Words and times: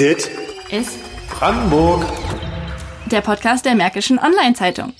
Dit 0.00 0.30
ist 0.70 0.98
Brandenburg. 1.28 2.06
der 3.10 3.20
Podcast 3.20 3.66
der 3.66 3.74
Märkischen 3.74 4.18
Online-Zeitung. 4.18 4.94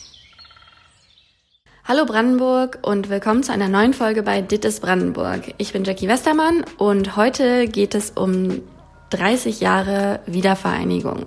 Hallo 1.88 2.04
Brandenburg 2.04 2.80
und 2.82 3.08
willkommen 3.08 3.42
zu 3.42 3.50
einer 3.50 3.70
neuen 3.70 3.94
Folge 3.94 4.22
bei 4.22 4.42
Dit 4.42 4.66
ist 4.66 4.82
Brandenburg. 4.82 5.54
Ich 5.56 5.72
bin 5.72 5.84
Jackie 5.84 6.06
Westermann 6.06 6.66
und 6.76 7.16
heute 7.16 7.66
geht 7.66 7.94
es 7.94 8.10
um 8.10 8.60
30 9.08 9.60
Jahre 9.60 10.20
Wiedervereinigung. 10.26 11.24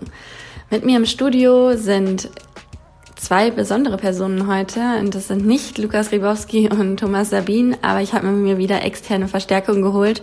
Mit 0.70 0.86
mir 0.86 0.98
im 0.98 1.08
Studio 1.08 1.76
sind 1.76 2.30
zwei 3.16 3.50
besondere 3.50 3.98
Personen 3.98 4.46
heute 4.46 5.00
und 5.00 5.16
das 5.16 5.30
sind 5.30 5.48
nicht 5.48 5.80
Lukas 5.80 6.12
Ribowski 6.12 6.70
und 6.70 6.98
Thomas 6.98 7.32
Sabin, 7.32 7.76
aber 7.82 8.02
ich 8.02 8.14
habe 8.14 8.28
mir 8.28 8.60
wieder 8.60 8.84
externe 8.84 9.28
Verstärkung 9.28 9.82
geholt 9.82 10.22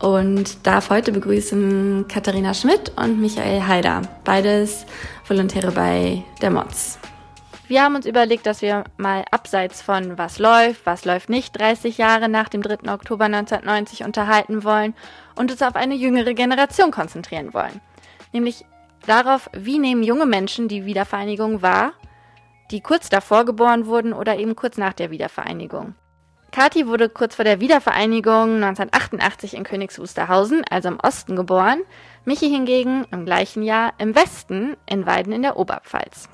und 0.00 0.66
darf 0.66 0.90
heute 0.90 1.12
begrüßen 1.12 2.06
Katharina 2.08 2.54
Schmidt 2.54 2.92
und 2.96 3.20
Michael 3.20 3.62
Haider, 3.62 4.02
beides 4.24 4.86
Volontäre 5.26 5.70
bei 5.72 6.24
der 6.40 6.50
MOTS. 6.50 6.98
Wir 7.68 7.84
haben 7.84 7.94
uns 7.94 8.06
überlegt, 8.06 8.46
dass 8.46 8.62
wir 8.62 8.84
mal 8.96 9.24
abseits 9.30 9.80
von 9.80 10.18
was 10.18 10.40
läuft, 10.40 10.86
was 10.86 11.04
läuft 11.04 11.28
nicht 11.28 11.56
30 11.60 11.98
Jahre 11.98 12.28
nach 12.28 12.48
dem 12.48 12.62
3. 12.62 12.92
Oktober 12.92 13.26
1990 13.26 14.02
unterhalten 14.02 14.64
wollen 14.64 14.94
und 15.36 15.52
uns 15.52 15.62
auf 15.62 15.76
eine 15.76 15.94
jüngere 15.94 16.34
Generation 16.34 16.90
konzentrieren 16.90 17.54
wollen. 17.54 17.80
Nämlich 18.32 18.64
darauf, 19.06 19.48
wie 19.52 19.78
nehmen 19.78 20.02
junge 20.02 20.26
Menschen 20.26 20.66
die 20.66 20.84
Wiedervereinigung 20.84 21.62
wahr, 21.62 21.92
die 22.72 22.80
kurz 22.80 23.08
davor 23.08 23.44
geboren 23.44 23.86
wurden 23.86 24.12
oder 24.12 24.36
eben 24.38 24.56
kurz 24.56 24.76
nach 24.76 24.94
der 24.94 25.10
Wiedervereinigung. 25.10 25.94
Kati 26.52 26.86
wurde 26.88 27.08
kurz 27.08 27.36
vor 27.36 27.44
der 27.44 27.60
Wiedervereinigung 27.60 28.56
1988 28.62 29.54
in 29.54 29.62
Königs 29.64 29.98
Wusterhausen, 29.98 30.64
also 30.68 30.88
im 30.88 30.98
Osten, 31.00 31.36
geboren. 31.36 31.82
Michi 32.24 32.48
hingegen 32.48 33.06
im 33.12 33.24
gleichen 33.24 33.62
Jahr 33.62 33.92
im 33.98 34.14
Westen 34.14 34.76
in 34.86 35.06
Weiden 35.06 35.32
in 35.32 35.42
der 35.42 35.56
Oberpfalz. 35.56 36.28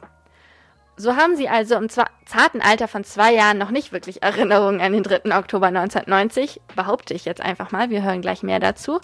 So 0.96 1.16
haben 1.16 1.36
sie 1.36 1.48
also 1.48 1.74
im 1.74 1.90
zarten 1.90 2.62
Alter 2.62 2.88
von 2.88 3.04
zwei 3.04 3.34
Jahren 3.34 3.58
noch 3.58 3.70
nicht 3.70 3.92
wirklich 3.92 4.22
Erinnerungen 4.22 4.80
an 4.80 4.92
den 4.92 5.02
3. 5.02 5.36
Oktober 5.36 5.66
1990, 5.66 6.62
behaupte 6.74 7.12
ich 7.12 7.26
jetzt 7.26 7.42
einfach 7.42 7.70
mal, 7.70 7.90
wir 7.90 8.02
hören 8.02 8.22
gleich 8.22 8.42
mehr 8.42 8.60
dazu. 8.60 9.00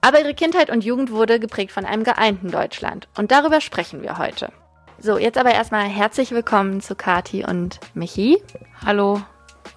Aber 0.00 0.20
ihre 0.20 0.34
Kindheit 0.34 0.70
und 0.70 0.84
Jugend 0.84 1.10
wurde 1.10 1.40
geprägt 1.40 1.72
von 1.72 1.84
einem 1.84 2.04
geeinten 2.04 2.52
Deutschland. 2.52 3.08
Und 3.16 3.32
darüber 3.32 3.60
sprechen 3.60 4.02
wir 4.02 4.18
heute. 4.18 4.52
So, 4.98 5.18
jetzt 5.18 5.36
aber 5.36 5.52
erstmal 5.52 5.86
herzlich 5.86 6.30
willkommen 6.30 6.80
zu 6.80 6.94
Kati 6.94 7.44
und 7.44 7.80
Michi. 7.94 8.40
Hallo. 8.86 9.20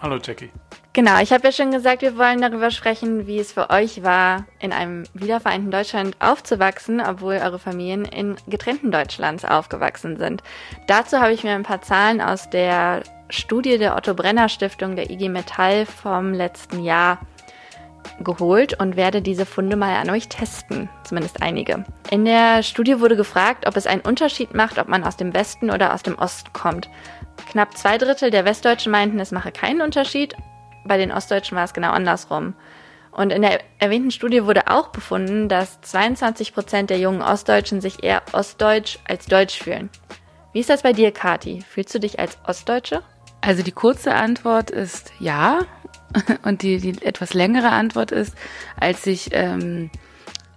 Hallo 0.02 0.20
Jackie. 0.22 0.52
Genau, 0.94 1.20
ich 1.22 1.34
habe 1.34 1.44
ja 1.44 1.52
schon 1.52 1.72
gesagt, 1.72 2.04
wir 2.04 2.18
wollen 2.18 2.40
darüber 2.40 2.72
sprechen, 2.72 3.28
wie 3.28 3.40
es 3.40 3.52
für 3.52 3.70
euch 3.70 4.02
war, 4.02 4.46
in 4.60 4.72
einem 4.72 5.04
wiedervereinten 5.14 5.70
Deutschland 5.70 6.16
aufzuwachsen, 6.20 7.02
obwohl 7.02 7.34
eure 7.34 7.60
Familien 7.60 8.06
in 8.06 8.38
getrennten 8.48 8.92
Deutschlands 8.92 9.44
aufgewachsen 9.44 10.16
sind. 10.16 10.42
Dazu 10.88 11.20
habe 11.20 11.34
ich 11.34 11.44
mir 11.44 11.52
ein 11.52 11.64
paar 11.64 11.82
Zahlen 11.82 12.22
aus 12.22 12.50
der 12.50 13.04
Studie 13.30 13.78
der 13.78 13.98
Otto 13.98 14.14
Brenner 14.14 14.48
Stiftung 14.48 14.96
der 14.96 15.10
IG 15.10 15.28
Metall 15.28 15.86
vom 15.86 16.34
letzten 16.34 16.82
Jahr 16.84 17.20
geholt 18.20 18.80
und 18.80 18.96
werde 18.96 19.22
diese 19.22 19.46
Funde 19.46 19.76
mal 19.76 19.96
an 19.96 20.10
euch 20.10 20.28
testen, 20.28 20.90
zumindest 21.04 21.42
einige. 21.42 21.86
In 22.12 22.26
der 22.26 22.64
Studie 22.64 23.00
wurde 23.00 23.16
gefragt, 23.16 23.68
ob 23.68 23.76
es 23.78 23.88
einen 23.88 24.02
Unterschied 24.02 24.54
macht, 24.54 24.78
ob 24.78 24.88
man 24.88 25.04
aus 25.04 25.18
dem 25.18 25.34
Westen 25.34 25.70
oder 25.70 25.94
aus 25.94 26.04
dem 26.04 26.18
Osten 26.18 26.52
kommt. 26.54 26.90
Knapp 27.52 27.78
zwei 27.78 27.98
Drittel 27.98 28.32
der 28.32 28.46
Westdeutschen 28.46 28.92
meinten, 28.92 29.20
es 29.20 29.32
mache 29.32 29.52
keinen 29.52 29.82
Unterschied. 29.82 30.36
Bei 30.86 30.98
den 30.98 31.12
Ostdeutschen 31.12 31.58
war 31.58 31.66
es 31.66 31.74
genau 31.74 31.92
andersrum. 31.92 32.54
Und 33.12 33.32
in 33.32 33.42
der 33.42 33.62
erwähnten 33.80 34.12
Studie 34.12 34.44
wurde 34.44 34.68
auch 34.68 34.90
befunden, 34.90 35.48
dass 35.48 35.80
22 35.82 36.54
Prozent 36.54 36.90
der 36.90 37.00
jungen 37.00 37.22
Ostdeutschen 37.22 37.80
sich 37.80 38.04
eher 38.04 38.22
ostdeutsch 38.34 39.00
als 39.08 39.26
deutsch 39.26 39.58
fühlen. 39.58 39.90
Wie 40.52 40.60
ist 40.60 40.70
das 40.70 40.84
bei 40.84 40.94
dir, 40.94 41.12
Kati? 41.12 41.62
Fühlst 41.62 41.96
du 41.96 42.00
dich 42.00 42.20
als 42.20 42.38
Ostdeutsche? 42.46 43.04
Also 43.42 43.64
die 43.64 43.72
kurze 43.72 44.16
Antwort 44.16 44.70
ist 44.70 45.14
ja. 45.20 45.60
Und 46.44 46.62
die, 46.62 46.78
die 46.78 47.02
etwas 47.04 47.34
längere 47.34 47.70
Antwort 47.70 48.12
ist, 48.12 48.36
als 48.80 49.06
ich 49.08 49.30
ähm, 49.32 49.90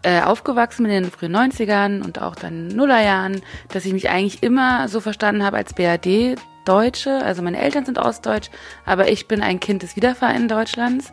äh, 0.02 0.22
aufgewachsen 0.22 0.84
bin 0.84 0.92
in 0.92 1.02
den 1.04 1.12
frühen 1.12 1.34
90ern 1.34 2.02
und 2.02 2.20
auch 2.20 2.36
dann 2.36 2.68
Nullerjahren, 2.68 3.40
dass 3.68 3.84
ich 3.84 3.92
mich 3.92 4.10
eigentlich 4.10 4.42
immer 4.42 4.88
so 4.88 5.00
verstanden 5.00 5.42
habe 5.42 5.56
als 5.56 5.74
BRD 5.74 6.36
Deutsche. 6.64 7.24
Also 7.24 7.42
meine 7.42 7.58
Eltern 7.58 7.84
sind 7.84 7.98
ostdeutsch, 7.98 8.50
aber 8.84 9.10
ich 9.10 9.26
bin 9.26 9.42
ein 9.42 9.58
Kind 9.58 9.82
des 9.82 9.96
Wiedervereinten 9.96 10.48
Deutschlands. 10.48 11.12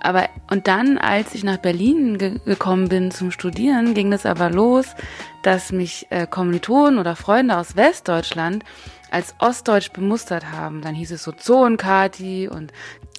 Aber 0.00 0.28
und 0.50 0.66
dann, 0.66 0.98
als 0.98 1.34
ich 1.34 1.44
nach 1.44 1.58
Berlin 1.58 2.18
ge 2.18 2.40
gekommen 2.44 2.88
bin 2.88 3.10
zum 3.10 3.30
Studieren, 3.30 3.94
ging 3.94 4.10
das 4.10 4.26
aber 4.26 4.50
los, 4.50 4.94
dass 5.42 5.72
mich 5.72 6.06
äh, 6.10 6.26
Kommilitonen 6.26 6.98
oder 6.98 7.16
Freunde 7.16 7.56
aus 7.56 7.76
Westdeutschland 7.76 8.64
als 9.14 9.34
Ostdeutsch 9.38 9.92
bemustert 9.92 10.50
haben. 10.50 10.82
Dann 10.82 10.94
hieß 10.94 11.12
es 11.12 11.22
so 11.22 11.30
Zoon-Kati 11.30 12.48
und 12.48 12.72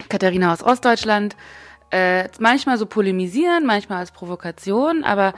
Katharina 0.09 0.51
aus 0.51 0.61
Ostdeutschland. 0.61 1.37
Äh, 1.89 2.27
manchmal 2.39 2.77
so 2.77 2.85
polemisieren, 2.85 3.65
manchmal 3.65 3.99
als 3.99 4.11
Provokation, 4.11 5.05
aber 5.05 5.33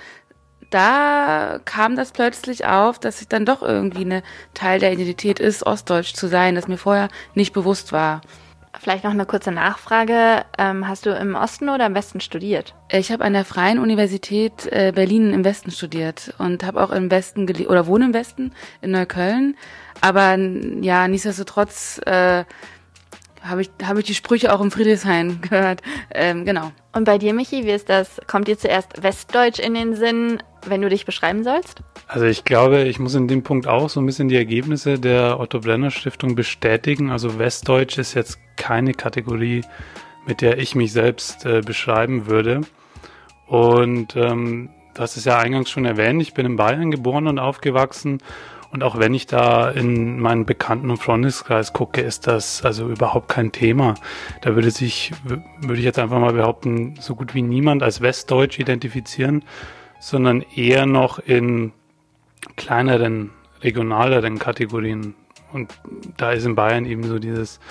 da 0.72 1.59
kam 1.63 1.95
das 1.95 2.12
plötzlich 2.12 2.66
auf, 2.66 3.00
dass 3.00 3.22
ich 3.22 3.28
dann 3.28 3.45
doch 3.45 3.62
irgendwie 3.62 4.01
eine 4.01 4.23
Teil 4.53 4.79
der 4.79 4.91
Identität 4.91 5.40
ist, 5.40 5.66
ostdeutsch 5.66 6.13
zu 6.13 6.28
sein, 6.28 6.56
das 6.56 6.68
mir 6.68 6.78
vorher 6.78 7.09
nicht 7.35 7.53
bewusst 7.53 7.91
war. 7.91 8.22
Vielleicht 8.79 9.03
noch 9.03 9.12
eine 9.12 9.25
kurze 9.25 9.51
Nachfrage. 9.51 10.45
Ähm, 10.57 10.88
hast 10.88 11.06
du 11.06 11.12
im 11.12 11.35
Osten 11.35 11.69
oder 11.69 11.85
im 11.85 11.95
Westen 11.95 12.19
studiert? 12.19 12.75
Ich 12.91 13.12
habe 13.12 13.24
an 13.24 13.34
der 13.34 13.45
Freien 13.45 13.79
Universität 13.79 14.68
äh, 14.72 14.91
Berlin 14.94 15.34
im 15.34 15.44
Westen 15.44 15.72
studiert 15.72 16.34
und 16.38 16.63
habe 16.63 16.84
auch 16.84 16.91
im 16.91 17.09
Westen 17.09 17.50
oder 17.68 17.88
wohne 17.88 18.06
im 18.06 18.13
Westen 18.13 18.53
in 18.81 18.91
Neukölln. 18.91 19.56
Aber 20.02 20.38
ja, 20.81 21.08
nichtsdestotrotz 21.08 22.00
äh, 22.06 22.44
habe 23.44 23.62
ich 23.62 23.69
habe 23.84 24.00
ich 24.00 24.06
die 24.06 24.16
Sprüche 24.16 24.53
auch 24.53 24.62
im 24.62 24.72
Friedrichshain 24.72 25.41
gehört. 25.50 25.81
Ähm, 26.13 26.46
genau. 26.46 26.72
Und 26.94 27.06
bei 27.06 27.18
dir, 27.18 27.34
Michi, 27.34 27.66
wie 27.66 27.72
ist 27.72 27.90
das? 27.90 28.19
Kommt 28.28 28.47
dir 28.47 28.57
zuerst 28.57 29.02
Westdeutsch 29.03 29.59
in 29.59 29.74
den 29.74 29.96
Sinn, 29.96 30.41
wenn 30.66 30.81
du 30.81 30.90
dich 30.90 31.06
beschreiben 31.06 31.44
sollst? 31.44 31.81
Also 32.07 32.25
ich 32.25 32.44
glaube, 32.44 32.84
ich 32.84 33.00
muss 33.00 33.16
in 33.16 33.28
dem 33.28 33.44
Punkt 33.44 33.68
auch 33.68 33.90
so 33.90 34.00
ein 34.00 34.06
bisschen 34.06 34.30
die 34.30 34.36
Ergebnisse 34.36 35.00
der 35.00 35.40
Otto 35.40 35.59
Brenner 35.59 35.91
Stiftung 35.91 36.36
bestätigen. 36.36 37.12
Also 37.12 37.38
Westdeutsch 37.38 37.97
ist 37.97 38.13
jetzt 38.13 38.40
keine 38.56 38.94
Kategorie, 38.94 39.63
mit 40.25 40.41
der 40.41 40.57
ich 40.57 40.75
mich 40.75 40.91
selbst 40.91 41.46
äh, 41.46 41.62
beschreiben 41.62 42.28
würde. 42.28 42.62
Und 43.47 44.16
ähm, 44.16 44.69
du 44.94 45.02
hast 45.02 45.18
es 45.18 45.25
ja 45.25 45.38
eingangs 45.38 45.69
schon 45.69 45.86
erwähnt, 45.86 46.22
ich 46.22 46.34
bin 46.34 46.46
in 46.46 46.56
Bayern 46.56 46.91
geboren 46.91 47.28
und 47.28 47.40
aufgewachsen. 47.40 48.19
Und 48.72 48.84
auch 48.84 49.00
wenn 49.00 49.14
ich 49.14 49.28
da 49.28 49.70
in 49.70 50.20
meinen 50.20 50.46
Bekannten- 50.46 50.90
und 50.90 50.98
Freundeskreis 50.98 51.74
gucke, 51.74 52.02
ist 52.02 52.28
das 52.28 52.66
also 52.66 52.90
überhaupt 52.90 53.30
kein 53.30 53.52
Thema. 53.52 53.96
Da 54.42 54.56
würde 54.56 54.72
sich, 54.72 55.14
würde 55.24 55.80
ich 55.80 55.86
jetzt 55.86 56.00
einfach 56.00 56.20
mal 56.20 56.34
behaupten, 56.34 56.96
so 57.00 57.16
gut 57.16 57.34
wie 57.34 57.42
niemand 57.42 57.82
als 57.82 58.02
Westdeutsch 58.02 58.60
identifizieren, 58.60 59.44
sondern 60.00 60.44
eher 60.56 60.86
noch 60.86 61.20
in 61.20 61.72
kleineren, 62.56 63.32
regionaleren 63.62 64.38
Kategorien. 64.38 65.16
Und 65.54 65.74
da 66.18 66.32
ist 66.32 66.46
in 66.46 66.56
Bayern 66.56 66.86
eben 66.86 67.04
so 67.04 67.20
dieses 67.20 67.62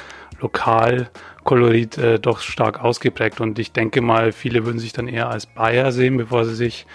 Lokalkolorit 0.40 1.98
äh, 1.98 2.18
doch 2.18 2.40
stark 2.40 2.82
ausgeprägt. 2.82 3.40
Und 3.40 3.58
ich 3.58 3.72
denke 3.72 4.00
mal, 4.00 4.32
viele 4.32 4.64
würden 4.64 4.78
sich 4.78 4.94
dann 4.94 5.08
eher 5.08 5.28
als 5.28 5.46
Bayer 5.46 5.92
sehen, 5.92 6.16
bevor 6.16 6.46
sie 6.46 6.54
sich 6.54 6.86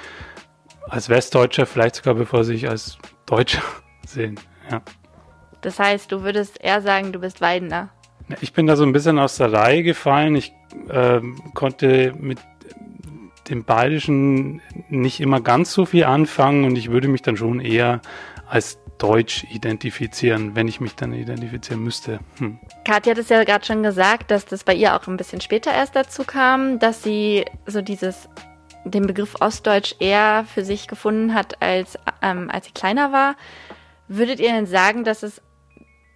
als 0.90 1.08
Westdeutscher, 1.08 1.68
vielleicht 1.68 1.96
sogar 1.96 2.16
bevor 2.16 2.44
sie 2.44 2.54
sich 2.54 2.68
als 2.68 2.98
Deutscher 3.28 3.62
sehen. 4.12 4.40
Ja. 4.70 4.82
Das 5.62 5.80
heißt, 5.80 6.12
du 6.12 6.24
würdest 6.24 6.62
eher 6.62 6.82
sagen, 6.82 7.12
du 7.12 7.20
bist 7.20 7.42
Weidener. 7.42 7.90
Ich 8.40 8.54
bin 8.54 8.68
da 8.68 8.76
so 8.76 8.84
ein 8.84 8.94
bisschen 8.94 9.20
aus 9.20 9.38
der 9.38 9.52
Reihe 9.52 9.84
gefallen. 9.84 10.36
Ich 10.36 10.54
ähm, 10.90 11.42
konnte 11.54 12.14
mit 12.18 12.40
dem 13.50 13.66
Bayerischen 13.66 14.62
nicht 14.90 15.20
immer 15.20 15.42
ganz 15.42 15.74
so 15.74 15.86
viel 15.86 16.06
anfangen 16.06 16.64
und 16.64 16.78
ich 16.78 16.90
würde 16.90 17.08
mich 17.08 17.22
dann 17.22 17.36
schon 17.36 17.60
eher 17.60 18.02
als 18.48 18.80
Deutsch 18.98 19.46
identifizieren, 19.52 20.56
wenn 20.56 20.68
ich 20.68 20.80
mich 20.80 20.96
dann 20.96 21.12
identifizieren 21.14 21.84
müsste. 21.84 22.20
Hm. 22.38 22.60
Katja 22.86 23.12
hat 23.12 23.18
es 23.18 23.30
ja 23.30 23.44
gerade 23.44 23.66
schon 23.66 23.82
gesagt, 23.82 24.30
dass 24.30 24.46
das 24.46 24.64
bei 24.64 24.76
ihr 24.76 24.96
auch 24.96 25.08
ein 25.08 25.18
bisschen 25.18 25.42
später 25.42 25.74
erst 25.74 25.96
dazu 25.96 26.24
kam, 26.24 26.80
dass 26.80 27.02
sie 27.02 27.46
so 27.66 27.82
dieses 27.82 28.30
den 28.84 29.06
Begriff 29.06 29.36
Ostdeutsch 29.40 29.96
eher 30.00 30.46
für 30.52 30.64
sich 30.64 30.88
gefunden 30.88 31.34
hat, 31.34 31.62
als, 31.62 31.98
ähm, 32.22 32.50
als 32.52 32.66
sie 32.66 32.72
kleiner 32.72 33.12
war. 33.12 33.36
Würdet 34.14 34.42
ihr 34.42 34.52
denn 34.52 34.66
sagen, 34.66 35.06
dass 35.06 35.24
es 35.24 35.42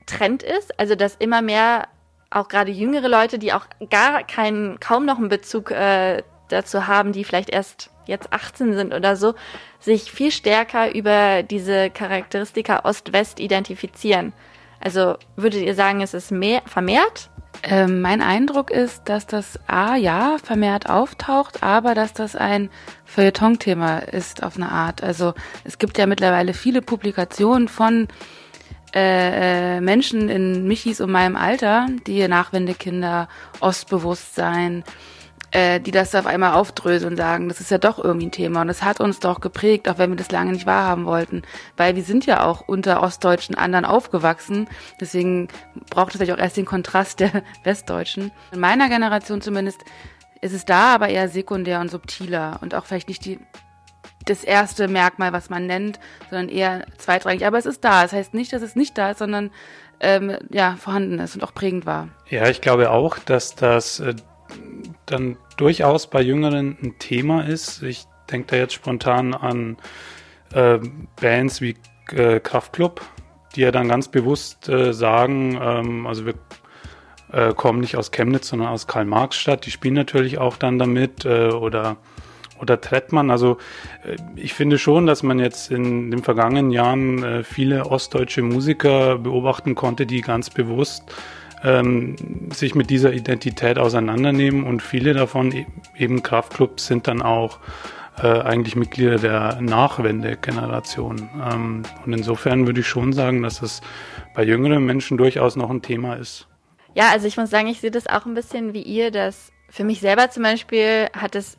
Trend 0.05 0.43
ist? 0.43 0.77
Also, 0.77 0.95
dass 0.95 1.15
immer 1.15 1.41
mehr 1.41 1.87
auch 2.29 2.49
gerade 2.49 2.69
jüngere 2.69 3.07
Leute, 3.07 3.39
die 3.39 3.53
auch 3.53 3.67
gar 3.89 4.23
keinen, 4.23 4.81
kaum 4.81 5.05
noch 5.05 5.17
einen 5.17 5.29
Bezug 5.29 5.71
äh, 5.71 6.21
dazu 6.49 6.87
haben, 6.87 7.13
die 7.13 7.23
vielleicht 7.23 7.49
erst 7.49 7.91
jetzt 8.05 8.33
18 8.33 8.73
sind 8.73 8.93
oder 8.93 9.15
so, 9.15 9.33
sich 9.79 10.11
viel 10.11 10.31
stärker 10.31 10.93
über 10.93 11.41
diese 11.41 11.89
Charakteristika 11.89 12.81
Ost-West 12.83 13.39
identifizieren. 13.39 14.33
Also 14.81 15.15
würdet 15.37 15.61
ihr 15.61 15.73
sagen, 15.73 16.01
es 16.01 16.13
ist 16.13 16.31
mehr 16.31 16.63
vermehrt? 16.65 17.29
Ähm, 17.67 18.01
mein 18.01 18.21
Eindruck 18.21 18.69
ist, 18.69 19.01
dass 19.05 19.25
das 19.25 19.59
A, 19.65 19.95
ja, 19.95 20.37
vermehrt 20.43 20.87
auftaucht, 20.87 21.63
aber 21.63 21.95
dass 21.95 22.13
das 22.13 22.35
ein 22.35 22.69
Feuilleton-Thema 23.05 23.99
ist 23.99 24.43
auf 24.43 24.55
eine 24.55 24.71
Art. 24.71 25.01
Also 25.01 25.33
es 25.63 25.79
gibt 25.79 25.97
ja 25.97 26.05
mittlerweile 26.05 26.53
viele 26.53 26.83
Publikationen 26.83 27.67
von 27.67 28.07
äh, 28.93 29.77
äh 29.77 29.81
Menschen 29.81 30.29
in 30.29 30.67
Michis 30.67 31.01
und 31.01 31.11
meinem 31.11 31.35
Alter, 31.35 31.87
die 32.05 32.27
Nachwendekinder, 32.27 33.27
Ostbewusstsein, 33.61 34.83
äh, 35.51 35.79
die 35.79 35.91
das 35.91 36.15
auf 36.15 36.25
einmal 36.25 36.53
aufdröseln 36.53 37.13
und 37.13 37.17
sagen, 37.17 37.49
das 37.49 37.59
ist 37.61 37.71
ja 37.71 37.77
doch 37.77 38.03
irgendwie 38.03 38.27
ein 38.27 38.31
Thema 38.31 38.61
und 38.61 38.67
das 38.67 38.83
hat 38.83 38.99
uns 38.99 39.19
doch 39.19 39.41
geprägt, 39.41 39.87
auch 39.89 39.97
wenn 39.97 40.09
wir 40.09 40.17
das 40.17 40.31
lange 40.31 40.51
nicht 40.51 40.65
wahrhaben 40.65 41.05
wollten, 41.05 41.43
weil 41.77 41.95
wir 41.95 42.03
sind 42.03 42.25
ja 42.25 42.45
auch 42.45 42.61
unter 42.61 43.01
ostdeutschen 43.01 43.55
anderen 43.55 43.85
aufgewachsen, 43.85 44.67
deswegen 44.99 45.47
braucht 45.89 46.11
es 46.11 46.17
vielleicht 46.17 46.37
auch 46.37 46.43
erst 46.43 46.57
den 46.57 46.65
Kontrast 46.65 47.19
der 47.19 47.43
Westdeutschen. 47.63 48.31
In 48.51 48.59
meiner 48.59 48.89
Generation 48.89 49.41
zumindest 49.41 49.81
ist 50.41 50.53
es 50.53 50.65
da 50.65 50.95
aber 50.95 51.09
eher 51.09 51.29
sekundär 51.29 51.79
und 51.79 51.89
subtiler 51.89 52.59
und 52.61 52.75
auch 52.75 52.85
vielleicht 52.85 53.07
nicht 53.07 53.25
die 53.25 53.39
das 54.25 54.43
erste 54.43 54.87
Merkmal, 54.87 55.33
was 55.33 55.49
man 55.49 55.67
nennt, 55.67 55.99
sondern 56.29 56.49
eher 56.49 56.85
zweitrangig. 56.97 57.45
Aber 57.45 57.59
es 57.59 57.67
ist 57.67 57.83
da. 57.83 58.01
Das 58.01 58.11
heißt 58.11 58.33
nicht, 58.33 58.51
dass 58.53 58.63
es 58.63 58.75
nicht 58.75 58.97
da 58.97 59.11
ist, 59.11 59.19
sondern 59.19 59.51
ähm, 59.99 60.37
ja 60.51 60.75
vorhanden 60.77 61.19
ist 61.19 61.35
und 61.35 61.43
auch 61.43 61.53
prägend 61.53 61.85
war. 61.85 62.09
Ja, 62.29 62.47
ich 62.49 62.61
glaube 62.61 62.91
auch, 62.91 63.17
dass 63.19 63.55
das 63.55 63.99
äh, 63.99 64.15
dann 65.05 65.37
durchaus 65.57 66.07
bei 66.07 66.21
Jüngeren 66.21 66.77
ein 66.81 66.95
Thema 66.99 67.45
ist. 67.45 67.83
Ich 67.83 68.05
denke 68.31 68.47
da 68.51 68.55
jetzt 68.57 68.73
spontan 68.73 69.33
an 69.33 69.77
äh, 70.53 70.79
Bands 71.19 71.61
wie 71.61 71.75
äh, 72.11 72.39
Kraftklub, 72.39 73.01
die 73.55 73.61
ja 73.61 73.71
dann 73.71 73.87
ganz 73.87 74.07
bewusst 74.07 74.69
äh, 74.69 74.93
sagen, 74.93 75.59
ähm, 75.61 76.07
also 76.07 76.25
wir 76.25 76.33
äh, 77.31 77.53
kommen 77.53 77.79
nicht 77.79 77.97
aus 77.97 78.11
Chemnitz, 78.11 78.49
sondern 78.49 78.69
aus 78.69 78.87
Karl-Marx-Stadt. 78.87 79.65
Die 79.65 79.71
spielen 79.71 79.93
natürlich 79.93 80.37
auch 80.37 80.57
dann 80.57 80.79
damit 80.79 81.25
äh, 81.25 81.49
oder 81.49 81.97
oder 82.61 82.79
Trettmann. 82.79 83.31
Also 83.31 83.57
äh, 84.03 84.15
ich 84.35 84.53
finde 84.53 84.77
schon, 84.77 85.05
dass 85.05 85.23
man 85.23 85.39
jetzt 85.39 85.71
in 85.71 86.11
den 86.11 86.23
vergangenen 86.23 86.71
Jahren 86.71 87.23
äh, 87.23 87.43
viele 87.43 87.85
ostdeutsche 87.85 88.41
Musiker 88.41 89.17
beobachten 89.17 89.75
konnte, 89.75 90.05
die 90.05 90.21
ganz 90.21 90.49
bewusst 90.49 91.03
ähm, 91.63 92.15
sich 92.53 92.75
mit 92.75 92.89
dieser 92.89 93.13
Identität 93.13 93.77
auseinandernehmen 93.77 94.63
und 94.63 94.81
viele 94.81 95.13
davon, 95.13 95.51
e-, 95.51 95.65
eben 95.97 96.23
Kraftclubs, 96.23 96.85
sind 96.85 97.07
dann 97.07 97.21
auch 97.21 97.59
äh, 98.21 98.27
eigentlich 98.27 98.75
Mitglieder 98.75 99.17
der 99.17 99.61
Nachwendegeneration. 99.61 101.29
Ähm, 101.51 101.83
und 102.05 102.13
insofern 102.13 102.65
würde 102.65 102.81
ich 102.81 102.87
schon 102.87 103.13
sagen, 103.13 103.41
dass 103.43 103.61
es 103.61 103.81
bei 104.33 104.43
jüngeren 104.43 104.85
Menschen 104.85 105.17
durchaus 105.17 105.55
noch 105.55 105.69
ein 105.69 105.81
Thema 105.81 106.15
ist. 106.15 106.47
Ja, 106.93 107.09
also 107.11 107.27
ich 107.27 107.35
muss 107.37 107.49
sagen, 107.49 107.67
ich 107.67 107.81
sehe 107.81 107.91
das 107.91 108.07
auch 108.07 108.25
ein 108.25 108.33
bisschen 108.33 108.73
wie 108.73 108.81
ihr, 108.81 109.11
dass 109.11 109.51
für 109.69 109.83
mich 109.83 109.99
selber 109.99 110.29
zum 110.29 110.43
Beispiel 110.43 111.07
hat 111.13 111.35
es 111.35 111.57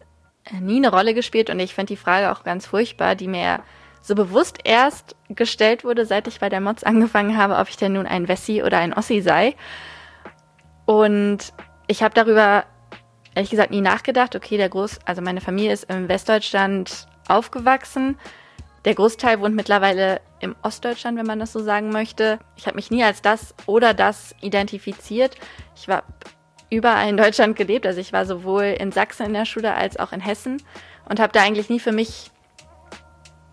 nie 0.60 0.76
eine 0.76 0.90
Rolle 0.90 1.12
gespielt 1.12 1.50
und 1.50 1.60
ich 1.60 1.74
finde 1.74 1.92
die 1.92 1.98
Frage 1.98 2.32
auch 2.32 2.44
ganz 2.44 2.66
furchtbar, 2.66 3.14
die 3.14 3.28
mir 3.28 3.60
so 4.06 4.14
bewusst 4.14 4.58
erst 4.62 5.16
gestellt 5.28 5.82
wurde, 5.82 6.06
seit 6.06 6.28
ich 6.28 6.38
bei 6.38 6.48
der 6.48 6.60
Mods 6.60 6.84
angefangen 6.84 7.36
habe, 7.36 7.56
ob 7.56 7.68
ich 7.68 7.76
denn 7.76 7.94
nun 7.94 8.06
ein 8.06 8.28
Wessi 8.28 8.62
oder 8.62 8.78
ein 8.78 8.92
Ossi 8.92 9.20
sei. 9.20 9.56
Und 10.84 11.52
ich 11.88 12.04
habe 12.04 12.14
darüber 12.14 12.64
ehrlich 13.34 13.50
gesagt 13.50 13.72
nie 13.72 13.80
nachgedacht. 13.80 14.36
Okay, 14.36 14.56
der 14.56 14.68
Groß, 14.68 15.00
also 15.04 15.22
meine 15.22 15.40
Familie 15.40 15.72
ist 15.72 15.90
im 15.90 16.08
Westdeutschland 16.08 17.08
aufgewachsen. 17.26 18.16
Der 18.84 18.94
Großteil 18.94 19.40
wohnt 19.40 19.56
mittlerweile 19.56 20.20
im 20.38 20.54
Ostdeutschland, 20.62 21.18
wenn 21.18 21.26
man 21.26 21.40
das 21.40 21.52
so 21.52 21.58
sagen 21.58 21.90
möchte. 21.90 22.38
Ich 22.54 22.66
habe 22.66 22.76
mich 22.76 22.92
nie 22.92 23.02
als 23.02 23.22
das 23.22 23.54
oder 23.66 23.92
das 23.92 24.36
identifiziert. 24.40 25.34
Ich 25.74 25.88
war 25.88 26.04
überall 26.70 27.08
in 27.08 27.16
Deutschland 27.16 27.56
gelebt. 27.56 27.84
Also 27.84 28.00
ich 28.00 28.12
war 28.12 28.24
sowohl 28.24 28.76
in 28.78 28.92
Sachsen 28.92 29.26
in 29.26 29.32
der 29.32 29.46
Schule 29.46 29.74
als 29.74 29.98
auch 29.98 30.12
in 30.12 30.20
Hessen 30.20 30.62
und 31.08 31.18
habe 31.18 31.32
da 31.32 31.42
eigentlich 31.42 31.68
nie 31.68 31.80
für 31.80 31.90
mich 31.90 32.30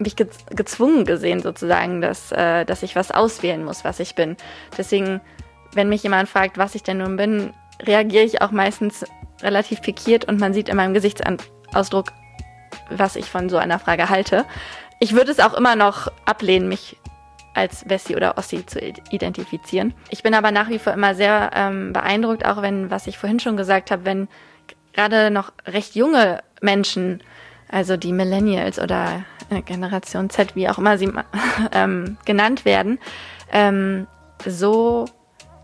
mich 0.04 0.16
gezwungen 0.16 1.06
gesehen 1.06 1.42
sozusagen, 1.42 2.02
dass, 2.02 2.32
äh, 2.32 2.66
dass 2.66 2.84
ich 2.84 2.96
was 2.96 3.12
auswählen 3.12 3.64
muss, 3.66 3.84
was 3.84 4.00
ich 4.00 4.16
bin. 4.16 4.38
Deswegen 4.78 5.22
wenn 5.76 5.90
mich 5.90 6.04
jemand 6.04 6.30
fragt, 6.30 6.58
was 6.58 6.76
ich 6.76 6.84
denn 6.84 6.98
nun 6.98 7.18
bin, 7.18 7.54
reagiere 7.82 8.24
ich 8.24 8.42
auch 8.42 8.52
meistens 8.52 9.06
relativ 9.42 9.82
pikiert 9.82 10.26
und 10.26 10.40
man 10.40 10.54
sieht 10.54 10.70
in 10.70 10.78
meinem 10.78 10.94
Gesichtsausdruck, 10.94 12.12
was 12.90 13.16
ich 13.16 13.26
von 13.26 13.50
so 13.50 13.58
einer 13.58 13.80
Frage 13.80 14.10
halte. 14.10 14.46
Ich 15.00 15.14
würde 15.14 15.32
es 15.32 15.40
auch 15.40 15.54
immer 15.54 15.76
noch 15.76 16.08
ablehnen, 16.26 16.70
mich 16.70 16.98
als 17.56 17.88
Wessi 17.88 18.16
oder 18.16 18.38
Ossi 18.38 18.66
zu 18.66 18.80
identifizieren. 19.12 19.94
Ich 20.10 20.24
bin 20.24 20.34
aber 20.34 20.52
nach 20.52 20.70
wie 20.70 20.80
vor 20.80 20.94
immer 20.94 21.14
sehr 21.14 21.52
ähm, 21.54 21.94
beeindruckt, 21.94 22.46
auch 22.46 22.62
wenn, 22.62 22.90
was 22.90 23.06
ich 23.06 23.18
vorhin 23.18 23.40
schon 23.40 23.58
gesagt 23.58 23.92
habe, 23.92 24.06
wenn 24.06 24.28
gerade 24.94 25.30
noch 25.30 25.52
recht 25.68 25.96
junge 25.96 26.42
Menschen, 26.62 27.22
also 27.70 27.98
die 27.98 28.14
Millennials 28.14 28.80
oder 28.80 29.24
Generation 29.62 30.30
Z, 30.30 30.56
wie 30.56 30.68
auch 30.70 30.78
immer 30.78 30.98
sie 30.98 31.12
ähm, 31.72 32.18
genannt 32.26 32.66
werden, 32.66 33.00
ähm, 33.52 34.08
so 34.46 35.06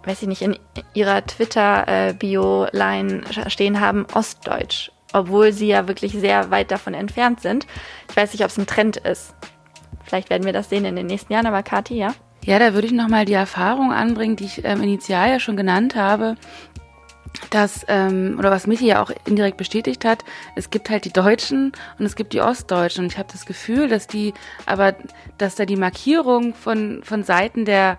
weiß 0.04 0.22
ich 0.22 0.28
nicht, 0.28 0.42
in 0.42 0.58
ihrer 0.94 1.26
Twitter-Bio-Line 1.26 3.22
stehen 3.48 3.80
haben, 3.80 4.06
Ostdeutsch. 4.14 4.92
Obwohl 5.12 5.52
sie 5.52 5.68
ja 5.68 5.88
wirklich 5.88 6.14
sehr 6.14 6.52
weit 6.52 6.72
davon 6.72 6.94
entfernt 6.94 7.42
sind. 7.42 7.66
Ich 8.10 8.16
weiß 8.16 8.32
nicht, 8.34 8.44
ob 8.44 8.50
es 8.50 8.58
ein 8.58 8.68
Trend 8.68 8.98
ist. 8.98 9.34
Vielleicht 10.04 10.30
werden 10.30 10.46
wir 10.46 10.54
das 10.54 10.70
sehen 10.70 10.86
in 10.86 10.96
den 10.96 11.08
nächsten 11.08 11.34
Jahren, 11.34 11.48
aber 11.48 11.64
Kathi, 11.64 11.98
ja? 11.98 12.14
Ja, 12.46 12.58
da 12.58 12.74
würde 12.74 12.88
ich 12.88 12.94
nochmal 12.94 13.26
die 13.26 13.34
Erfahrung 13.34 13.92
anbringen, 13.92 14.36
die 14.36 14.46
ich 14.46 14.64
ähm, 14.64 14.82
initial 14.82 15.30
ja 15.30 15.40
schon 15.40 15.58
genannt 15.58 15.96
habe, 15.96 16.36
dass, 17.50 17.86
ähm, 17.88 18.36
oder 18.38 18.52
was 18.52 18.68
Michi 18.68 18.88
ja 18.88 19.02
auch 19.02 19.12
indirekt 19.26 19.58
bestätigt 19.58 20.06
hat, 20.06 20.24
es 20.56 20.70
gibt 20.70 20.90
halt 20.90 21.06
die 21.06 21.14
Deutschen 21.14 21.72
und 21.98 22.06
es 22.06 22.16
gibt 22.16 22.34
die 22.34 22.42
Ostdeutschen. 22.42 23.06
Und 23.06 23.12
ich 23.12 23.18
habe 23.18 23.30
das 23.32 23.46
Gefühl, 23.46 23.88
dass 23.88 24.08
die, 24.08 24.34
aber 24.66 24.96
dass 25.38 25.56
da 25.56 25.66
die 25.66 25.76
Markierung 25.76 26.54
von, 26.54 27.02
von 27.04 27.24
Seiten 27.24 27.66
der 27.66 27.98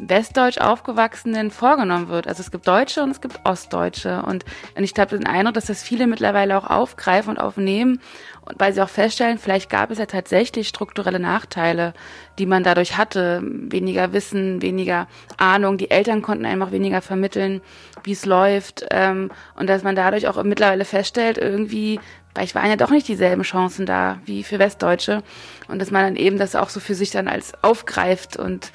westdeutsch 0.00 0.58
aufgewachsenen 0.58 1.50
vorgenommen 1.50 2.08
wird. 2.08 2.26
Also 2.26 2.40
es 2.40 2.50
gibt 2.50 2.66
Deutsche 2.66 3.02
und 3.02 3.10
es 3.10 3.20
gibt 3.20 3.40
Ostdeutsche. 3.44 4.22
Und, 4.22 4.44
und 4.74 4.84
ich 4.84 4.94
habe 4.98 5.16
den 5.16 5.26
Eindruck, 5.26 5.54
dass 5.54 5.66
das 5.66 5.82
viele 5.82 6.06
mittlerweile 6.06 6.56
auch 6.56 6.68
aufgreifen 6.68 7.30
und 7.30 7.38
aufnehmen. 7.38 8.00
Und 8.50 8.58
weil 8.58 8.72
sie 8.72 8.82
auch 8.82 8.88
feststellen, 8.88 9.38
vielleicht 9.38 9.70
gab 9.70 9.92
es 9.92 9.98
ja 9.98 10.06
tatsächlich 10.06 10.66
strukturelle 10.66 11.20
Nachteile, 11.20 11.94
die 12.38 12.46
man 12.46 12.64
dadurch 12.64 12.96
hatte. 12.96 13.40
Weniger 13.44 14.12
Wissen, 14.12 14.60
weniger 14.60 15.06
Ahnung. 15.36 15.78
Die 15.78 15.92
Eltern 15.92 16.20
konnten 16.20 16.46
einfach 16.46 16.72
weniger 16.72 17.00
vermitteln, 17.00 17.60
wie 18.02 18.12
es 18.12 18.26
läuft. 18.26 18.84
Ähm, 18.90 19.30
und 19.54 19.68
dass 19.68 19.84
man 19.84 19.94
dadurch 19.94 20.26
auch 20.26 20.42
mittlerweile 20.42 20.84
feststellt, 20.84 21.38
irgendwie 21.38 22.00
vielleicht 22.34 22.56
waren 22.56 22.68
ja 22.68 22.76
doch 22.76 22.90
nicht 22.90 23.06
dieselben 23.06 23.42
Chancen 23.42 23.86
da 23.86 24.18
wie 24.24 24.42
für 24.42 24.58
Westdeutsche 24.58 25.22
und 25.68 25.80
dass 25.80 25.90
man 25.90 26.02
dann 26.02 26.16
eben 26.16 26.38
das 26.38 26.56
auch 26.56 26.70
so 26.70 26.80
für 26.80 26.94
sich 26.94 27.10
dann 27.10 27.28
als 27.28 27.52
aufgreift 27.62 28.36
und 28.36 28.72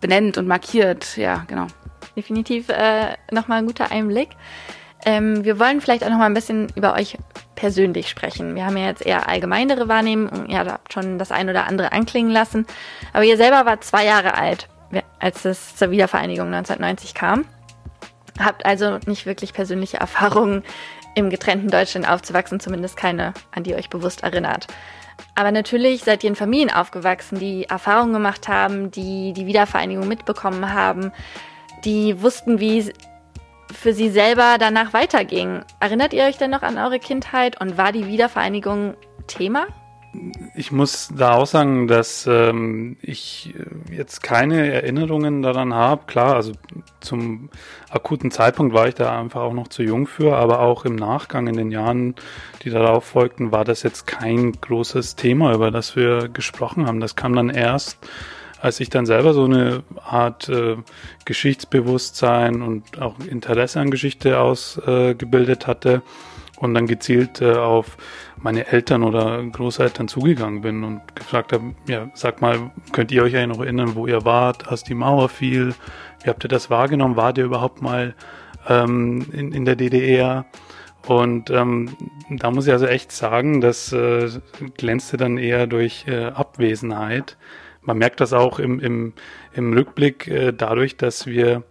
benennt 0.00 0.36
und 0.36 0.48
markiert. 0.48 1.16
Ja, 1.16 1.44
genau. 1.46 1.68
Definitiv 2.16 2.68
äh, 2.70 3.16
nochmal 3.30 3.58
ein 3.58 3.66
guter 3.66 3.92
Einblick. 3.92 4.30
Ähm, 5.04 5.44
wir 5.44 5.58
wollen 5.58 5.80
vielleicht 5.80 6.04
auch 6.04 6.10
nochmal 6.10 6.30
ein 6.30 6.34
bisschen 6.34 6.68
über 6.76 6.94
euch 6.94 7.18
persönlich 7.54 8.08
sprechen. 8.08 8.54
Wir 8.54 8.66
haben 8.66 8.76
ja 8.76 8.86
jetzt 8.86 9.04
eher 9.04 9.28
allgemeinere 9.28 9.88
Wahrnehmung. 9.88 10.46
Ihr 10.48 10.58
habt 10.58 10.92
schon 10.92 11.18
das 11.18 11.32
ein 11.32 11.48
oder 11.48 11.66
andere 11.66 11.92
anklingen 11.92 12.32
lassen. 12.32 12.66
Aber 13.12 13.24
ihr 13.24 13.36
selber 13.36 13.66
war 13.66 13.80
zwei 13.80 14.04
Jahre 14.04 14.34
alt, 14.34 14.68
als 15.18 15.44
es 15.44 15.76
zur 15.76 15.90
Wiedervereinigung 15.90 16.46
1990 16.46 17.14
kam. 17.14 17.44
Habt 18.38 18.64
also 18.64 18.98
nicht 19.06 19.26
wirklich 19.26 19.52
persönliche 19.52 19.98
Erfahrungen 19.98 20.62
im 21.14 21.30
getrennten 21.30 21.68
Deutschland 21.68 22.08
aufzuwachsen, 22.08 22.60
zumindest 22.60 22.96
keine, 22.96 23.34
an 23.50 23.64
die 23.64 23.74
euch 23.74 23.90
bewusst 23.90 24.22
erinnert. 24.22 24.66
Aber 25.34 25.50
natürlich 25.50 26.04
seid 26.04 26.24
ihr 26.24 26.30
in 26.30 26.36
Familien 26.36 26.70
aufgewachsen, 26.70 27.38
die 27.38 27.64
Erfahrungen 27.64 28.12
gemacht 28.12 28.48
haben, 28.48 28.90
die 28.90 29.32
die 29.34 29.46
Wiedervereinigung 29.46 30.08
mitbekommen 30.08 30.72
haben, 30.72 31.12
die 31.84 32.22
wussten, 32.22 32.60
wie 32.60 32.92
für 33.72 33.92
sie 33.92 34.10
selber 34.10 34.56
danach 34.58 34.92
weiterging. 34.92 35.62
Erinnert 35.80 36.12
ihr 36.12 36.24
euch 36.24 36.38
denn 36.38 36.50
noch 36.50 36.62
an 36.62 36.78
eure 36.78 36.98
Kindheit 36.98 37.60
und 37.60 37.76
war 37.76 37.92
die 37.92 38.06
Wiedervereinigung 38.06 38.94
Thema? 39.26 39.66
Ich 40.54 40.70
muss 40.70 41.10
da 41.16 41.36
auch 41.36 41.46
sagen, 41.46 41.88
dass 41.88 42.26
ähm, 42.26 42.98
ich 43.00 43.54
jetzt 43.90 44.22
keine 44.22 44.70
Erinnerungen 44.70 45.40
daran 45.40 45.72
habe. 45.72 46.04
Klar, 46.06 46.34
also 46.34 46.52
zum 47.00 47.48
akuten 47.88 48.30
Zeitpunkt 48.30 48.74
war 48.74 48.88
ich 48.88 48.94
da 48.94 49.18
einfach 49.18 49.40
auch 49.40 49.54
noch 49.54 49.68
zu 49.68 49.82
jung 49.82 50.06
für, 50.06 50.36
aber 50.36 50.60
auch 50.60 50.84
im 50.84 50.96
Nachgang 50.96 51.46
in 51.46 51.56
den 51.56 51.70
Jahren, 51.70 52.14
die 52.62 52.68
darauf 52.68 53.04
folgten, 53.04 53.52
war 53.52 53.64
das 53.64 53.82
jetzt 53.82 54.06
kein 54.06 54.52
großes 54.52 55.16
Thema, 55.16 55.54
über 55.54 55.70
das 55.70 55.96
wir 55.96 56.28
gesprochen 56.28 56.86
haben. 56.86 57.00
Das 57.00 57.16
kam 57.16 57.34
dann 57.34 57.48
erst, 57.48 57.96
als 58.62 58.78
ich 58.78 58.90
dann 58.90 59.06
selber 59.06 59.34
so 59.34 59.44
eine 59.44 59.82
Art 60.04 60.48
äh, 60.48 60.76
Geschichtsbewusstsein 61.24 62.62
und 62.62 63.02
auch 63.02 63.18
Interesse 63.28 63.80
an 63.80 63.90
Geschichte 63.90 64.38
ausgebildet 64.38 65.64
äh, 65.64 65.66
hatte 65.66 66.02
und 66.60 66.72
dann 66.74 66.86
gezielt 66.86 67.40
äh, 67.40 67.54
auf 67.54 67.96
meine 68.36 68.68
Eltern 68.68 69.02
oder 69.02 69.42
Großeltern 69.42 70.06
zugegangen 70.06 70.60
bin 70.60 70.84
und 70.84 71.00
gefragt 71.16 71.52
habe, 71.52 71.74
ja, 71.88 72.08
sag 72.14 72.40
mal, 72.40 72.70
könnt 72.92 73.10
ihr 73.10 73.24
euch 73.24 73.34
eigentlich 73.34 73.58
noch 73.58 73.64
erinnern, 73.64 73.96
wo 73.96 74.06
ihr 74.06 74.24
wart, 74.24 74.68
als 74.68 74.84
die 74.84 74.94
Mauer 74.94 75.28
fiel? 75.28 75.74
Wie 76.22 76.30
habt 76.30 76.44
ihr 76.44 76.48
das 76.48 76.70
wahrgenommen? 76.70 77.16
Wart 77.16 77.38
ihr 77.38 77.44
überhaupt 77.44 77.82
mal 77.82 78.14
ähm, 78.68 79.26
in, 79.32 79.50
in 79.50 79.64
der 79.64 79.74
DDR? 79.74 80.46
Und 81.08 81.50
ähm, 81.50 81.96
da 82.30 82.52
muss 82.52 82.68
ich 82.68 82.72
also 82.72 82.86
echt 82.86 83.10
sagen, 83.10 83.60
das 83.60 83.92
äh, 83.92 84.28
glänzte 84.76 85.16
dann 85.16 85.36
eher 85.36 85.66
durch 85.66 86.06
äh, 86.06 86.26
Abwesenheit. 86.26 87.36
Man 87.82 87.98
merkt 87.98 88.20
das 88.20 88.32
auch 88.32 88.58
im, 88.58 88.80
im, 88.80 89.12
im 89.52 89.72
Rückblick 89.72 90.28
äh, 90.28 90.52
dadurch, 90.52 90.96
dass 90.96 91.26
wir 91.26 91.64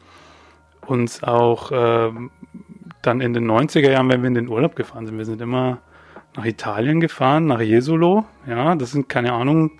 uns 0.86 1.24
auch 1.24 1.72
äh, 1.72 2.12
dann 3.02 3.22
in 3.22 3.34
den 3.34 3.50
90er 3.50 3.92
Jahren, 3.92 4.10
wenn 4.10 4.22
wir 4.22 4.28
in 4.28 4.36
den 4.36 4.50
Urlaub 4.50 4.76
gefahren 4.76 5.06
sind, 5.06 5.18
wir 5.18 5.26
sind 5.26 5.42
immer 5.42 5.80
nach 6.36 6.46
Italien 6.46 7.00
gefahren, 7.00 7.48
nach 7.48 7.62
Jesolo. 7.62 8.26
Ja, 8.48 8.76
das 8.76 8.92
sind 8.92 9.10
keine 9.10 9.34
Ahnung, 9.34 9.72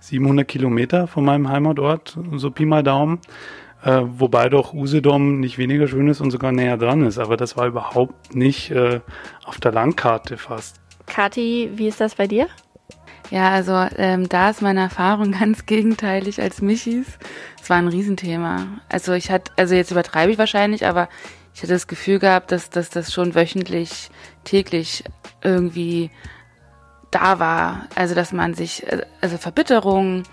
700 0.00 0.46
Kilometer 0.46 1.06
von 1.06 1.24
meinem 1.24 1.48
Heimatort, 1.48 2.18
so 2.36 2.50
Pi 2.50 2.64
mal 2.64 2.82
Daumen. 2.82 3.20
Äh, 3.84 4.02
wobei 4.04 4.48
doch 4.48 4.72
Usedom 4.72 5.38
nicht 5.38 5.58
weniger 5.58 5.86
schön 5.86 6.08
ist 6.08 6.20
und 6.20 6.30
sogar 6.30 6.50
näher 6.50 6.76
dran 6.76 7.04
ist. 7.04 7.18
Aber 7.18 7.36
das 7.36 7.56
war 7.56 7.66
überhaupt 7.66 8.34
nicht 8.34 8.70
äh, 8.70 9.00
auf 9.44 9.58
der 9.58 9.72
Landkarte 9.72 10.36
fast. 10.36 10.80
Kathi, 11.06 11.70
wie 11.74 11.86
ist 11.86 12.00
das 12.00 12.16
bei 12.16 12.26
dir? 12.26 12.48
Ja, 13.30 13.50
also 13.50 13.72
ähm, 13.96 14.28
da 14.28 14.50
ist 14.50 14.62
meine 14.62 14.80
Erfahrung 14.80 15.32
ganz 15.38 15.66
gegenteilig 15.66 16.40
als 16.40 16.62
Michis. 16.62 17.06
Es 17.60 17.70
war 17.70 17.78
ein 17.78 17.88
Riesenthema. 17.88 18.66
Also 18.88 19.12
ich 19.12 19.30
hatte, 19.30 19.52
also 19.56 19.74
jetzt 19.74 19.90
übertreibe 19.90 20.32
ich 20.32 20.38
wahrscheinlich, 20.38 20.86
aber 20.86 21.08
ich 21.54 21.62
hatte 21.62 21.72
das 21.72 21.86
Gefühl 21.86 22.18
gehabt, 22.18 22.52
dass, 22.52 22.70
dass 22.70 22.90
das 22.90 23.12
schon 23.12 23.34
wöchentlich, 23.34 24.10
täglich 24.44 25.04
irgendwie 25.42 26.10
da 27.10 27.38
war. 27.38 27.88
Also 27.94 28.14
dass 28.14 28.32
man 28.32 28.54
sich, 28.54 28.86
äh, 28.86 29.02
also 29.20 29.38
Verbitterung, 29.38 30.24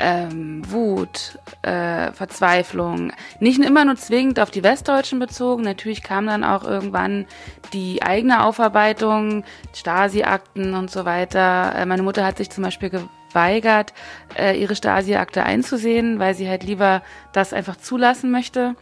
ähm, 0.00 0.62
Wut, 0.70 1.38
äh, 1.62 2.12
Verzweiflung, 2.12 3.12
nicht 3.40 3.62
immer 3.62 3.84
nur 3.84 3.96
zwingend 3.96 4.40
auf 4.40 4.50
die 4.50 4.62
Westdeutschen 4.62 5.18
bezogen. 5.18 5.62
Natürlich 5.62 6.02
kam 6.02 6.26
dann 6.26 6.44
auch 6.44 6.64
irgendwann 6.64 7.26
die 7.72 8.02
eigene 8.02 8.44
Aufarbeitung, 8.44 9.44
Stasi-Akten 9.74 10.74
und 10.74 10.90
so 10.90 11.04
weiter. 11.04 11.74
Äh, 11.76 11.86
meine 11.86 12.02
Mutter 12.02 12.24
hat 12.24 12.38
sich 12.38 12.50
zum 12.50 12.64
Beispiel 12.64 12.90
geweigert, 12.90 13.92
äh, 14.36 14.58
ihre 14.60 14.76
Stasi-Akte 14.76 15.44
einzusehen, 15.44 16.18
weil 16.18 16.34
sie 16.34 16.48
halt 16.48 16.64
lieber 16.64 17.02
das 17.32 17.52
einfach 17.52 17.76
zulassen 17.76 18.30
möchte. 18.30 18.74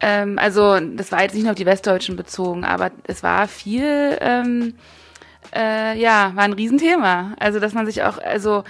Ähm, 0.00 0.38
also 0.38 0.80
das 0.80 1.12
war 1.12 1.22
jetzt 1.22 1.34
nicht 1.34 1.42
nur 1.42 1.52
auf 1.52 1.58
die 1.58 1.66
Westdeutschen 1.66 2.16
bezogen, 2.16 2.64
aber 2.64 2.90
es 3.04 3.22
war 3.22 3.48
viel, 3.48 4.16
ähm, 4.20 4.74
äh, 5.54 5.98
ja, 5.98 6.32
war 6.34 6.44
ein 6.44 6.52
Riesenthema. 6.52 7.34
Also 7.38 7.60
dass 7.60 7.74
man 7.74 7.86
sich 7.86 8.02
auch, 8.02 8.18
also 8.18 8.64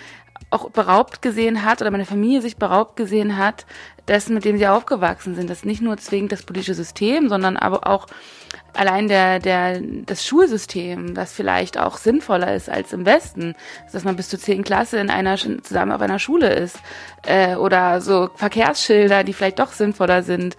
auch 0.50 0.71
beraubt 0.71 1.23
gesehen 1.23 1.64
hat 1.64 1.80
oder 1.80 1.90
meine 1.90 2.07
Familie 2.07 2.42
sich 2.42 2.57
beraubt 2.57 2.97
gesehen 2.97 3.37
hat, 3.37 3.66
dessen, 4.09 4.35
mit 4.35 4.45
dem 4.45 4.59
sie 4.59 4.66
aufgewachsen 4.66 5.37
sind. 5.37 5.49
Das 5.49 5.59
ist 5.59 5.64
nicht 5.64 5.80
nur 5.80 5.97
zwingend 5.97 6.33
das 6.33 6.42
politische 6.42 6.75
System, 6.75 7.28
sondern 7.28 7.57
aber 7.57 7.87
auch 7.87 8.07
allein 8.75 9.07
der, 9.09 9.38
der, 9.38 9.80
das 9.80 10.26
Schulsystem, 10.26 11.16
was 11.16 11.33
vielleicht 11.33 11.78
auch 11.78 11.97
sinnvoller 11.97 12.54
ist 12.54 12.69
als 12.69 12.92
im 12.92 13.07
Westen, 13.07 13.54
dass 13.92 14.04
man 14.04 14.16
bis 14.16 14.28
zur 14.28 14.40
zehnten 14.40 14.64
Klasse 14.64 14.99
in 14.99 15.11
einer, 15.11 15.37
zusammen 15.37 15.92
auf 15.92 16.00
einer 16.00 16.19
Schule 16.19 16.52
ist, 16.52 16.78
äh, 17.25 17.54
oder 17.54 18.00
so 18.00 18.30
Verkehrsschilder, 18.35 19.23
die 19.23 19.33
vielleicht 19.33 19.61
doch 19.61 19.73
sinnvoller 19.73 20.23
sind. 20.25 20.57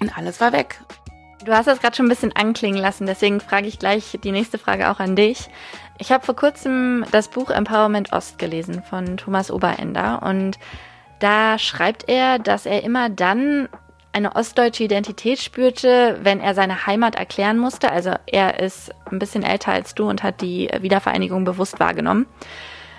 Und 0.00 0.16
alles 0.18 0.40
war 0.40 0.52
weg. 0.52 0.80
Du 1.44 1.52
hast 1.52 1.66
das 1.66 1.80
gerade 1.80 1.96
schon 1.96 2.06
ein 2.06 2.08
bisschen 2.08 2.34
anklingen 2.34 2.80
lassen, 2.80 3.06
deswegen 3.06 3.40
frage 3.40 3.66
ich 3.66 3.78
gleich 3.78 4.18
die 4.22 4.30
nächste 4.30 4.58
Frage 4.58 4.90
auch 4.90 5.00
an 5.00 5.16
dich. 5.16 5.48
Ich 5.98 6.10
habe 6.10 6.24
vor 6.24 6.36
kurzem 6.36 7.04
das 7.12 7.28
Buch 7.28 7.50
Empowerment 7.50 8.12
Ost 8.12 8.38
gelesen 8.38 8.82
von 8.82 9.16
Thomas 9.16 9.50
Oberender 9.50 10.22
und 10.22 10.58
da 11.20 11.58
schreibt 11.58 12.08
er, 12.08 12.38
dass 12.38 12.66
er 12.66 12.82
immer 12.82 13.08
dann 13.08 13.68
eine 14.12 14.36
ostdeutsche 14.36 14.84
Identität 14.84 15.38
spürte, 15.38 16.18
wenn 16.22 16.40
er 16.40 16.54
seine 16.54 16.86
Heimat 16.86 17.14
erklären 17.14 17.58
musste. 17.58 17.90
Also 17.90 18.12
er 18.26 18.60
ist 18.60 18.90
ein 19.10 19.18
bisschen 19.18 19.42
älter 19.42 19.72
als 19.72 19.94
du 19.94 20.08
und 20.08 20.22
hat 20.22 20.40
die 20.40 20.68
Wiedervereinigung 20.80 21.44
bewusst 21.44 21.80
wahrgenommen. 21.80 22.26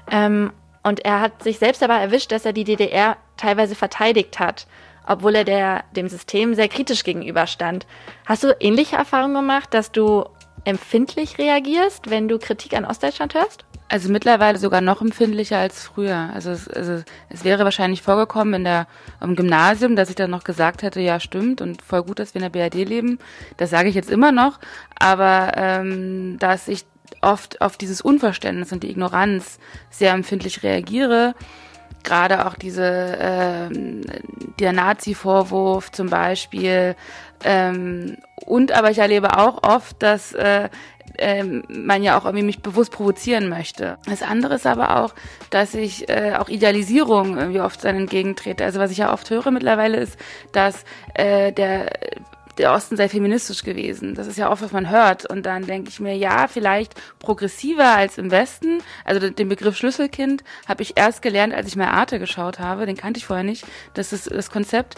Ähm, 0.09 0.51
und 0.81 1.05
er 1.05 1.21
hat 1.21 1.43
sich 1.43 1.59
selbst 1.59 1.83
aber 1.83 1.95
erwischt, 1.95 2.31
dass 2.31 2.45
er 2.45 2.53
die 2.53 2.63
DDR 2.63 3.17
teilweise 3.37 3.75
verteidigt 3.75 4.39
hat, 4.39 4.67
obwohl 5.07 5.35
er 5.35 5.43
der, 5.43 5.83
dem 5.95 6.09
System 6.09 6.55
sehr 6.55 6.67
kritisch 6.67 7.03
gegenüberstand. 7.03 7.85
Hast 8.25 8.43
du 8.43 8.55
ähnliche 8.59 8.95
Erfahrungen 8.95 9.35
gemacht, 9.35 9.73
dass 9.73 9.91
du 9.91 10.25
empfindlich 10.65 11.37
reagierst, 11.37 12.09
wenn 12.09 12.27
du 12.27 12.39
Kritik 12.39 12.75
an 12.75 12.85
Ostdeutschland 12.85 13.33
hörst? 13.33 13.65
Also 13.89 14.11
mittlerweile 14.11 14.57
sogar 14.57 14.81
noch 14.81 15.01
empfindlicher 15.01 15.57
als 15.59 15.83
früher. 15.83 16.31
Also 16.33 16.51
es, 16.51 16.67
also 16.67 17.03
es 17.29 17.43
wäre 17.43 17.63
wahrscheinlich 17.63 18.01
vorgekommen 18.01 18.55
in 18.55 18.63
der 18.63 18.87
im 19.21 19.35
Gymnasium, 19.35 19.95
dass 19.95 20.09
ich 20.09 20.15
dann 20.15 20.31
noch 20.31 20.43
gesagt 20.43 20.81
hätte, 20.81 20.99
ja 20.99 21.19
stimmt 21.19 21.61
und 21.61 21.81
voll 21.81 22.03
gut, 22.03 22.19
dass 22.19 22.33
wir 22.33 22.41
in 22.41 22.51
der 22.51 22.69
BRD 22.69 22.87
leben. 22.87 23.19
Das 23.57 23.69
sage 23.69 23.89
ich 23.89 23.95
jetzt 23.95 24.09
immer 24.09 24.31
noch, 24.31 24.59
aber 24.97 25.51
ähm, 25.55 26.39
dass 26.39 26.67
ich 26.67 26.85
oft 27.21 27.61
auf 27.61 27.77
dieses 27.77 28.01
Unverständnis 28.01 28.71
und 28.71 28.83
die 28.83 28.89
Ignoranz 28.89 29.59
sehr 29.89 30.13
empfindlich 30.13 30.63
reagiere, 30.63 31.35
gerade 32.03 32.45
auch 32.45 32.55
diese 32.55 32.83
äh, 32.83 33.69
der 34.59 34.73
Nazi-Vorwurf 34.73 35.91
zum 35.91 36.09
Beispiel 36.09 36.95
ähm, 37.43 38.17
und 38.45 38.71
aber 38.71 38.91
ich 38.91 38.99
erlebe 38.99 39.37
auch 39.37 39.63
oft, 39.63 40.01
dass 40.01 40.33
äh, 40.33 40.69
äh, 41.17 41.43
man 41.43 42.03
ja 42.03 42.17
auch 42.17 42.25
irgendwie 42.25 42.45
mich 42.45 42.61
bewusst 42.61 42.91
provozieren 42.91 43.49
möchte. 43.49 43.97
Das 44.05 44.21
andere 44.21 44.55
ist 44.55 44.65
aber 44.65 44.97
auch, 44.97 45.13
dass 45.49 45.73
ich 45.73 46.09
äh, 46.09 46.35
auch 46.37 46.49
Idealisierung 46.49 47.37
irgendwie 47.37 47.61
oft 47.61 47.81
seinen 47.81 48.01
entgegentrete. 48.01 48.63
Also 48.63 48.79
was 48.79 48.91
ich 48.91 48.99
ja 48.99 49.13
oft 49.13 49.29
höre 49.29 49.51
mittlerweile 49.51 49.97
ist, 49.97 50.17
dass 50.51 50.85
äh, 51.13 51.51
der 51.51 51.91
der 52.57 52.73
Osten 52.73 52.97
sei 52.97 53.09
feministisch 53.09 53.63
gewesen. 53.63 54.15
Das 54.15 54.27
ist 54.27 54.37
ja 54.37 54.51
oft, 54.51 54.61
was 54.61 54.71
man 54.71 54.89
hört. 54.89 55.25
Und 55.29 55.45
dann 55.45 55.65
denke 55.65 55.89
ich 55.89 55.99
mir, 55.99 56.15
ja, 56.15 56.47
vielleicht 56.47 56.93
progressiver 57.19 57.95
als 57.95 58.17
im 58.17 58.31
Westen. 58.31 58.79
Also 59.05 59.29
den 59.29 59.49
Begriff 59.49 59.77
Schlüsselkind 59.77 60.43
habe 60.67 60.83
ich 60.83 60.97
erst 60.97 61.21
gelernt, 61.21 61.53
als 61.53 61.67
ich 61.67 61.75
mal 61.75 61.87
Arte 61.87 62.19
geschaut 62.19 62.59
habe. 62.59 62.85
Den 62.85 62.97
kannte 62.97 63.17
ich 63.17 63.25
vorher 63.25 63.43
nicht. 63.43 63.65
Das 63.93 64.13
ist 64.13 64.31
das 64.31 64.51
Konzept. 64.51 64.95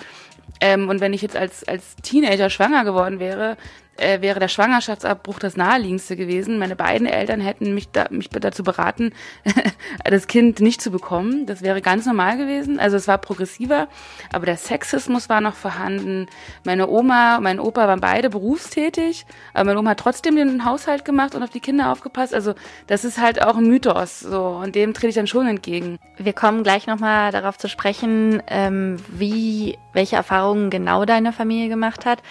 Ähm, 0.61 0.89
und 0.89 1.01
wenn 1.01 1.13
ich 1.13 1.21
jetzt 1.21 1.35
als, 1.35 1.67
als 1.67 1.95
Teenager 1.97 2.49
schwanger 2.49 2.83
geworden 2.83 3.19
wäre, 3.19 3.57
äh, 3.97 4.21
wäre 4.21 4.39
der 4.39 4.47
Schwangerschaftsabbruch 4.47 5.39
das 5.39 5.57
naheliegendste 5.57 6.15
gewesen. 6.15 6.59
Meine 6.59 6.75
beiden 6.75 7.07
Eltern 7.07 7.39
hätten 7.39 7.73
mich, 7.73 7.89
da, 7.91 8.07
mich 8.09 8.29
dazu 8.29 8.63
beraten, 8.63 9.13
das 10.03 10.27
Kind 10.27 10.59
nicht 10.59 10.81
zu 10.81 10.91
bekommen. 10.91 11.45
Das 11.45 11.61
wäre 11.61 11.81
ganz 11.81 12.05
normal 12.05 12.37
gewesen. 12.37 12.79
Also 12.79 12.97
es 12.97 13.07
war 13.07 13.17
progressiver, 13.17 13.87
aber 14.31 14.45
der 14.45 14.57
Sexismus 14.57 15.29
war 15.29 15.41
noch 15.41 15.55
vorhanden. 15.55 16.27
Meine 16.63 16.87
Oma 16.89 17.37
und 17.37 17.43
mein 17.43 17.59
Opa 17.59 17.87
waren 17.87 18.01
beide 18.01 18.29
berufstätig, 18.29 19.25
aber 19.53 19.65
meine 19.65 19.79
Oma 19.79 19.91
hat 19.91 19.99
trotzdem 19.99 20.35
den 20.35 20.65
Haushalt 20.65 21.05
gemacht 21.05 21.35
und 21.35 21.43
auf 21.43 21.49
die 21.49 21.59
Kinder 21.59 21.91
aufgepasst. 21.91 22.33
Also 22.33 22.53
das 22.87 23.05
ist 23.05 23.19
halt 23.19 23.41
auch 23.41 23.57
ein 23.57 23.67
Mythos, 23.67 24.19
so 24.19 24.59
und 24.63 24.75
dem 24.75 24.93
trete 24.93 25.09
ich 25.09 25.15
dann 25.15 25.27
schon 25.27 25.47
entgegen. 25.47 25.99
Wir 26.17 26.33
kommen 26.33 26.63
gleich 26.63 26.87
nochmal 26.87 27.31
darauf 27.31 27.57
zu 27.57 27.69
sprechen, 27.69 28.41
ähm, 28.47 28.97
wie 29.07 29.77
welche 29.93 30.15
Erfahrungen 30.15 30.69
genau 30.69 31.05
deine 31.05 31.31
Familie 31.31 31.69
gemacht 31.69 32.05
hat. 32.05 32.21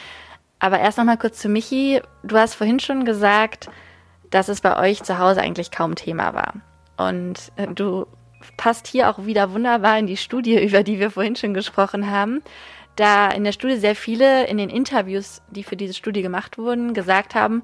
Aber 0.65 0.81
erst 0.81 0.97
noch 0.97 1.05
mal 1.05 1.19
kurz 1.19 1.41
zu 1.41 1.51
Michi. 1.51 2.01
Du 2.23 2.39
hast 2.39 2.55
vorhin 2.55 2.81
schon 2.81 3.05
gesagt, 3.05 3.69
dass 4.31 4.49
es 4.49 4.63
bei 4.63 4.79
euch 4.79 5.03
zu 5.03 5.19
Hause 5.19 5.43
eigentlich 5.43 5.71
kaum 5.71 5.95
Thema 5.95 6.33
war. 6.33 6.55
Und 6.97 7.53
äh, 7.57 7.67
du 7.67 8.07
passt 8.57 8.87
hier 8.87 9.11
auch 9.11 9.27
wieder 9.27 9.53
wunderbar 9.53 9.99
in 9.99 10.07
die 10.07 10.17
Studie, 10.17 10.59
über 10.67 10.83
die 10.83 10.99
wir 10.99 11.11
vorhin 11.11 11.37
schon 11.37 11.53
gesprochen 11.53 12.11
haben. 12.11 12.43
Da 12.97 13.29
in 13.29 13.45
der 13.45 13.53
Studie 13.53 13.77
sehr 13.77 13.95
viele 13.95 14.47
in 14.47 14.57
den 14.57 14.71
Interviews, 14.71 15.43
die 15.51 15.65
für 15.65 15.77
diese 15.77 15.93
Studie 15.93 16.23
gemacht 16.23 16.57
wurden, 16.57 16.95
gesagt 16.95 17.35
haben, 17.35 17.63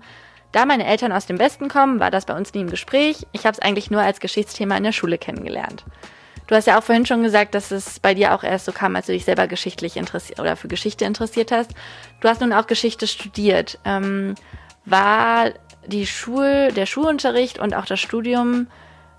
da 0.53 0.67
meine 0.67 0.85
Eltern 0.85 1.13
aus 1.13 1.25
dem 1.25 1.39
Westen 1.39 1.69
kommen, 1.69 2.01
war 2.01 2.11
das 2.11 2.27
bei 2.27 2.37
uns 2.37 2.53
nie 2.53 2.61
im 2.61 2.69
Gespräch. 2.69 3.27
Ich 3.33 3.47
habe 3.47 3.55
es 3.55 3.61
eigentlich 3.61 3.91
nur 3.91 4.03
als 4.03 4.21
Geschichtsthema 4.21 4.77
in 4.77 4.85
der 4.85 4.93
Schule 4.93 5.17
kennengelernt. 5.17 5.87
Du 6.51 6.57
hast 6.57 6.67
ja 6.67 6.77
auch 6.77 6.83
vorhin 6.83 7.07
schon 7.07 7.23
gesagt, 7.23 7.55
dass 7.55 7.71
es 7.71 8.01
bei 8.01 8.13
dir 8.13 8.35
auch 8.35 8.43
erst 8.43 8.65
so 8.65 8.73
kam, 8.73 8.97
als 8.97 9.07
du 9.07 9.13
dich 9.13 9.25
selber 9.25 9.47
geschichtlich 9.47 9.97
interessiert 9.97 10.41
oder 10.41 10.57
für 10.57 10.67
Geschichte 10.67 11.05
interessiert 11.05 11.53
hast. 11.53 11.71
Du 12.21 12.29
hast 12.29 12.41
nun 12.41 12.53
auch 12.53 12.67
Geschichte 12.67 13.07
studiert. 13.07 13.79
Ähm, 13.85 14.35
war 14.85 15.53
die 15.87 16.09
Schul, 16.09 16.73
der 16.75 16.87
Schulunterricht 16.87 17.61
und 17.61 17.73
auch 17.73 17.87
das 17.87 18.01
Studium 18.01 18.67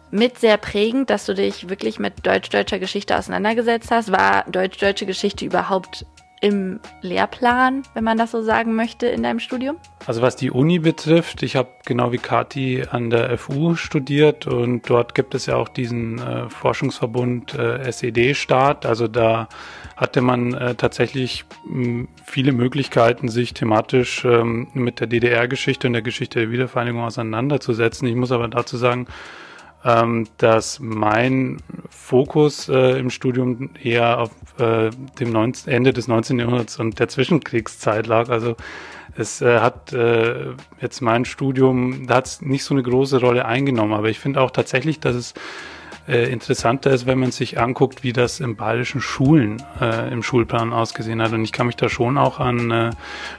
mit 0.09 0.39
sehr 0.39 0.57
prägend, 0.57 1.09
dass 1.09 1.25
du 1.25 1.33
dich 1.33 1.69
wirklich 1.69 1.99
mit 1.99 2.27
deutsch-deutscher 2.27 2.79
Geschichte 2.79 3.17
auseinandergesetzt 3.17 3.91
hast? 3.91 4.11
War 4.11 4.43
deutsch-deutsche 4.49 5.05
Geschichte 5.05 5.45
überhaupt 5.45 6.05
im 6.41 6.79
Lehrplan, 7.01 7.83
wenn 7.93 8.03
man 8.03 8.17
das 8.17 8.31
so 8.31 8.41
sagen 8.41 8.75
möchte, 8.75 9.05
in 9.05 9.21
deinem 9.21 9.39
Studium? 9.39 9.77
Also 10.07 10.23
was 10.23 10.35
die 10.35 10.49
Uni 10.49 10.79
betrifft, 10.79 11.43
ich 11.43 11.55
habe 11.55 11.69
genau 11.85 12.11
wie 12.11 12.17
Kati 12.17 12.83
an 12.89 13.11
der 13.11 13.37
FU 13.37 13.75
studiert 13.75 14.47
und 14.47 14.89
dort 14.89 15.13
gibt 15.13 15.35
es 15.35 15.45
ja 15.45 15.55
auch 15.55 15.69
diesen 15.69 16.17
äh, 16.17 16.49
Forschungsverbund 16.49 17.53
äh, 17.53 17.87
SED-Staat. 17.91 18.87
Also 18.87 19.07
da 19.07 19.47
hatte 19.95 20.21
man 20.21 20.55
äh, 20.55 20.73
tatsächlich 20.73 21.45
mh, 21.65 22.07
viele 22.25 22.53
Möglichkeiten, 22.53 23.29
sich 23.29 23.53
thematisch 23.53 24.25
ähm, 24.25 24.67
mit 24.73 24.99
der 24.99 25.07
DDR-Geschichte 25.07 25.85
und 25.85 25.93
der 25.93 26.01
Geschichte 26.01 26.39
der 26.39 26.51
Wiedervereinigung 26.51 27.03
auseinanderzusetzen. 27.03 28.07
Ich 28.07 28.15
muss 28.15 28.31
aber 28.31 28.47
dazu 28.47 28.77
sagen, 28.77 29.05
ähm, 29.83 30.27
dass 30.37 30.79
mein 30.79 31.57
Fokus 31.89 32.69
äh, 32.69 32.99
im 32.99 33.09
Studium 33.09 33.71
eher 33.81 34.19
auf 34.19 34.31
äh, 34.59 34.91
dem 35.19 35.31
19, 35.31 35.71
Ende 35.73 35.93
des 35.93 36.07
19. 36.07 36.39
Jahrhunderts 36.39 36.79
und 36.79 36.99
der 36.99 37.07
Zwischenkriegszeit 37.07 38.07
lag. 38.07 38.29
Also 38.29 38.55
es 39.17 39.41
äh, 39.41 39.59
hat 39.59 39.93
äh, 39.93 40.51
jetzt 40.79 41.01
mein 41.01 41.25
Studium, 41.25 42.07
da 42.07 42.15
hat 42.15 42.27
es 42.27 42.41
nicht 42.41 42.63
so 42.63 42.73
eine 42.73 42.83
große 42.83 43.19
Rolle 43.19 43.45
eingenommen, 43.45 43.93
aber 43.93 44.09
ich 44.09 44.19
finde 44.19 44.41
auch 44.41 44.51
tatsächlich, 44.51 44.99
dass 44.99 45.15
es 45.15 45.33
äh, 46.07 46.31
interessanter 46.31 46.91
ist, 46.91 47.05
wenn 47.05 47.19
man 47.19 47.31
sich 47.31 47.59
anguckt, 47.59 48.03
wie 48.03 48.13
das 48.13 48.39
im 48.39 48.55
bayerischen 48.55 49.01
Schulen 49.01 49.61
äh, 49.79 50.11
im 50.11 50.23
Schulplan 50.23 50.73
ausgesehen 50.73 51.21
hat. 51.21 51.31
Und 51.31 51.43
ich 51.43 51.51
kann 51.51 51.67
mich 51.67 51.75
da 51.75 51.89
schon 51.89 52.17
auch 52.17 52.39
an 52.39 52.71
äh, 52.71 52.89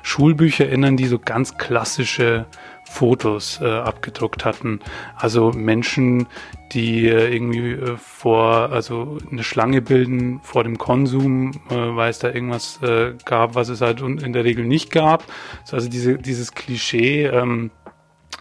Schulbücher 0.02 0.66
erinnern, 0.66 0.96
die 0.96 1.06
so 1.06 1.18
ganz 1.18 1.58
klassische 1.58 2.46
Fotos 2.92 3.58
äh, 3.62 3.64
abgedruckt 3.64 4.44
hatten. 4.44 4.80
Also 5.16 5.50
Menschen, 5.52 6.26
die 6.72 7.08
äh, 7.08 7.34
irgendwie 7.34 7.72
äh, 7.72 7.96
vor, 7.96 8.70
also 8.70 9.18
eine 9.30 9.42
Schlange 9.42 9.80
bilden 9.80 10.40
vor 10.42 10.62
dem 10.62 10.76
Konsum, 10.76 11.52
äh, 11.70 11.75
weil 11.75 12.11
es 12.11 12.18
da 12.18 12.28
irgendwas 12.28 12.82
äh, 12.82 13.14
gab, 13.25 13.54
was 13.54 13.70
es 13.70 13.80
halt 13.80 14.02
in 14.02 14.32
der 14.34 14.44
Regel 14.44 14.66
nicht 14.66 14.90
gab. 14.92 15.25
Also 15.70 15.88
diese, 15.88 16.18
dieses 16.18 16.52
Klischee 16.52 17.25
ähm, 17.25 17.70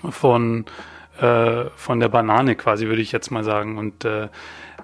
von 0.10 0.66
äh, 1.20 1.66
von 1.76 2.00
der 2.00 2.10
Banane 2.10 2.56
quasi, 2.56 2.88
würde 2.88 3.02
ich 3.02 3.12
jetzt 3.12 3.32
mal 3.32 3.44
sagen. 3.44 3.78
Und 3.78 4.06
äh, 4.06 4.28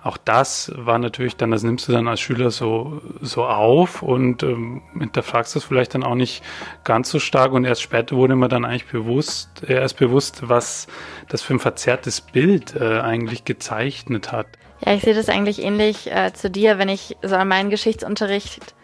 auch 0.04 0.18
das 0.18 0.72
war 0.76 1.00
natürlich 1.00 1.36
dann, 1.36 1.52
das 1.52 1.64
nimmst 1.64 1.88
du 1.88 1.92
dann 1.92 2.08
als 2.08 2.20
Schüler 2.20 2.52
so, 2.52 3.02
so 3.22 3.46
auf 3.46 4.02
und 4.02 4.44
ähm, 4.44 4.82
hinterfragst 4.98 5.56
das 5.56 5.64
vielleicht 5.64 5.94
dann 5.94 6.04
auch 6.04 6.16
nicht 6.16 6.44
ganz 6.84 7.10
so 7.10 7.20
stark 7.20 7.52
und 7.52 7.66
erst 7.66 7.82
später 7.82 8.16
wurde 8.16 8.36
mir 8.36 8.48
dann 8.48 8.66
eigentlich 8.66 8.88
bewusst, 8.88 9.64
erst 9.68 9.98
bewusst, 9.98 10.50
was 10.50 10.88
das 11.30 11.42
für 11.42 11.54
ein 11.54 11.60
verzerrtes 11.60 12.22
Bild 12.22 12.76
äh, 12.76 13.00
eigentlich 13.00 13.46
gezeichnet 13.46 14.32
hat. 14.32 14.48
Ja, 14.86 14.94
ich 14.94 15.02
sehe 15.02 15.16
das 15.16 15.30
eigentlich 15.30 15.62
ähnlich 15.62 16.12
äh, 16.12 16.34
zu 16.34 16.50
dir, 16.50 16.78
wenn 16.78 16.90
ich 16.90 17.18
so 17.24 17.36
an 17.36 17.48
meinen 17.48 17.70
Geschichtsunterricht 17.70 18.76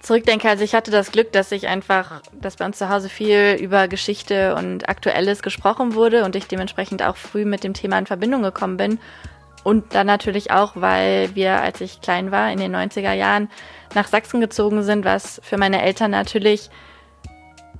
zurückdenke. 0.00 0.48
Also 0.48 0.64
ich 0.64 0.74
hatte 0.74 0.90
das 0.90 1.12
Glück, 1.12 1.32
dass 1.32 1.52
ich 1.52 1.68
einfach, 1.68 2.22
dass 2.40 2.56
bei 2.56 2.66
uns 2.66 2.78
zu 2.78 2.88
Hause 2.88 3.08
viel 3.08 3.56
über 3.60 3.88
Geschichte 3.88 4.54
und 4.54 4.88
Aktuelles 4.88 5.42
gesprochen 5.42 5.94
wurde 5.94 6.24
und 6.24 6.36
ich 6.36 6.46
dementsprechend 6.46 7.02
auch 7.02 7.16
früh 7.16 7.44
mit 7.44 7.64
dem 7.64 7.74
Thema 7.74 7.98
in 7.98 8.06
Verbindung 8.06 8.42
gekommen 8.42 8.76
bin 8.76 8.98
und 9.62 9.94
dann 9.94 10.06
natürlich 10.06 10.50
auch, 10.50 10.72
weil 10.74 11.34
wir, 11.34 11.60
als 11.60 11.80
ich 11.80 12.00
klein 12.00 12.30
war, 12.30 12.50
in 12.50 12.58
den 12.58 12.74
90er 12.74 13.12
Jahren 13.12 13.50
nach 13.94 14.08
Sachsen 14.08 14.40
gezogen 14.40 14.82
sind, 14.82 15.04
was 15.04 15.40
für 15.44 15.58
meine 15.58 15.82
Eltern 15.82 16.10
natürlich 16.10 16.70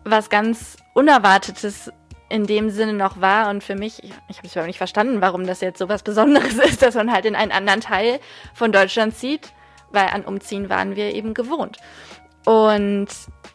was 0.04 0.30
ganz 0.30 0.76
Unerwartetes 0.94 1.92
in 2.28 2.46
dem 2.46 2.70
Sinne 2.70 2.92
noch 2.92 3.20
war 3.20 3.50
und 3.50 3.62
für 3.62 3.74
mich, 3.74 4.02
ich, 4.04 4.12
ich 4.28 4.36
habe 4.38 4.46
es 4.46 4.52
überhaupt 4.52 4.68
nicht 4.68 4.78
verstanden, 4.78 5.20
warum 5.20 5.46
das 5.46 5.60
jetzt 5.60 5.78
so 5.78 5.88
was 5.88 6.02
Besonderes 6.02 6.54
ist, 6.64 6.82
dass 6.82 6.94
man 6.94 7.12
halt 7.12 7.24
in 7.24 7.34
einen 7.34 7.52
anderen 7.52 7.80
Teil 7.80 8.20
von 8.54 8.72
Deutschland 8.72 9.16
zieht, 9.16 9.52
weil 9.90 10.08
an 10.08 10.24
Umziehen 10.24 10.68
waren 10.68 10.96
wir 10.96 11.14
eben 11.14 11.34
gewohnt. 11.34 11.78
Und 12.44 13.08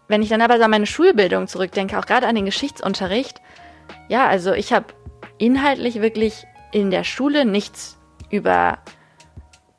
wenn 0.08 0.22
ich 0.22 0.30
dann 0.30 0.42
aber 0.42 0.58
so 0.58 0.64
an 0.64 0.72
meine 0.72 0.86
Schulbildung 0.86 1.48
zurückdenke, 1.48 1.98
auch 1.98 2.06
gerade 2.06 2.28
an 2.28 2.36
den 2.36 2.46
Geschichtsunterricht, 2.46 3.42
ja, 4.10 4.28
also 4.28 4.54
ich 4.54 4.74
habe 4.74 4.88
inhaltlich 5.38 6.02
wirklich 6.02 6.46
in 6.72 6.92
der 6.92 7.04
Schule 7.04 7.46
nichts 7.46 7.95
über 8.36 8.80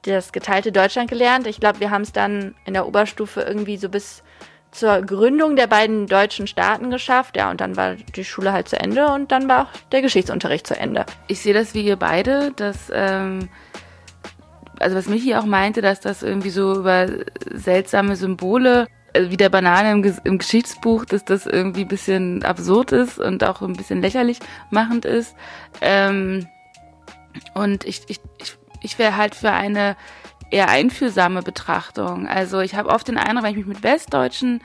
das 0.02 0.32
geteilte 0.32 0.72
Deutschland 0.72 1.10
gelernt. 1.10 1.46
Ich 1.46 1.60
glaube, 1.60 1.80
wir 1.80 1.90
haben 1.90 2.02
es 2.02 2.12
dann 2.12 2.54
in 2.64 2.74
der 2.74 2.86
Oberstufe 2.86 3.40
irgendwie 3.42 3.76
so 3.76 3.88
bis 3.88 4.22
zur 4.70 5.02
Gründung 5.02 5.56
der 5.56 5.66
beiden 5.66 6.06
deutschen 6.06 6.46
Staaten 6.46 6.90
geschafft. 6.90 7.36
Ja, 7.36 7.50
und 7.50 7.60
dann 7.60 7.76
war 7.76 7.94
die 7.94 8.24
Schule 8.24 8.52
halt 8.52 8.68
zu 8.68 8.78
Ende 8.78 9.08
und 9.08 9.32
dann 9.32 9.48
war 9.48 9.64
auch 9.64 9.70
der 9.90 10.02
Geschichtsunterricht 10.02 10.66
zu 10.66 10.78
Ende. 10.78 11.06
Ich 11.28 11.40
sehe 11.40 11.54
das 11.54 11.74
wie 11.74 11.82
ihr 11.82 11.96
beide, 11.96 12.52
dass, 12.52 12.90
ähm, 12.92 13.48
also 14.78 14.96
was 14.96 15.08
Michi 15.08 15.34
auch 15.34 15.46
meinte, 15.46 15.80
dass 15.80 16.00
das 16.00 16.22
irgendwie 16.22 16.50
so 16.50 16.76
über 16.76 17.08
seltsame 17.52 18.16
Symbole 18.16 18.86
also 19.14 19.30
wie 19.30 19.38
der 19.38 19.48
Banane 19.48 19.92
im, 19.92 20.16
im, 20.24 20.36
Geschichtsbuch, 20.36 21.06
dass 21.06 21.24
das 21.24 21.46
irgendwie 21.46 21.82
ein 21.82 21.88
bisschen 21.88 22.42
absurd 22.42 22.92
ist 22.92 23.18
und 23.18 23.42
auch 23.44 23.62
ein 23.62 23.72
bisschen 23.72 24.02
lächerlich 24.02 24.40
machend 24.70 25.06
ist. 25.06 25.34
Ähm, 25.80 26.46
und 27.54 27.84
ich, 27.84 28.02
ich, 28.08 28.20
ich, 28.38 28.56
ich 28.82 28.98
wäre 28.98 29.16
halt 29.16 29.34
für 29.34 29.50
eine 29.50 29.96
eher 30.50 30.68
einfühlsame 30.68 31.42
Betrachtung. 31.42 32.28
Also 32.28 32.60
ich 32.60 32.74
habe 32.74 32.88
oft 32.88 33.08
den 33.08 33.18
Eindruck, 33.18 33.44
wenn 33.44 33.50
ich 33.50 33.56
mich 33.56 33.66
mit 33.66 33.82
westdeutschen, 33.82 34.62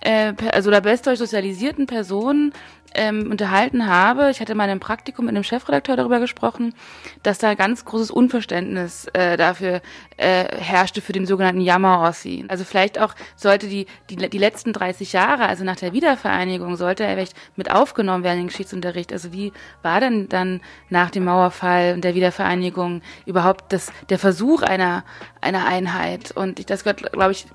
äh, 0.00 0.32
also 0.52 0.68
oder 0.68 0.84
westdeutsch 0.84 1.18
sozialisierten 1.18 1.86
Personen 1.86 2.52
ähm, 2.96 3.30
unterhalten 3.30 3.86
habe, 3.86 4.30
ich 4.30 4.40
hatte 4.40 4.54
mal 4.54 4.68
im 4.70 4.80
Praktikum 4.80 5.26
mit 5.26 5.34
einem 5.34 5.44
Chefredakteur 5.44 5.96
darüber 5.96 6.18
gesprochen, 6.18 6.74
dass 7.22 7.38
da 7.38 7.54
ganz 7.54 7.84
großes 7.84 8.10
Unverständnis 8.10 9.06
äh, 9.12 9.36
dafür 9.36 9.82
äh, 10.16 10.44
herrschte 10.56 11.02
für 11.02 11.12
den 11.12 11.26
sogenannten 11.26 11.60
Jammer-Ossi. 11.60 12.46
Also 12.48 12.64
vielleicht 12.64 12.98
auch 12.98 13.14
sollte 13.36 13.68
die, 13.68 13.86
die, 14.08 14.16
die 14.16 14.38
letzten 14.38 14.72
30 14.72 15.12
Jahre, 15.12 15.46
also 15.46 15.62
nach 15.62 15.76
der 15.76 15.92
Wiedervereinigung, 15.92 16.76
sollte 16.76 17.04
er 17.04 17.14
vielleicht 17.14 17.36
mit 17.54 17.70
aufgenommen 17.70 18.24
werden 18.24 18.38
in 18.38 18.44
den 18.44 18.48
Geschichtsunterricht. 18.48 19.12
Also 19.12 19.32
wie 19.32 19.52
war 19.82 20.00
denn 20.00 20.28
dann 20.28 20.60
nach 20.88 21.10
dem 21.10 21.24
Mauerfall 21.24 21.94
und 21.94 22.02
der 22.02 22.14
Wiedervereinigung 22.14 23.02
überhaupt 23.26 23.72
das, 23.72 23.92
der 24.08 24.18
Versuch 24.18 24.62
einer, 24.62 25.04
einer 25.42 25.66
Einheit? 25.66 26.32
Und 26.32 26.70
das 26.70 26.84
gehört, 26.84 27.12
glaube 27.12 27.32
ich, 27.32 27.46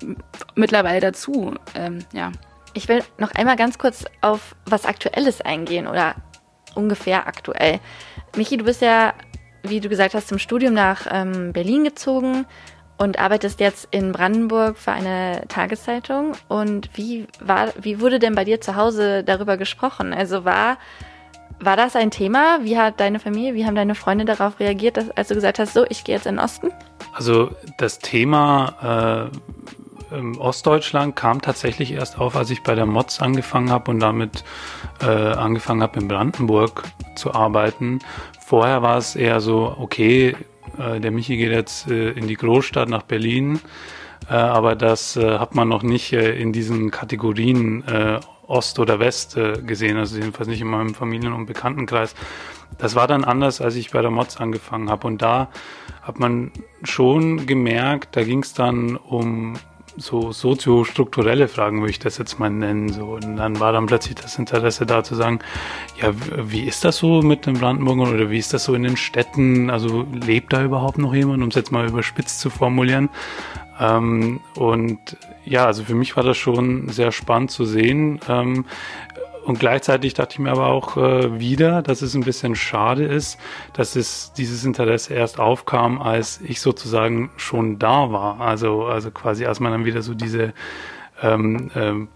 mittlerweile 0.54 1.00
dazu. 1.00 1.54
Ähm, 1.74 2.04
ja. 2.12 2.21
Ich 2.74 2.88
will 2.88 3.02
noch 3.18 3.32
einmal 3.32 3.56
ganz 3.56 3.78
kurz 3.78 4.04
auf 4.20 4.54
was 4.66 4.86
Aktuelles 4.86 5.40
eingehen 5.40 5.86
oder 5.86 6.14
ungefähr 6.74 7.26
aktuell. 7.26 7.80
Michi, 8.36 8.56
du 8.56 8.64
bist 8.64 8.80
ja, 8.80 9.14
wie 9.62 9.80
du 9.80 9.88
gesagt 9.88 10.14
hast, 10.14 10.28
zum 10.28 10.38
Studium 10.38 10.74
nach 10.74 11.06
ähm, 11.10 11.52
Berlin 11.52 11.84
gezogen 11.84 12.46
und 12.98 13.18
arbeitest 13.18 13.60
jetzt 13.60 13.88
in 13.90 14.12
Brandenburg 14.12 14.78
für 14.78 14.92
eine 14.92 15.42
Tageszeitung. 15.48 16.32
Und 16.48 16.90
wie 16.94 17.26
war, 17.40 17.72
wie 17.80 18.00
wurde 18.00 18.18
denn 18.18 18.34
bei 18.34 18.44
dir 18.44 18.60
zu 18.60 18.76
Hause 18.76 19.24
darüber 19.24 19.56
gesprochen? 19.56 20.14
Also 20.14 20.44
war, 20.44 20.78
war 21.60 21.76
das 21.76 21.96
ein 21.96 22.10
Thema? 22.10 22.60
Wie 22.62 22.78
hat 22.78 23.00
deine 23.00 23.18
Familie, 23.18 23.54
wie 23.54 23.66
haben 23.66 23.74
deine 23.74 23.94
Freunde 23.94 24.24
darauf 24.24 24.60
reagiert, 24.60 24.96
dass, 24.96 25.10
als 25.10 25.28
du 25.28 25.34
gesagt 25.34 25.58
hast, 25.58 25.74
so, 25.74 25.84
ich 25.88 26.04
gehe 26.04 26.14
jetzt 26.14 26.26
in 26.26 26.36
den 26.36 26.44
Osten? 26.44 26.70
Also 27.12 27.50
das 27.76 27.98
Thema 27.98 29.30
äh, 29.32 29.36
ähm, 30.14 30.38
Ostdeutschland 30.38 31.16
kam 31.16 31.40
tatsächlich 31.40 31.92
erst 31.92 32.18
auf, 32.18 32.36
als 32.36 32.50
ich 32.50 32.62
bei 32.62 32.74
der 32.74 32.86
MOTS 32.86 33.20
angefangen 33.20 33.70
habe 33.70 33.90
und 33.90 34.00
damit 34.00 34.44
äh, 35.00 35.06
angefangen 35.06 35.82
habe, 35.82 36.00
in 36.00 36.08
Brandenburg 36.08 36.84
zu 37.16 37.34
arbeiten. 37.34 38.00
Vorher 38.44 38.82
war 38.82 38.98
es 38.98 39.16
eher 39.16 39.40
so, 39.40 39.74
okay, 39.78 40.36
äh, 40.78 41.00
der 41.00 41.10
Michi 41.10 41.36
geht 41.36 41.52
jetzt 41.52 41.88
äh, 41.90 42.10
in 42.10 42.28
die 42.28 42.36
Großstadt 42.36 42.88
nach 42.88 43.02
Berlin, 43.02 43.60
äh, 44.28 44.34
aber 44.34 44.74
das 44.74 45.16
äh, 45.16 45.38
hat 45.38 45.54
man 45.54 45.68
noch 45.68 45.82
nicht 45.82 46.12
äh, 46.12 46.34
in 46.34 46.52
diesen 46.52 46.90
Kategorien 46.90 47.84
Ost 48.46 48.78
oder 48.78 48.98
West 48.98 49.38
gesehen, 49.66 49.96
also 49.96 50.18
jedenfalls 50.18 50.48
nicht 50.48 50.60
in 50.60 50.66
meinem 50.66 50.94
Familien- 50.94 51.32
und 51.32 51.46
Bekanntenkreis. 51.46 52.14
Das 52.76 52.94
war 52.94 53.06
dann 53.06 53.24
anders, 53.24 53.60
als 53.62 53.76
ich 53.76 53.92
bei 53.92 54.02
der 54.02 54.10
MOTS 54.10 54.36
angefangen 54.38 54.90
habe. 54.90 55.06
Und 55.06 55.22
da 55.22 55.48
hat 56.02 56.18
man 56.18 56.50
schon 56.82 57.46
gemerkt, 57.46 58.16
da 58.16 58.24
ging 58.24 58.42
es 58.42 58.52
dann 58.52 58.96
um 58.96 59.54
so 59.96 60.32
soziostrukturelle 60.32 61.48
Fragen, 61.48 61.80
würde 61.80 61.90
ich 61.90 61.98
das 61.98 62.18
jetzt 62.18 62.38
mal 62.38 62.50
nennen. 62.50 62.88
So. 62.90 63.04
Und 63.06 63.36
dann 63.36 63.60
war 63.60 63.72
dann 63.72 63.86
plötzlich 63.86 64.14
das 64.14 64.38
Interesse 64.38 64.86
da 64.86 65.04
zu 65.04 65.14
sagen, 65.14 65.40
ja, 66.00 66.12
wie 66.36 66.62
ist 66.62 66.84
das 66.84 66.98
so 66.98 67.22
mit 67.22 67.46
den 67.46 67.54
Brandenburgern 67.54 68.14
oder 68.14 68.30
wie 68.30 68.38
ist 68.38 68.52
das 68.52 68.64
so 68.64 68.74
in 68.74 68.82
den 68.82 68.96
Städten? 68.96 69.70
Also 69.70 70.06
lebt 70.12 70.52
da 70.52 70.62
überhaupt 70.64 70.98
noch 70.98 71.14
jemand, 71.14 71.42
um 71.42 71.48
es 71.48 71.54
jetzt 71.54 71.72
mal 71.72 71.86
überspitzt 71.86 72.40
zu 72.40 72.50
formulieren? 72.50 73.10
Ähm, 73.80 74.40
und 74.56 75.16
ja, 75.44 75.66
also 75.66 75.84
für 75.84 75.94
mich 75.94 76.16
war 76.16 76.22
das 76.22 76.36
schon 76.36 76.88
sehr 76.88 77.10
spannend 77.10 77.50
zu 77.50 77.64
sehen. 77.64 78.20
Ähm, 78.28 78.64
und 79.44 79.58
gleichzeitig 79.58 80.14
dachte 80.14 80.34
ich 80.34 80.38
mir 80.38 80.50
aber 80.50 80.68
auch 80.68 80.96
äh, 80.96 81.40
wieder, 81.40 81.82
dass 81.82 82.02
es 82.02 82.14
ein 82.14 82.22
bisschen 82.22 82.54
schade 82.54 83.04
ist, 83.04 83.38
dass 83.72 83.96
es 83.96 84.32
dieses 84.32 84.64
Interesse 84.64 85.14
erst 85.14 85.40
aufkam, 85.40 86.00
als 86.00 86.40
ich 86.40 86.60
sozusagen 86.60 87.30
schon 87.36 87.78
da 87.78 88.12
war. 88.12 88.40
Also, 88.40 88.84
also 88.84 89.10
quasi, 89.10 89.46
als 89.46 89.58
man 89.58 89.72
dann 89.72 89.84
wieder 89.84 90.02
so 90.02 90.14
diese 90.14 90.52
ähm, 91.22 91.70
ähm, 91.74 92.08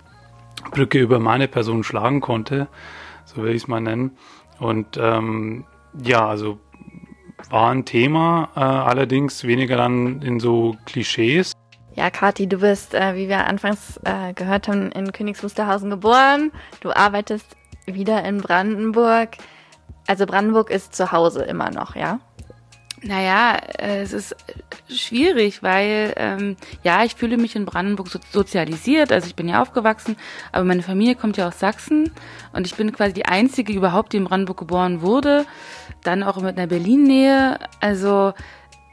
Brücke 0.71 1.01
über 1.01 1.19
meine 1.19 1.49
Person 1.49 1.83
schlagen 1.83 2.21
konnte, 2.21 2.69
so 3.25 3.43
will 3.43 3.51
ich 3.51 3.63
es 3.63 3.69
mal 3.69 3.81
nennen. 3.81 4.17
Und 4.61 4.97
ähm, 4.97 5.65
ja, 6.01 6.27
also 6.27 6.59
war 7.51 7.71
ein 7.71 7.85
Thema, 7.85 8.51
äh, 8.55 8.61
allerdings 8.61 9.45
weniger 9.45 9.77
dann 9.77 10.23
in 10.23 10.41
so 10.41 10.77
Klischees. 10.87 11.53
Ja, 11.97 12.11
Kathi, 12.11 12.47
du 12.47 12.59
bist, 12.59 12.93
äh, 12.93 13.15
wie 13.17 13.29
wir 13.29 13.47
anfangs 13.47 13.99
äh, 14.05 14.35
gehört 14.35 14.69
haben, 14.69 14.93
in 14.93 15.13
Königs 15.13 15.43
Wusterhausen 15.43 15.89
geboren. 15.89 16.53
Du 16.81 16.93
arbeitest 16.93 17.57
wieder 17.87 18.23
in 18.23 18.43
Brandenburg. 18.43 19.39
Also 20.07 20.27
Brandenburg 20.27 20.71
ist 20.71 20.95
zu 20.95 21.11
Hause 21.11 21.45
immer 21.45 21.71
noch, 21.71 21.97
ja? 21.97 22.21
Naja, 23.03 23.57
äh, 23.79 24.03
es 24.03 24.13
ist 24.13 24.37
schwierig, 24.89 25.63
weil 25.63 26.13
ähm, 26.17 26.57
ja, 26.83 27.03
ich 27.03 27.15
fühle 27.15 27.39
mich 27.39 27.57
in 27.57 27.65
Brandenburg 27.65 28.09
so 28.09 28.19
sozialisiert, 28.31 29.11
also 29.11 29.27
ich 29.27 29.35
bin 29.35 29.49
ja 29.49 29.63
aufgewachsen, 29.63 30.17
aber 30.53 30.65
meine 30.65 30.83
Familie 30.83 31.15
kommt 31.15 31.37
ja 31.37 31.49
aus 31.49 31.59
Sachsen 31.59 32.11
und 32.53 32.67
ich 32.67 32.75
bin 32.75 32.93
quasi 32.93 33.15
die 33.15 33.27
einzige 33.27 33.73
überhaupt, 33.73 34.13
die 34.13 34.19
in 34.19 34.25
Brandenburg 34.25 34.59
geboren 34.59 35.01
wurde, 35.01 35.47
dann 36.03 36.23
auch 36.23 36.37
mit 36.41 36.59
einer 36.59 36.67
Berlin-Nähe. 36.67 37.59
Also 37.81 38.35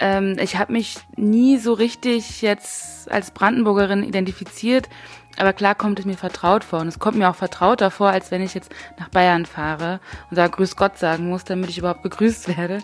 ähm, 0.04 0.36
ich 0.38 0.58
habe 0.58 0.74
mich 0.74 0.98
nie 1.16 1.58
so 1.58 1.72
richtig 1.72 2.42
jetzt 2.42 3.10
als 3.10 3.32
Brandenburgerin 3.32 4.04
identifiziert, 4.04 4.90
aber 5.38 5.54
klar 5.54 5.76
kommt 5.76 5.98
es 5.98 6.06
mir 6.06 6.18
vertraut 6.18 6.66
vor 6.66 6.82
und 6.82 6.90
es 6.90 7.00
kommt 7.00 7.18
mir 7.18 7.30
auch 7.30 7.36
vertrauter 7.36 7.90
vor, 7.90 8.10
als 8.10 8.30
wenn 8.30 8.42
ich 8.42 8.54
jetzt 8.54 8.70
nach 9.00 9.08
Bayern 9.08 9.46
fahre 9.46 10.02
und 10.30 10.38
da 10.38 10.48
Grüß 10.48 10.76
Gott 10.76 10.98
sagen 10.98 11.30
muss, 11.30 11.46
damit 11.46 11.70
ich 11.70 11.78
überhaupt 11.78 12.04
begrüßt 12.04 12.58
werde. 12.58 12.80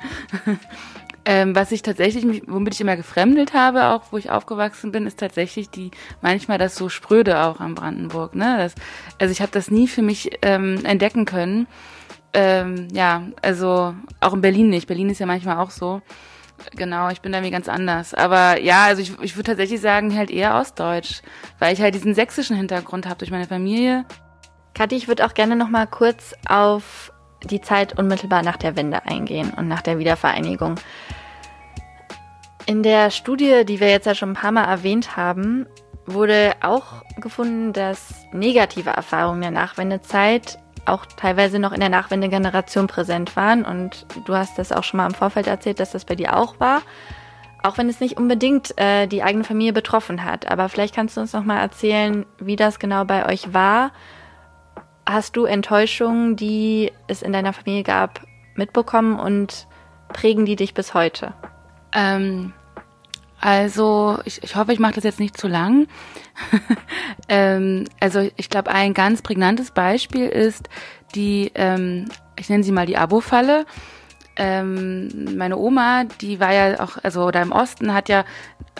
ähm, 1.25 1.55
was 1.55 1.73
ich 1.73 1.81
tatsächlich, 1.81 2.43
womit 2.47 2.75
ich 2.75 2.81
immer 2.81 2.95
gefremdelt 2.95 3.53
habe, 3.53 3.87
auch 3.87 4.03
wo 4.11 4.17
ich 4.17 4.31
aufgewachsen 4.31 4.93
bin, 4.93 5.05
ist 5.05 5.19
tatsächlich 5.19 5.69
die 5.69 5.91
manchmal 6.21 6.57
das 6.57 6.73
so 6.77 6.87
spröde 6.87 7.41
auch 7.41 7.59
am 7.59 7.75
Brandenburg. 7.75 8.33
Ne? 8.33 8.55
Das, 8.59 8.75
also 9.19 9.33
ich 9.33 9.41
habe 9.41 9.51
das 9.51 9.69
nie 9.69 9.89
für 9.89 10.03
mich 10.03 10.39
ähm, 10.41 10.85
entdecken 10.85 11.25
können. 11.25 11.67
Ähm, 12.31 12.87
ja, 12.93 13.23
also 13.41 13.93
auch 14.21 14.33
in 14.33 14.41
Berlin 14.41 14.69
nicht. 14.69 14.87
Berlin 14.87 15.09
ist 15.09 15.19
ja 15.19 15.25
manchmal 15.25 15.57
auch 15.57 15.71
so. 15.71 16.01
Genau, 16.75 17.09
ich 17.09 17.21
bin 17.21 17.31
da 17.31 17.39
irgendwie 17.39 17.51
ganz 17.51 17.69
anders. 17.69 18.13
Aber 18.13 18.59
ja, 18.59 18.85
also 18.85 19.01
ich, 19.01 19.19
ich 19.21 19.35
würde 19.35 19.51
tatsächlich 19.51 19.81
sagen, 19.81 20.15
halt 20.15 20.31
eher 20.31 20.55
Ostdeutsch, 20.55 21.21
weil 21.59 21.73
ich 21.73 21.81
halt 21.81 21.95
diesen 21.95 22.13
sächsischen 22.13 22.55
Hintergrund 22.55 23.05
habe 23.05 23.19
durch 23.19 23.31
meine 23.31 23.47
Familie. 23.47 24.05
Kathi, 24.73 24.95
ich 24.95 25.07
würde 25.07 25.25
auch 25.25 25.33
gerne 25.33 25.55
noch 25.55 25.69
mal 25.69 25.87
kurz 25.87 26.33
auf 26.47 27.11
die 27.43 27.61
Zeit 27.61 27.97
unmittelbar 27.97 28.43
nach 28.43 28.57
der 28.57 28.75
Wende 28.75 29.05
eingehen 29.05 29.53
und 29.55 29.67
nach 29.67 29.81
der 29.81 29.99
Wiedervereinigung. 29.99 30.75
In 32.65 32.83
der 32.83 33.09
Studie, 33.09 33.65
die 33.65 33.79
wir 33.79 33.89
jetzt 33.89 34.05
ja 34.05 34.15
schon 34.15 34.31
ein 34.31 34.35
paar 34.35 34.51
Mal 34.51 34.65
erwähnt 34.65 35.17
haben, 35.17 35.65
wurde 36.05 36.53
auch 36.61 37.03
gefunden, 37.19 37.73
dass 37.73 38.25
negative 38.31 38.91
Erfahrungen 38.91 39.41
der 39.41 39.51
Nachwendezeit 39.51 40.59
auch 40.89 41.05
teilweise 41.05 41.59
noch 41.59 41.71
in 41.71 41.79
der 41.79 41.89
Nachwendegeneration 41.89 42.87
präsent 42.87 43.35
waren. 43.35 43.65
Und 43.65 44.05
du 44.25 44.35
hast 44.35 44.57
das 44.57 44.71
auch 44.71 44.83
schon 44.83 44.97
mal 44.97 45.07
im 45.07 45.13
Vorfeld 45.13 45.47
erzählt, 45.47 45.79
dass 45.79 45.91
das 45.91 46.05
bei 46.05 46.15
dir 46.15 46.37
auch 46.37 46.59
war. 46.59 46.81
Auch 47.63 47.77
wenn 47.77 47.89
es 47.89 47.99
nicht 47.99 48.17
unbedingt 48.17 48.77
äh, 48.77 49.07
die 49.07 49.23
eigene 49.23 49.43
Familie 49.43 49.73
betroffen 49.73 50.23
hat. 50.23 50.49
Aber 50.49 50.69
vielleicht 50.69 50.95
kannst 50.95 51.17
du 51.17 51.21
uns 51.21 51.33
noch 51.33 51.43
mal 51.43 51.59
erzählen, 51.59 52.25
wie 52.39 52.55
das 52.55 52.79
genau 52.79 53.05
bei 53.05 53.25
euch 53.27 53.53
war. 53.53 53.91
Hast 55.05 55.35
du 55.35 55.45
Enttäuschungen, 55.45 56.35
die 56.35 56.91
es 57.07 57.21
in 57.21 57.33
deiner 57.33 57.53
Familie 57.53 57.83
gab, 57.83 58.21
mitbekommen 58.55 59.19
und 59.19 59.67
prägen 60.13 60.45
die 60.45 60.55
dich 60.55 60.73
bis 60.73 60.93
heute? 60.93 61.33
Ähm, 61.93 62.53
also, 63.41 64.19
ich, 64.25 64.43
ich 64.43 64.55
hoffe, 64.55 64.73
ich 64.73 64.79
mache 64.79 64.93
das 64.93 65.03
jetzt 65.03 65.19
nicht 65.19 65.37
zu 65.37 65.47
lang. 65.47 65.87
ähm, 67.29 67.85
also, 67.99 68.29
ich 68.35 68.49
glaube, 68.49 68.71
ein 68.71 68.93
ganz 68.93 69.21
prägnantes 69.21 69.71
Beispiel 69.71 70.27
ist 70.27 70.69
die, 71.15 71.51
ähm, 71.55 72.09
ich 72.37 72.49
nenne 72.49 72.63
sie 72.63 72.71
mal 72.71 72.85
die 72.85 72.97
Abo-Falle. 72.97 73.65
Ähm, 74.41 75.35
meine 75.37 75.57
Oma, 75.57 76.05
die 76.21 76.39
war 76.39 76.53
ja 76.53 76.79
auch, 76.79 76.97
also 77.03 77.25
oder 77.25 77.41
im 77.41 77.51
Osten 77.51 77.93
hat 77.93 78.07
ja 78.07 78.23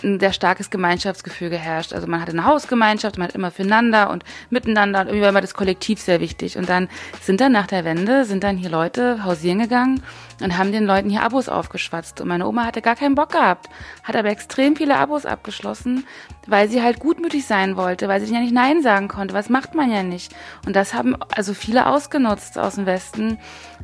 ein 0.04 0.18
sehr 0.18 0.32
starkes 0.32 0.70
Gemeinschaftsgefühl 0.70 1.50
geherrscht. 1.50 1.92
Also 1.92 2.08
man 2.08 2.22
hatte 2.22 2.32
eine 2.32 2.46
Hausgemeinschaft, 2.46 3.18
man 3.18 3.28
hat 3.28 3.36
immer 3.36 3.52
füreinander 3.52 4.10
und 4.10 4.24
miteinander 4.50 5.02
und 5.02 5.08
irgendwie 5.08 5.24
war 5.24 5.30
immer 5.30 5.42
das 5.42 5.54
Kollektiv 5.54 6.00
sehr 6.00 6.22
wichtig. 6.22 6.58
Und 6.58 6.70
dann 6.70 6.88
sind 7.22 7.42
dann 7.42 7.52
nach 7.52 7.68
der 7.68 7.84
Wende, 7.84 8.24
sind 8.24 8.46
dann 8.46 8.56
hier 8.56 8.70
Leute 8.70 9.26
hausieren 9.26 9.60
gegangen 9.60 10.02
und 10.42 10.58
haben 10.58 10.72
den 10.72 10.86
Leuten 10.86 11.10
hier 11.10 11.24
Abos 11.24 11.50
aufgeschwatzt. 11.50 12.22
Und 12.22 12.30
meine 12.30 12.48
Oma 12.48 12.66
hatte 12.66 12.82
gar 12.82 12.96
keinen 12.96 13.16
Bock 13.16 13.34
gehabt, 13.34 13.70
hat 14.04 14.16
aber 14.16 14.30
extrem 14.30 14.78
viele 14.78 14.96
Abos 14.96 15.26
abgeschlossen, 15.26 16.06
weil 16.48 16.70
sie 16.70 16.82
halt 16.82 17.00
gutmütig 17.00 17.46
sein 17.46 17.76
wollte, 17.76 18.08
weil 18.08 18.22
sie 18.22 18.34
ja 18.34 18.40
nicht 18.40 18.54
Nein 18.54 18.82
sagen 18.82 19.10
konnte. 19.10 19.34
Was 19.34 19.50
macht 19.50 19.76
man 19.76 19.92
ja 19.92 20.04
nicht? 20.04 20.34
Und 20.66 20.78
das 20.78 20.94
haben 20.94 21.18
also 21.36 21.54
viele 21.54 21.88
ausgenutzt 21.88 22.58
aus 22.58 22.76
dem 22.76 22.86
Westen, 22.86 23.40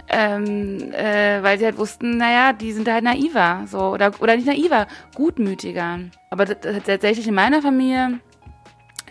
ähm, 0.09 0.91
äh, 0.93 1.41
weil 1.41 1.57
sie 1.57 1.65
halt 1.65 1.77
wussten, 1.77 2.17
naja, 2.17 2.53
die 2.53 2.73
sind 2.73 2.87
halt 2.87 3.03
naiver, 3.03 3.63
so 3.67 3.79
oder 3.79 4.11
oder 4.19 4.35
nicht 4.35 4.47
naiver, 4.47 4.87
gutmütiger. 5.15 5.99
Aber 6.29 6.45
tatsächlich 6.45 7.27
in 7.27 7.35
meiner 7.35 7.61
Familie, 7.61 8.19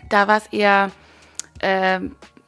da 0.09 0.27
war 0.27 0.37
es 0.37 0.47
eher, 0.47 0.91
äh, 1.59 1.99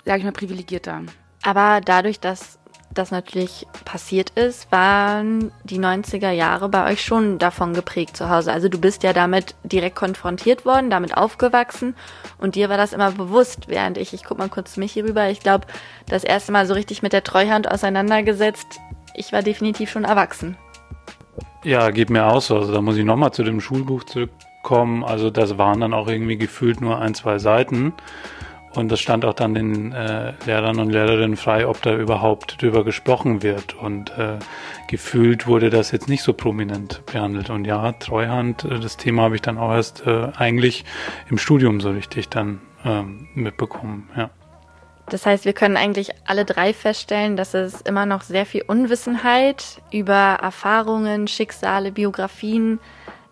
sag 0.05 0.19
ich 0.19 0.23
mal, 0.23 0.31
privilegierter. 0.31 1.01
Aber 1.43 1.81
dadurch, 1.83 2.19
dass 2.19 2.56
das 2.97 3.11
natürlich 3.11 3.67
passiert 3.85 4.31
ist, 4.31 4.71
waren 4.71 5.51
die 5.63 5.79
90er 5.79 6.31
Jahre 6.31 6.69
bei 6.69 6.91
euch 6.91 7.03
schon 7.03 7.37
davon 7.39 7.73
geprägt 7.73 8.17
zu 8.17 8.29
Hause. 8.29 8.51
Also 8.51 8.69
du 8.69 8.79
bist 8.79 9.03
ja 9.03 9.13
damit 9.13 9.55
direkt 9.63 9.95
konfrontiert 9.95 10.65
worden, 10.65 10.89
damit 10.89 11.15
aufgewachsen 11.15 11.95
und 12.39 12.55
dir 12.55 12.69
war 12.69 12.77
das 12.77 12.93
immer 12.93 13.11
bewusst, 13.11 13.67
während 13.67 13.97
ich, 13.97 14.13
ich 14.13 14.23
guck 14.23 14.37
mal 14.37 14.49
kurz 14.49 14.77
mich 14.77 14.91
hier 14.91 15.05
rüber, 15.05 15.29
ich 15.29 15.39
glaube, 15.39 15.67
das 16.07 16.23
erste 16.23 16.51
Mal 16.51 16.65
so 16.65 16.73
richtig 16.73 17.01
mit 17.01 17.13
der 17.13 17.23
Treuhand 17.23 17.69
auseinandergesetzt, 17.69 18.79
ich 19.15 19.33
war 19.33 19.41
definitiv 19.41 19.89
schon 19.89 20.03
erwachsen. 20.03 20.57
Ja, 21.63 21.89
geht 21.89 22.09
mir 22.09 22.25
auch 22.27 22.41
so. 22.41 22.57
Also 22.57 22.71
da 22.71 22.81
muss 22.81 22.97
ich 22.97 23.03
nochmal 23.03 23.33
zu 23.33 23.43
dem 23.43 23.59
Schulbuch 23.59 24.03
zurückkommen. 24.03 25.03
Also 25.03 25.29
das 25.29 25.57
waren 25.57 25.81
dann 25.81 25.93
auch 25.93 26.07
irgendwie 26.07 26.37
gefühlt 26.37 26.81
nur 26.81 26.99
ein, 26.99 27.13
zwei 27.13 27.39
Seiten. 27.39 27.93
Und 28.77 28.91
das 28.91 28.99
stand 28.99 29.25
auch 29.25 29.33
dann 29.33 29.55
den 29.55 29.91
äh, 29.91 30.33
Lehrern 30.45 30.79
und 30.79 30.91
Lehrerinnen 30.91 31.35
frei, 31.35 31.67
ob 31.67 31.81
da 31.81 31.95
überhaupt 31.95 32.61
drüber 32.61 32.83
gesprochen 32.83 33.41
wird. 33.41 33.73
Und 33.73 34.11
äh, 34.19 34.37
gefühlt 34.87 35.47
wurde 35.47 35.71
das 35.71 35.89
jetzt 35.89 36.07
nicht 36.07 36.21
so 36.21 36.33
prominent 36.33 37.03
behandelt. 37.07 37.49
Und 37.49 37.65
ja, 37.65 37.93
Treuhand, 37.93 38.65
äh, 38.65 38.79
das 38.79 38.95
Thema 38.95 39.23
habe 39.23 39.35
ich 39.35 39.41
dann 39.41 39.57
auch 39.57 39.71
erst 39.71 40.05
äh, 40.05 40.27
eigentlich 40.37 40.85
im 41.27 41.39
Studium 41.39 41.81
so 41.81 41.89
richtig 41.89 42.29
dann 42.29 42.61
ähm, 42.85 43.27
mitbekommen. 43.33 44.09
Ja. 44.15 44.29
Das 45.09 45.25
heißt, 45.25 45.45
wir 45.45 45.53
können 45.53 45.75
eigentlich 45.75 46.11
alle 46.27 46.45
drei 46.45 46.71
feststellen, 46.71 47.35
dass 47.35 47.55
es 47.55 47.81
immer 47.81 48.05
noch 48.05 48.21
sehr 48.21 48.45
viel 48.45 48.63
Unwissenheit 48.67 49.81
über 49.91 50.37
Erfahrungen, 50.41 51.27
Schicksale, 51.27 51.91
Biografien 51.91 52.79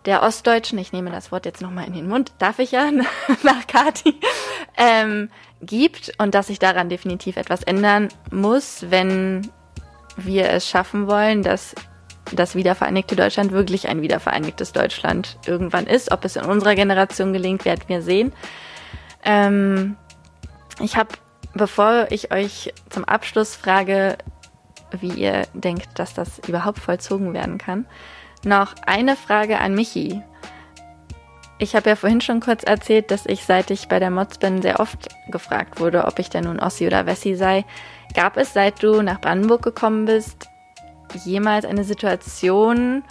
der 0.06 0.22
Ostdeutschen, 0.22 0.78
ich 0.78 0.92
nehme 0.92 1.10
das 1.10 1.32
Wort 1.32 1.44
jetzt 1.44 1.60
nochmal 1.60 1.86
in 1.86 1.92
den 1.92 2.08
Mund, 2.08 2.32
darf 2.38 2.58
ich 2.58 2.70
ja, 2.72 2.90
nach 3.42 3.66
Kati, 3.66 4.18
ähm, 4.76 5.30
gibt 5.60 6.12
und 6.18 6.34
dass 6.34 6.46
sich 6.46 6.58
daran 6.58 6.88
definitiv 6.88 7.36
etwas 7.36 7.62
ändern 7.62 8.08
muss, 8.30 8.86
wenn 8.88 9.50
wir 10.16 10.50
es 10.50 10.68
schaffen 10.68 11.06
wollen, 11.06 11.42
dass 11.42 11.74
das 12.32 12.54
wiedervereinigte 12.54 13.16
Deutschland 13.16 13.52
wirklich 13.52 13.88
ein 13.88 14.02
wiedervereinigtes 14.02 14.72
Deutschland 14.72 15.38
irgendwann 15.46 15.86
ist. 15.86 16.10
Ob 16.10 16.24
es 16.24 16.36
in 16.36 16.44
unserer 16.44 16.74
Generation 16.74 17.32
gelingt, 17.32 17.64
werden 17.64 17.84
wir 17.86 18.02
sehen. 18.02 18.32
Ähm, 19.24 19.96
ich 20.80 20.96
habe, 20.96 21.10
bevor 21.54 22.06
ich 22.10 22.32
euch 22.32 22.72
zum 22.90 23.04
Abschluss 23.04 23.54
frage, 23.54 24.18
wie 24.90 25.10
ihr 25.10 25.46
denkt, 25.52 25.98
dass 25.98 26.14
das 26.14 26.40
überhaupt 26.48 26.78
vollzogen 26.78 27.32
werden 27.32 27.58
kann, 27.58 27.86
noch 28.46 28.74
eine 28.86 29.16
Frage 29.16 29.58
an 29.58 29.74
Michi. 29.74 30.22
Ich 31.58 31.74
habe 31.74 31.90
ja 31.90 31.96
vorhin 31.96 32.20
schon 32.20 32.40
kurz 32.40 32.62
erzählt, 32.64 33.10
dass 33.10 33.26
ich, 33.26 33.44
seit 33.44 33.70
ich 33.70 33.88
bei 33.88 33.98
der 33.98 34.10
Mods 34.10 34.38
bin, 34.38 34.60
sehr 34.60 34.78
oft 34.78 35.08
gefragt 35.28 35.80
wurde, 35.80 36.04
ob 36.04 36.18
ich 36.18 36.28
denn 36.28 36.44
nun 36.44 36.60
Ossi 36.60 36.86
oder 36.86 37.06
Wessi 37.06 37.34
sei. 37.34 37.64
Gab 38.14 38.36
es, 38.36 38.52
seit 38.52 38.82
du 38.82 39.02
nach 39.02 39.20
Brandenburg 39.20 39.62
gekommen 39.62 40.04
bist, 40.04 40.48
jemals 41.24 41.64
eine 41.64 41.84
Situation, 41.84 43.02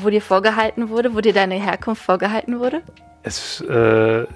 wo 0.00 0.10
dir 0.10 0.22
vorgehalten 0.22 0.88
wurde, 0.88 1.14
wo 1.14 1.20
dir 1.20 1.32
deine 1.32 1.54
Herkunft 1.54 2.02
vorgehalten 2.02 2.60
wurde? 2.60 2.82
Es 3.22 3.60
äh, 3.60 4.26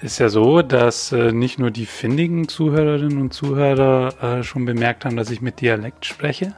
ist 0.00 0.18
ja 0.18 0.28
so, 0.28 0.62
dass 0.62 1.12
äh, 1.12 1.32
nicht 1.32 1.58
nur 1.58 1.70
die 1.70 1.86
findigen 1.86 2.48
Zuhörerinnen 2.48 3.20
und 3.20 3.32
Zuhörer 3.32 4.38
äh, 4.38 4.42
schon 4.42 4.64
bemerkt 4.64 5.04
haben, 5.04 5.16
dass 5.16 5.30
ich 5.30 5.40
mit 5.40 5.60
Dialekt 5.60 6.06
spreche. 6.06 6.54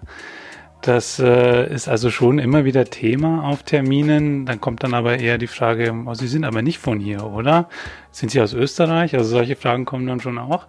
Das 0.83 1.19
äh, 1.19 1.73
ist 1.73 1.89
also 1.89 2.11
schon 2.11 2.39
immer 2.39 2.65
wieder 2.65 2.87
Thema 2.87 3.45
auf 3.45 3.63
Terminen. 3.63 4.47
Dann 4.47 4.61
kommt 4.61 4.83
dann 4.83 4.95
aber 4.95 5.19
eher 5.19 5.37
die 5.37 5.47
Frage, 5.47 5.95
oh, 6.07 6.15
Sie 6.15 6.27
sind 6.27 6.45
aber 6.45 6.63
nicht 6.63 6.79
von 6.79 7.01
hier, 7.01 7.25
oder? 7.25 7.69
Sind 8.13 8.31
Sie 8.31 8.41
aus 8.41 8.55
Österreich? 8.55 9.15
Also 9.15 9.29
solche 9.29 9.57
Fragen 9.57 9.85
kommen 9.85 10.07
dann 10.07 10.21
schon 10.21 10.39
auch. 10.39 10.67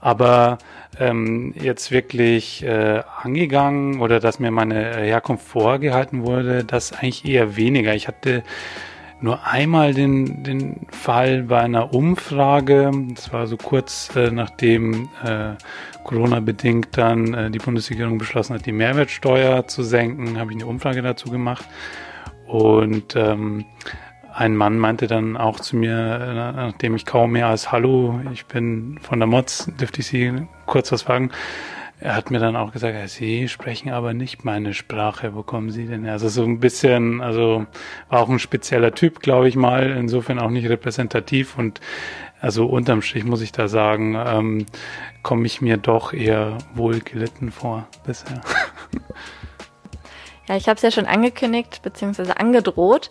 Aber 0.00 0.58
ähm, 0.98 1.54
jetzt 1.60 1.92
wirklich 1.92 2.64
äh, 2.64 3.02
angegangen 3.22 4.00
oder 4.00 4.20
dass 4.20 4.40
mir 4.40 4.50
meine 4.50 4.96
Herkunft 4.96 5.46
vorgehalten 5.46 6.24
wurde, 6.24 6.64
das 6.64 6.92
eigentlich 6.92 7.24
eher 7.24 7.56
weniger. 7.56 7.94
Ich 7.94 8.08
hatte 8.08 8.42
nur 9.20 9.46
einmal 9.46 9.94
den, 9.94 10.42
den 10.42 10.86
Fall 10.90 11.44
bei 11.44 11.60
einer 11.60 11.94
Umfrage, 11.94 12.90
das 13.14 13.32
war 13.32 13.46
so 13.46 13.56
kurz 13.56 14.14
äh, 14.14 14.30
nachdem 14.30 15.08
äh, 15.24 15.54
Corona-bedingt 16.04 16.96
dann 16.96 17.34
äh, 17.34 17.50
die 17.50 17.58
Bundesregierung 17.58 18.18
beschlossen 18.18 18.54
hat, 18.54 18.66
die 18.66 18.72
Mehrwertsteuer 18.72 19.66
zu 19.66 19.82
senken, 19.82 20.38
habe 20.38 20.52
ich 20.52 20.58
eine 20.58 20.66
Umfrage 20.66 21.02
dazu 21.02 21.30
gemacht. 21.30 21.64
Und 22.46 23.16
ähm, 23.16 23.64
ein 24.32 24.56
Mann 24.56 24.78
meinte 24.78 25.06
dann 25.06 25.36
auch 25.36 25.60
zu 25.60 25.76
mir, 25.76 26.52
nachdem 26.56 26.96
ich 26.96 27.06
kaum 27.06 27.32
mehr 27.32 27.46
als 27.46 27.70
Hallo, 27.70 28.20
ich 28.32 28.46
bin 28.46 28.98
von 29.00 29.20
der 29.20 29.28
Mods, 29.28 29.70
dürfte 29.78 30.00
ich 30.00 30.06
Sie 30.06 30.32
kurz 30.66 30.90
was 30.90 31.02
fragen. 31.02 31.30
Er 32.00 32.16
hat 32.16 32.30
mir 32.30 32.40
dann 32.40 32.56
auch 32.56 32.72
gesagt, 32.72 32.96
Sie 33.08 33.48
sprechen 33.48 33.90
aber 33.90 34.12
nicht 34.12 34.44
meine 34.44 34.74
Sprache. 34.74 35.34
Wo 35.34 35.42
kommen 35.42 35.70
Sie 35.70 35.86
denn 35.86 36.04
her? 36.04 36.14
Also 36.14 36.28
so 36.28 36.42
ein 36.42 36.58
bisschen, 36.58 37.20
also 37.20 37.66
war 38.08 38.20
auch 38.20 38.28
ein 38.28 38.40
spezieller 38.40 38.92
Typ, 38.92 39.20
glaube 39.20 39.48
ich 39.48 39.54
mal. 39.54 39.90
Insofern 39.92 40.40
auch 40.40 40.50
nicht 40.50 40.68
repräsentativ 40.68 41.56
und 41.56 41.80
also 42.44 42.66
unterm 42.66 43.00
Strich 43.00 43.24
muss 43.24 43.40
ich 43.40 43.52
da 43.52 43.68
sagen, 43.68 44.14
ähm, 44.14 44.66
komme 45.22 45.46
ich 45.46 45.62
mir 45.62 45.78
doch 45.78 46.12
eher 46.12 46.58
wohl 46.74 47.00
gelitten 47.00 47.50
vor 47.50 47.88
bisher. 48.06 48.42
Ja, 50.46 50.56
ich 50.56 50.68
habe 50.68 50.76
es 50.76 50.82
ja 50.82 50.90
schon 50.90 51.06
angekündigt 51.06 51.80
bzw. 51.82 52.32
angedroht. 52.32 53.08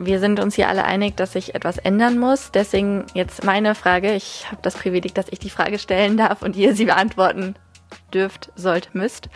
Wir 0.00 0.18
sind 0.18 0.40
uns 0.40 0.56
hier 0.56 0.68
alle 0.68 0.84
einig, 0.84 1.16
dass 1.16 1.34
sich 1.34 1.54
etwas 1.54 1.78
ändern 1.78 2.18
muss. 2.18 2.50
Deswegen 2.50 3.04
jetzt 3.14 3.44
meine 3.44 3.76
Frage. 3.76 4.12
Ich 4.12 4.50
habe 4.50 4.60
das 4.60 4.74
Privileg, 4.74 5.14
dass 5.14 5.28
ich 5.30 5.38
die 5.38 5.50
Frage 5.50 5.78
stellen 5.78 6.16
darf 6.16 6.42
und 6.42 6.56
ihr 6.56 6.74
sie 6.74 6.86
beantworten 6.86 7.54
dürft, 8.12 8.50
sollt, 8.56 8.92
müsst. 8.92 9.28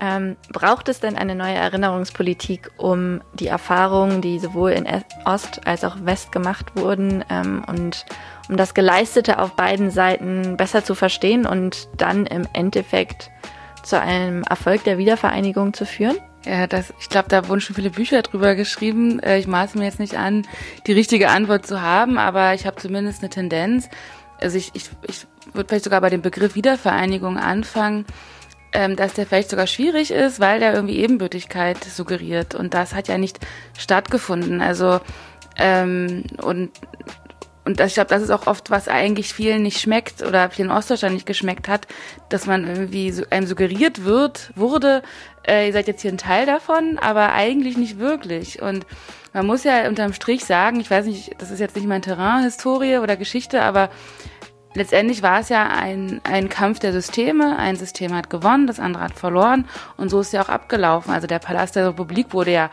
Ähm, 0.00 0.36
braucht 0.52 0.88
es 0.88 1.00
denn 1.00 1.16
eine 1.16 1.34
neue 1.34 1.54
Erinnerungspolitik, 1.54 2.70
um 2.76 3.20
die 3.34 3.48
Erfahrungen, 3.48 4.20
die 4.20 4.38
sowohl 4.38 4.70
in 4.70 4.86
Ost 5.24 5.66
als 5.66 5.82
auch 5.82 5.96
West 6.02 6.30
gemacht 6.30 6.76
wurden, 6.76 7.24
ähm, 7.30 7.64
und 7.66 8.06
um 8.48 8.56
das 8.56 8.74
Geleistete 8.74 9.40
auf 9.40 9.56
beiden 9.56 9.90
Seiten 9.90 10.56
besser 10.56 10.84
zu 10.84 10.94
verstehen 10.94 11.46
und 11.46 11.88
dann 11.96 12.26
im 12.26 12.46
Endeffekt 12.52 13.30
zu 13.82 14.00
einem 14.00 14.44
Erfolg 14.44 14.84
der 14.84 14.98
Wiedervereinigung 14.98 15.74
zu 15.74 15.84
führen? 15.84 16.16
Ja, 16.44 16.68
das, 16.68 16.94
ich 17.00 17.08
glaube, 17.08 17.28
da 17.28 17.48
wurden 17.48 17.60
schon 17.60 17.74
viele 17.74 17.90
Bücher 17.90 18.22
drüber 18.22 18.54
geschrieben. 18.54 19.18
Äh, 19.20 19.38
ich 19.38 19.48
maße 19.48 19.76
mir 19.76 19.84
jetzt 19.84 19.98
nicht 19.98 20.16
an, 20.16 20.46
die 20.86 20.92
richtige 20.92 21.28
Antwort 21.28 21.66
zu 21.66 21.82
haben, 21.82 22.18
aber 22.18 22.54
ich 22.54 22.66
habe 22.66 22.76
zumindest 22.76 23.22
eine 23.22 23.30
Tendenz. 23.30 23.88
Also 24.40 24.56
ich, 24.56 24.70
ich, 24.74 24.90
ich 25.08 25.26
würde 25.52 25.68
vielleicht 25.68 25.84
sogar 25.84 26.00
bei 26.00 26.10
dem 26.10 26.22
Begriff 26.22 26.54
Wiedervereinigung 26.54 27.36
anfangen 27.36 28.06
ähm, 28.72 28.96
dass 28.96 29.14
der 29.14 29.26
vielleicht 29.26 29.50
sogar 29.50 29.66
schwierig 29.66 30.10
ist, 30.10 30.40
weil 30.40 30.60
der 30.60 30.74
irgendwie 30.74 30.98
Ebenbürtigkeit 30.98 31.82
suggeriert. 31.82 32.54
Und 32.54 32.74
das 32.74 32.94
hat 32.94 33.08
ja 33.08 33.18
nicht 33.18 33.38
stattgefunden. 33.76 34.60
Also 34.60 35.00
ähm, 35.56 36.24
und 36.42 36.70
und 37.68 37.80
das, 37.80 37.88
ich 37.88 37.94
glaube, 37.96 38.08
das 38.08 38.22
ist 38.22 38.30
auch 38.30 38.46
oft, 38.46 38.70
was 38.70 38.88
eigentlich 38.88 39.34
vielen 39.34 39.62
nicht 39.62 39.78
schmeckt 39.78 40.22
oder 40.22 40.48
vielen 40.48 40.70
Ostdeutschland 40.70 41.12
nicht 41.12 41.26
geschmeckt 41.26 41.68
hat, 41.68 41.86
dass 42.30 42.46
man 42.46 42.66
irgendwie 42.66 43.12
einem 43.28 43.46
suggeriert 43.46 44.06
wird, 44.06 44.52
wurde, 44.54 45.02
äh, 45.46 45.66
ihr 45.66 45.74
seid 45.74 45.86
jetzt 45.86 46.00
hier 46.00 46.10
ein 46.10 46.16
Teil 46.16 46.46
davon, 46.46 46.98
aber 46.98 47.34
eigentlich 47.34 47.76
nicht 47.76 47.98
wirklich. 47.98 48.62
Und 48.62 48.86
man 49.34 49.46
muss 49.46 49.64
ja 49.64 49.86
unterm 49.86 50.14
Strich 50.14 50.46
sagen, 50.46 50.80
ich 50.80 50.90
weiß 50.90 51.04
nicht, 51.04 51.32
das 51.36 51.50
ist 51.50 51.60
jetzt 51.60 51.76
nicht 51.76 51.86
mein 51.86 52.00
Terrain, 52.00 52.42
Historie 52.42 52.96
oder 52.96 53.18
Geschichte, 53.18 53.60
aber 53.60 53.90
letztendlich 54.78 55.22
war 55.22 55.40
es 55.40 55.48
ja 55.50 55.68
ein, 55.68 56.20
ein 56.24 56.48
Kampf 56.48 56.78
der 56.78 56.92
Systeme. 56.92 57.56
Ein 57.58 57.76
System 57.76 58.14
hat 58.14 58.30
gewonnen, 58.30 58.66
das 58.66 58.80
andere 58.80 59.04
hat 59.04 59.12
verloren. 59.12 59.66
Und 59.96 60.08
so 60.08 60.20
ist 60.20 60.32
ja 60.32 60.42
auch 60.42 60.48
abgelaufen. 60.48 61.12
Also 61.12 61.26
der 61.26 61.38
Palast 61.38 61.76
der 61.76 61.88
Republik 61.88 62.32
wurde 62.32 62.52
ja 62.52 62.70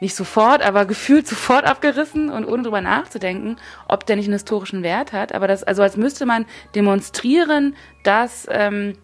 nicht 0.00 0.16
sofort, 0.16 0.62
aber 0.62 0.84
gefühlt 0.86 1.28
sofort 1.28 1.64
abgerissen 1.64 2.30
und 2.30 2.44
ohne 2.44 2.64
drüber 2.64 2.80
nachzudenken, 2.80 3.56
ob 3.86 4.04
der 4.06 4.16
nicht 4.16 4.26
einen 4.26 4.34
historischen 4.34 4.82
Wert 4.82 5.12
hat. 5.12 5.34
Aber 5.34 5.46
das, 5.46 5.62
also 5.62 5.82
als 5.82 5.96
müsste 5.96 6.26
man 6.26 6.46
demonstrieren, 6.74 7.76
dass 8.02 8.48
ähm, 8.50 8.96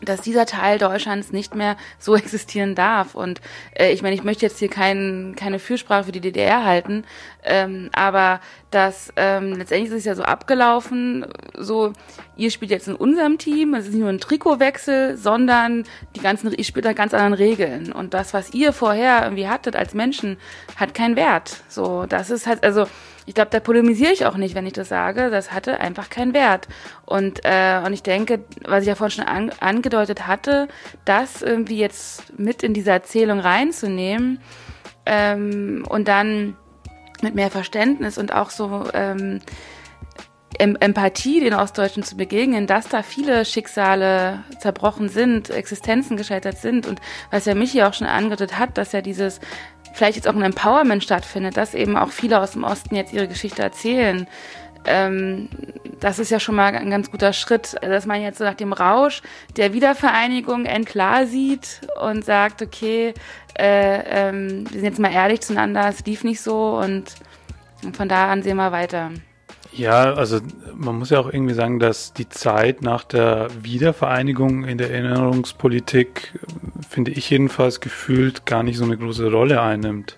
dass 0.00 0.20
dieser 0.20 0.46
Teil 0.46 0.78
Deutschlands 0.78 1.32
nicht 1.32 1.54
mehr 1.54 1.76
so 1.98 2.14
existieren 2.16 2.74
darf. 2.74 3.14
Und 3.14 3.40
äh, 3.74 3.92
ich 3.92 4.02
meine, 4.02 4.14
ich 4.14 4.24
möchte 4.24 4.46
jetzt 4.46 4.58
hier 4.58 4.68
kein, 4.68 5.34
keine 5.36 5.58
Fürsprache 5.58 6.04
für 6.04 6.12
die 6.12 6.20
DDR 6.20 6.64
halten, 6.64 7.04
ähm, 7.44 7.90
aber 7.92 8.40
das 8.70 9.12
ähm, 9.16 9.54
letztendlich 9.54 9.90
ist 9.90 9.98
es 9.98 10.04
ja 10.04 10.14
so 10.14 10.22
abgelaufen, 10.22 11.26
so 11.56 11.92
ihr 12.36 12.50
spielt 12.50 12.70
jetzt 12.70 12.88
in 12.88 12.94
unserem 12.94 13.38
Team, 13.38 13.74
es 13.74 13.86
ist 13.86 13.92
nicht 13.92 14.00
nur 14.00 14.10
ein 14.10 14.20
Trikotwechsel, 14.20 15.16
sondern 15.16 15.84
die 16.14 16.20
ganzen, 16.20 16.52
ihr 16.52 16.64
spielt 16.64 16.84
da 16.84 16.92
ganz 16.92 17.14
anderen 17.14 17.34
Regeln. 17.34 17.92
Und 17.92 18.14
das, 18.14 18.34
was 18.34 18.54
ihr 18.54 18.72
vorher 18.72 19.22
irgendwie 19.24 19.48
hattet 19.48 19.74
als 19.74 19.94
Menschen, 19.94 20.38
hat 20.76 20.94
keinen 20.94 21.16
Wert. 21.16 21.62
So, 21.68 22.06
das 22.06 22.30
ist 22.30 22.46
halt, 22.46 22.62
also 22.62 22.86
ich 23.28 23.34
glaube, 23.34 23.50
da 23.50 23.60
polemisiere 23.60 24.10
ich 24.10 24.24
auch 24.24 24.38
nicht, 24.38 24.54
wenn 24.54 24.66
ich 24.66 24.72
das 24.72 24.88
sage. 24.88 25.28
Das 25.28 25.52
hatte 25.52 25.80
einfach 25.80 26.08
keinen 26.08 26.32
Wert. 26.32 26.66
Und, 27.04 27.40
äh, 27.44 27.78
und 27.84 27.92
ich 27.92 28.02
denke, 28.02 28.40
was 28.64 28.82
ich 28.82 28.88
ja 28.88 28.94
vorhin 28.94 29.16
schon 29.18 29.26
an, 29.26 29.52
angedeutet 29.60 30.26
hatte, 30.26 30.66
das 31.04 31.42
irgendwie 31.42 31.78
jetzt 31.78 32.38
mit 32.38 32.62
in 32.62 32.72
diese 32.72 32.90
Erzählung 32.90 33.38
reinzunehmen 33.38 34.40
ähm, 35.04 35.84
und 35.86 36.08
dann 36.08 36.56
mit 37.20 37.34
mehr 37.34 37.50
Verständnis 37.50 38.16
und 38.16 38.32
auch 38.32 38.48
so 38.48 38.84
ähm, 38.94 39.40
Empathie 40.58 41.40
den 41.40 41.52
Ostdeutschen 41.52 42.02
zu 42.02 42.16
begegnen, 42.16 42.66
dass 42.66 42.88
da 42.88 43.02
viele 43.02 43.44
Schicksale 43.44 44.42
zerbrochen 44.58 45.10
sind, 45.10 45.50
Existenzen 45.50 46.16
gescheitert 46.16 46.56
sind 46.56 46.86
und 46.86 47.00
was 47.30 47.44
ja 47.44 47.54
Michi 47.54 47.82
auch 47.82 47.92
schon 47.92 48.06
angedeutet 48.06 48.58
hat, 48.58 48.78
dass 48.78 48.92
ja 48.92 49.02
dieses 49.02 49.40
vielleicht 49.98 50.16
jetzt 50.16 50.28
auch 50.28 50.34
ein 50.34 50.42
Empowerment 50.42 51.02
stattfindet, 51.02 51.56
dass 51.56 51.74
eben 51.74 51.96
auch 51.96 52.10
viele 52.10 52.40
aus 52.40 52.52
dem 52.52 52.64
Osten 52.64 52.94
jetzt 52.94 53.12
ihre 53.12 53.28
Geschichte 53.28 53.62
erzählen. 53.62 54.26
Ähm, 54.86 55.48
das 56.00 56.18
ist 56.18 56.30
ja 56.30 56.40
schon 56.40 56.54
mal 56.54 56.74
ein 56.74 56.90
ganz 56.90 57.10
guter 57.10 57.32
Schritt, 57.32 57.76
dass 57.82 58.06
man 58.06 58.22
jetzt 58.22 58.38
so 58.38 58.44
nach 58.44 58.54
dem 58.54 58.72
Rausch 58.72 59.22
der 59.56 59.72
Wiedervereinigung 59.72 60.64
klar 60.84 61.26
sieht 61.26 61.80
und 62.00 62.24
sagt, 62.24 62.62
okay, 62.62 63.12
äh, 63.58 64.28
ähm, 64.28 64.64
wir 64.70 64.80
sind 64.80 64.84
jetzt 64.84 65.00
mal 65.00 65.12
ehrlich 65.12 65.40
zueinander, 65.40 65.88
es 65.88 66.06
lief 66.06 66.22
nicht 66.24 66.40
so 66.40 66.78
und, 66.78 67.14
und 67.84 67.96
von 67.96 68.08
da 68.08 68.30
an 68.30 68.42
sehen 68.42 68.56
wir 68.56 68.70
weiter. 68.72 69.10
Ja, 69.72 70.14
also 70.14 70.40
man 70.74 70.98
muss 70.98 71.10
ja 71.10 71.20
auch 71.20 71.32
irgendwie 71.32 71.54
sagen, 71.54 71.78
dass 71.78 72.12
die 72.12 72.28
Zeit 72.28 72.82
nach 72.82 73.04
der 73.04 73.48
Wiedervereinigung 73.62 74.64
in 74.64 74.78
der 74.78 74.90
Erinnerungspolitik, 74.90 76.38
finde 76.88 77.12
ich 77.12 77.30
jedenfalls 77.30 77.80
gefühlt, 77.80 78.46
gar 78.46 78.62
nicht 78.62 78.78
so 78.78 78.84
eine 78.84 78.96
große 78.96 79.30
Rolle 79.30 79.60
einnimmt. 79.60 80.16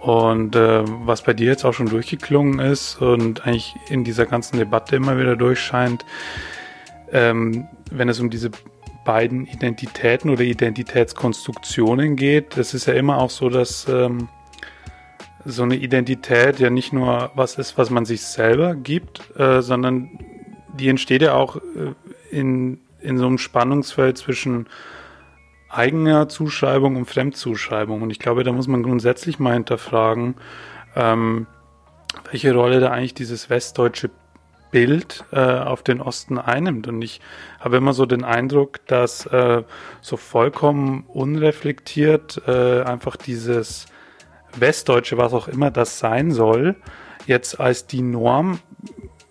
Und 0.00 0.56
äh, 0.56 0.82
was 1.06 1.22
bei 1.22 1.32
dir 1.32 1.46
jetzt 1.46 1.64
auch 1.64 1.74
schon 1.74 1.88
durchgeklungen 1.88 2.58
ist 2.58 3.00
und 3.00 3.46
eigentlich 3.46 3.76
in 3.88 4.02
dieser 4.02 4.26
ganzen 4.26 4.58
Debatte 4.58 4.96
immer 4.96 5.16
wieder 5.16 5.36
durchscheint, 5.36 6.04
ähm, 7.12 7.68
wenn 7.90 8.08
es 8.08 8.18
um 8.18 8.30
diese 8.30 8.50
beiden 9.04 9.46
Identitäten 9.46 10.30
oder 10.30 10.42
Identitätskonstruktionen 10.42 12.16
geht, 12.16 12.56
das 12.56 12.74
ist 12.74 12.86
ja 12.86 12.94
immer 12.94 13.18
auch 13.18 13.30
so, 13.30 13.48
dass 13.48 13.86
ähm, 13.88 14.28
so 15.44 15.62
eine 15.62 15.76
Identität 15.76 16.60
ja 16.60 16.70
nicht 16.70 16.92
nur 16.92 17.30
was 17.34 17.56
ist, 17.56 17.78
was 17.78 17.90
man 17.90 18.04
sich 18.04 18.22
selber 18.22 18.74
gibt, 18.74 19.38
äh, 19.38 19.62
sondern 19.62 20.10
die 20.74 20.88
entsteht 20.88 21.22
ja 21.22 21.34
auch 21.34 21.56
äh, 21.56 21.60
in, 22.30 22.80
in 23.00 23.18
so 23.18 23.26
einem 23.26 23.38
Spannungsfeld 23.38 24.18
zwischen 24.18 24.66
eigener 25.68 26.28
Zuschreibung 26.28 26.96
und 26.96 27.06
Fremdzuschreibung. 27.06 28.02
Und 28.02 28.10
ich 28.10 28.18
glaube, 28.18 28.44
da 28.44 28.52
muss 28.52 28.68
man 28.68 28.82
grundsätzlich 28.82 29.38
mal 29.38 29.54
hinterfragen, 29.54 30.34
ähm, 30.94 31.46
welche 32.30 32.54
Rolle 32.54 32.80
da 32.80 32.90
eigentlich 32.90 33.14
dieses 33.14 33.48
westdeutsche 33.48 34.10
Bild 34.70 35.24
äh, 35.32 35.38
auf 35.38 35.82
den 35.82 36.00
Osten 36.00 36.38
einnimmt. 36.38 36.88
Und 36.88 37.02
ich 37.02 37.20
habe 37.60 37.76
immer 37.76 37.92
so 37.92 38.06
den 38.06 38.24
Eindruck, 38.24 38.84
dass 38.86 39.26
äh, 39.26 39.62
so 40.00 40.16
vollkommen 40.16 41.04
unreflektiert 41.08 42.42
äh, 42.46 42.82
einfach 42.82 43.16
dieses 43.16 43.86
Westdeutsche, 44.56 45.18
was 45.18 45.32
auch 45.32 45.48
immer 45.48 45.70
das 45.70 45.98
sein 45.98 46.30
soll, 46.30 46.76
jetzt 47.26 47.60
als 47.60 47.86
die 47.86 48.02
Norm 48.02 48.60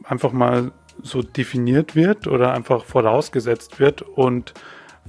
einfach 0.03 0.31
mal 0.31 0.71
so 1.01 1.21
definiert 1.21 1.95
wird 1.95 2.27
oder 2.27 2.53
einfach 2.53 2.85
vorausgesetzt 2.85 3.79
wird 3.79 4.01
und 4.01 4.53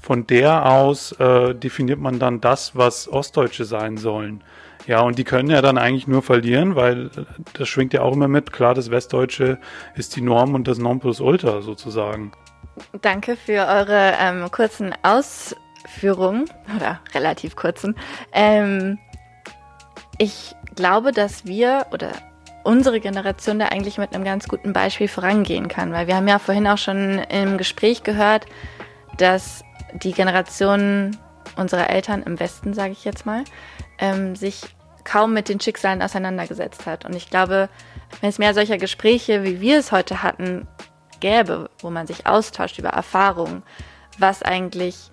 von 0.01 0.27
der 0.27 0.66
aus 0.66 1.12
äh, 1.12 1.55
definiert 1.55 2.01
man 2.01 2.18
dann 2.18 2.40
das, 2.40 2.77
was 2.77 3.09
Ostdeutsche 3.09 3.64
sein 3.64 3.96
sollen. 3.96 4.42
Ja, 4.87 5.01
und 5.01 5.16
die 5.16 5.25
können 5.25 5.48
ja 5.48 5.62
dann 5.62 5.79
eigentlich 5.79 6.09
nur 6.09 6.22
verlieren, 6.22 6.75
weil 6.75 7.11
das 7.53 7.68
schwingt 7.68 7.92
ja 7.92 8.03
auch 8.03 8.14
immer 8.14 8.27
mit. 8.27 8.53
Klar, 8.53 8.75
das 8.75 8.90
Westdeutsche 8.90 9.59
ist 9.94 10.16
die 10.16 10.22
Norm 10.22 10.55
und 10.55 10.66
das 10.66 10.79
Nonplusultra 10.79 11.62
sozusagen. 11.62 12.33
Danke 13.01 13.37
für 13.37 13.66
eure 13.66 14.14
ähm, 14.18 14.51
kurzen 14.51 14.92
Ausführungen 15.03 16.46
oder 16.77 17.01
relativ 17.14 17.55
kurzen. 17.55 17.94
Ähm, 18.33 18.98
ich 20.18 20.55
glaube, 20.75 21.12
dass 21.12 21.44
wir 21.46 21.87
oder 21.90 22.12
unsere 22.64 23.01
Generation 23.01 23.59
da 23.59 23.66
eigentlich 23.66 23.98
mit 23.98 24.14
einem 24.14 24.25
ganz 24.25 24.48
guten 24.48 24.72
Beispiel 24.72 25.09
vorangehen 25.09 25.68
kann, 25.68 25.92
weil 25.92 26.07
wir 26.07 26.16
haben 26.16 26.29
ja 26.29 26.38
vorhin 26.38 26.66
auch 26.68 26.79
schon 26.79 27.18
im 27.18 27.59
Gespräch 27.59 28.03
gehört, 28.03 28.46
dass 29.16 29.64
die 29.94 30.12
Generation 30.12 31.16
unserer 31.57 31.90
Eltern 31.90 32.22
im 32.22 32.38
Westen, 32.40 32.72
sage 32.72 32.92
ich 32.92 33.05
jetzt 33.05 33.27
mal, 33.27 33.44
ähm, 33.98 34.37
sich 34.37 34.62
kaum 35.05 35.35
mit 35.35 35.48
den 35.48 35.61
Schicksalen 35.61 36.03
auseinandergesetzt 36.03 36.87
hat. 36.87 37.05
Und 37.05 37.14
ich 37.16 37.29
glaube, 37.29 37.68
wenn 38.20 38.31
es 38.31 38.38
mehr 38.38 38.55
solcher 38.55 38.79
Gespräche, 38.79 39.42
wie 39.42 39.61
wir 39.61 39.79
es 39.79 39.92
heute 39.92 40.22
hatten, 40.22 40.68
gäbe, 41.20 41.70
wo 41.81 41.90
man 41.90 42.07
sich 42.07 42.27
austauscht 42.27 42.79
über 42.79 42.90
Erfahrungen, 42.90 43.62
was 44.18 44.42
eigentlich 44.42 45.11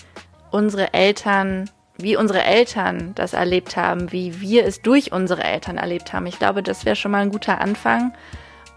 unsere 0.52 0.94
Eltern 0.94 1.70
wie 2.02 2.16
unsere 2.16 2.44
Eltern 2.44 3.14
das 3.16 3.34
erlebt 3.34 3.76
haben, 3.76 4.12
wie 4.12 4.42
wir 4.42 4.66
es 4.66 4.82
durch 4.82 5.12
unsere 5.12 5.44
Eltern 5.44 5.78
erlebt 5.78 6.14
haben. 6.14 6.26
Ich 6.26 6.40
glaube, 6.40 6.64
das 6.64 6.86
wäre 6.86 6.96
schon 6.96 7.12
mal 7.12 7.22
ein 7.22 7.32
guter 7.32 7.62
Anfang 7.62 8.14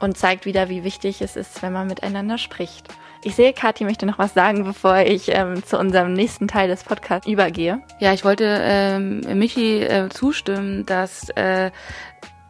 und 0.01 0.17
zeigt 0.17 0.47
wieder, 0.47 0.69
wie 0.69 0.85
wichtig 0.85 1.23
es 1.23 1.37
ist, 1.37 1.63
wenn 1.63 1.73
man 1.73 1.87
miteinander 1.87 2.39
spricht. 2.39 2.89
Ich 3.25 3.37
sehe, 3.37 3.53
Kathi 3.53 3.85
möchte 3.85 4.05
noch 4.05 4.19
was 4.19 4.35
sagen, 4.35 4.65
bevor 4.65 4.99
ich 4.99 5.29
ähm, 5.29 5.65
zu 5.65 5.79
unserem 5.79 6.13
nächsten 6.13 6.49
Teil 6.49 6.69
des 6.69 6.83
Podcasts 6.83 7.29
übergehe. 7.29 7.81
Ja, 8.01 8.13
ich 8.13 8.25
wollte 8.25 8.45
ähm, 8.61 9.21
Michi 9.39 9.81
äh, 9.83 10.09
zustimmen, 10.09 10.85
dass 10.87 11.29
äh, 11.37 11.71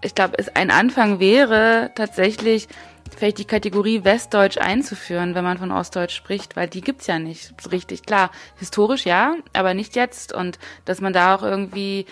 ich 0.02 0.14
glaube, 0.14 0.34
es 0.38 0.54
ein 0.56 0.70
Anfang 0.70 1.20
wäre, 1.20 1.90
tatsächlich 1.94 2.68
vielleicht 3.14 3.38
die 3.38 3.44
Kategorie 3.44 4.04
Westdeutsch 4.04 4.58
einzuführen, 4.58 5.34
wenn 5.34 5.44
man 5.44 5.58
von 5.58 5.70
Ostdeutsch 5.70 6.14
spricht, 6.14 6.56
weil 6.56 6.68
die 6.68 6.80
gibt's 6.80 7.06
ja 7.06 7.18
nicht 7.18 7.52
richtig. 7.70 8.02
Klar, 8.04 8.30
historisch 8.56 9.04
ja, 9.04 9.34
aber 9.52 9.74
nicht 9.74 9.96
jetzt. 9.96 10.32
Und 10.32 10.58
dass 10.84 11.00
man 11.00 11.12
da 11.12 11.34
auch 11.34 11.42
irgendwie 11.42 12.06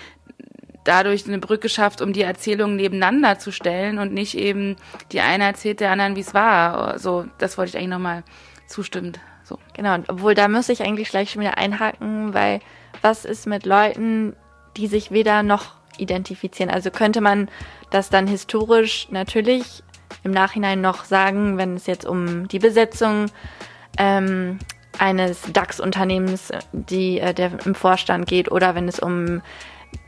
dadurch 0.85 1.27
eine 1.27 1.39
Brücke 1.39 1.69
schafft, 1.69 2.01
um 2.01 2.13
die 2.13 2.23
Erzählungen 2.23 2.77
nebeneinander 2.77 3.39
zu 3.39 3.53
stellen 3.53 3.99
und 3.99 4.13
nicht 4.13 4.37
eben 4.37 4.77
die 5.13 5.21
eine 5.21 5.45
erzählt 5.45 5.81
der 5.81 5.91
anderen, 5.91 6.17
wie 6.17 6.21
es 6.21 6.35
war. 6.35 6.99
So, 6.99 7.27
das 7.39 7.59
wollte 7.59 7.71
ich 7.71 7.77
eigentlich 7.77 7.91
nochmal 7.91 8.25
zustimmen. 8.67 9.13
So. 9.45 9.59
Genau, 9.75 9.99
obwohl 10.09 10.35
da 10.35 10.49
muss 10.49 10.69
ich 10.69 10.83
eigentlich 10.83 11.11
gleich 11.11 11.31
schon 11.33 11.43
wieder 11.43 11.59
einhaken, 11.59 12.35
weil 12.35 12.61
was 13.03 13.25
ist 13.25 13.47
mit 13.47 13.67
Leuten, 13.67 14.35
die 14.77 14.87
sich 14.87 15.11
weder 15.11 15.43
noch 15.43 15.75
identifizieren? 15.99 16.71
Also 16.71 16.91
könnte 16.91 17.21
man 17.21 17.49
das 17.91 18.11
dann 18.11 18.27
historisch 18.27 19.09
natürlich 19.11 19.83
im 20.23 20.31
Nachhinein 20.31 20.81
noch 20.81 21.05
sagen, 21.05 21.59
wenn 21.59 21.77
es 21.77 21.87
jetzt 21.87 22.05
um 22.05 22.49
die 22.49 22.59
Besetzung 22.59 23.27
ähm, 23.99 24.59
eines 24.99 25.43
DAX-Unternehmens, 25.53 26.53
die 26.73 27.21
äh, 27.21 27.35
der 27.35 27.65
im 27.65 27.75
Vorstand 27.75 28.27
geht, 28.27 28.51
oder 28.51 28.75
wenn 28.75 28.89
es 28.89 28.99
um 28.99 29.43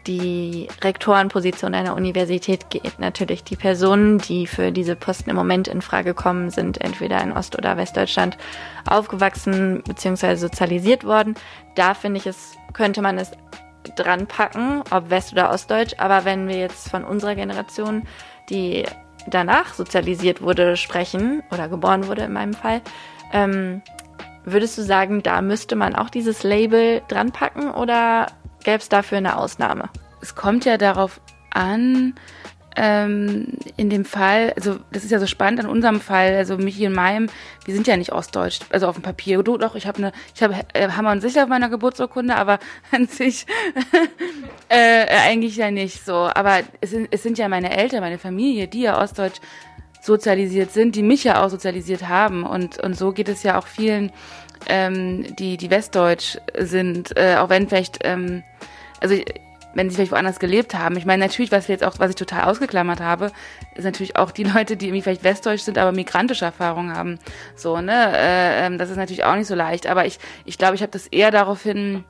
die 0.07 0.69
Rektorenposition 0.83 1.75
einer 1.75 1.95
Universität 1.95 2.71
geht. 2.71 2.99
Natürlich 2.99 3.45
die 3.45 3.57
Personen, 3.57 4.19
die 4.19 4.47
für 4.47 4.73
diese 4.73 4.97
Posten 4.97 5.31
im 5.31 5.37
Moment 5.37 5.69
in 5.69 5.81
Frage 5.81 6.15
kommen, 6.15 6.51
sind 6.51 6.81
entweder 6.81 7.23
in 7.23 7.33
Ost- 7.33 7.57
oder 7.57 7.77
Westdeutschland 7.77 8.37
aufgewachsen 8.89 9.83
bzw. 9.87 10.37
sozialisiert 10.37 11.05
worden. 11.05 11.35
Da 11.77 11.95
finde 11.95 12.19
ich 12.19 12.27
es, 12.27 12.57
könnte 12.73 13.01
man 13.01 13.19
es 13.19 13.31
dran 13.97 14.27
packen, 14.27 14.83
ob 14.91 15.11
West- 15.11 15.33
oder 15.33 15.51
Ostdeutsch. 15.51 15.95
Aber 15.99 16.25
wenn 16.25 16.49
wir 16.49 16.59
jetzt 16.59 16.89
von 16.89 17.05
unserer 17.05 17.35
Generation, 17.35 18.03
die 18.51 18.85
danach 19.27 19.75
sozialisiert 19.75 20.43
wurde, 20.43 20.77
sprechen 20.77 21.43
oder 21.51 21.69
geboren 21.69 22.07
wurde 22.09 22.23
in 22.23 22.33
meinem 22.33 22.55
Fall, 22.55 22.81
ähm, 23.33 23.83
würdest 24.45 24.77
du 24.79 24.83
sagen, 24.83 25.23
da 25.23 25.41
müsste 25.41 25.77
man 25.77 25.95
auch 25.95 26.11
dieses 26.11 26.43
Label 26.43 27.03
dran 27.09 27.33
packen 27.33 27.71
oder 27.71 28.27
gäbe 28.65 28.79
es 28.79 28.89
dafür 28.89 29.19
eine 29.19 29.37
Ausnahme? 29.37 29.89
Es 30.21 30.35
kommt 30.35 30.65
ja 30.65 30.77
darauf 30.79 31.21
an, 31.51 32.15
ähm, 32.77 33.49
in 33.77 33.91
dem 33.91 34.05
Fall, 34.05 34.53
also 34.57 34.79
das 34.91 35.05
ist 35.05 35.11
ja 35.11 35.19
so 35.19 35.27
spannend 35.27 35.61
an 35.61 35.67
unserem 35.67 36.01
Fall, 36.01 36.35
also 36.37 36.57
Michi 36.57 36.87
und 36.87 36.95
meinem, 36.95 37.29
wir 37.65 37.75
sind 37.75 37.87
ja 37.87 37.97
nicht 37.97 38.13
ostdeutsch, 38.13 38.61
also 38.71 38.89
auf 38.89 38.97
dem 38.97 39.03
Papier. 39.03 39.43
Du 39.43 39.59
doch, 39.59 39.75
ich 39.75 39.87
habe 39.87 39.99
eine, 39.99 40.13
ich 40.35 40.43
habe 40.43 40.55
äh, 40.73 40.89
Hammer 40.89 41.13
und 41.13 41.21
Sicher 41.21 41.45
auf 41.45 41.49
meiner 41.49 41.69
Geburtsurkunde, 41.69 42.35
aber 42.35 42.59
an 42.91 43.07
sich 43.07 43.47
äh, 44.69 45.07
eigentlich 45.29 45.57
ja 45.57 45.71
nicht 45.71 46.05
so. 46.05 46.15
Aber 46.15 46.61
es 46.81 46.91
sind, 46.91 47.09
es 47.11 47.23
sind 47.23 47.39
ja 47.39 47.49
meine 47.49 47.77
Eltern, 47.77 48.01
meine 48.01 48.19
Familie, 48.19 48.69
die 48.69 48.83
ja 48.83 49.01
ostdeutsch 49.01 49.41
sozialisiert 50.01 50.73
sind, 50.73 50.97
die 50.97 51.03
mich 51.03 51.25
ja 51.25 51.45
auch 51.45 51.51
sozialisiert 51.51 52.09
haben. 52.09 52.45
Und, 52.45 52.79
und 52.79 52.97
so 52.97 53.13
geht 53.13 53.29
es 53.29 53.43
ja 53.43 53.59
auch 53.59 53.67
vielen, 53.67 54.11
ähm, 54.67 55.37
die, 55.37 55.57
die 55.57 55.71
westdeutsch 55.71 56.39
sind, 56.59 57.17
äh, 57.17 57.37
auch 57.37 57.49
wenn 57.49 57.69
vielleicht, 57.69 58.01
ähm, 58.03 58.43
also 59.01 59.15
wenn 59.75 59.89
sie 59.89 59.97
vielleicht 59.97 60.13
woanders 60.13 60.39
gelebt 60.39 60.75
haben. 60.75 60.97
Ich 60.97 61.07
meine, 61.07 61.25
natürlich, 61.25 61.53
was 61.53 61.69
wir 61.69 61.75
jetzt 61.75 61.85
auch, 61.85 61.99
was 61.99 62.11
ich 62.11 62.17
total 62.17 62.45
ausgeklammert 62.45 63.01
habe, 63.01 63.33
ist 63.75 63.85
natürlich 63.85 64.17
auch 64.17 64.31
die 64.31 64.45
Leute, 64.55 64.77
die 64.77 64.87
irgendwie 64.87 65.03
vielleicht 65.03 65.25
westdeutsch 65.25 65.63
sind, 65.63 65.79
aber 65.79 65.93
migrantische 65.93 66.45
Erfahrungen 66.45 66.95
haben. 66.95 67.19
So, 67.57 67.81
ne? 67.81 68.13
Äh, 68.17 68.67
ähm, 68.67 68.79
das 68.79 68.91
ist 68.91 68.97
natürlich 68.97 69.25
auch 69.25 69.37
nicht 69.37 69.47
so 69.47 69.55
leicht. 69.55 69.87
Aber 69.87 70.07
ich, 70.07 70.19
ich 70.45 70.59
glaube, 70.59 70.75
ich 70.75 70.83
habe 70.83 70.93
das 70.93 71.07
eher 71.07 71.31
daraufhin 71.31 72.05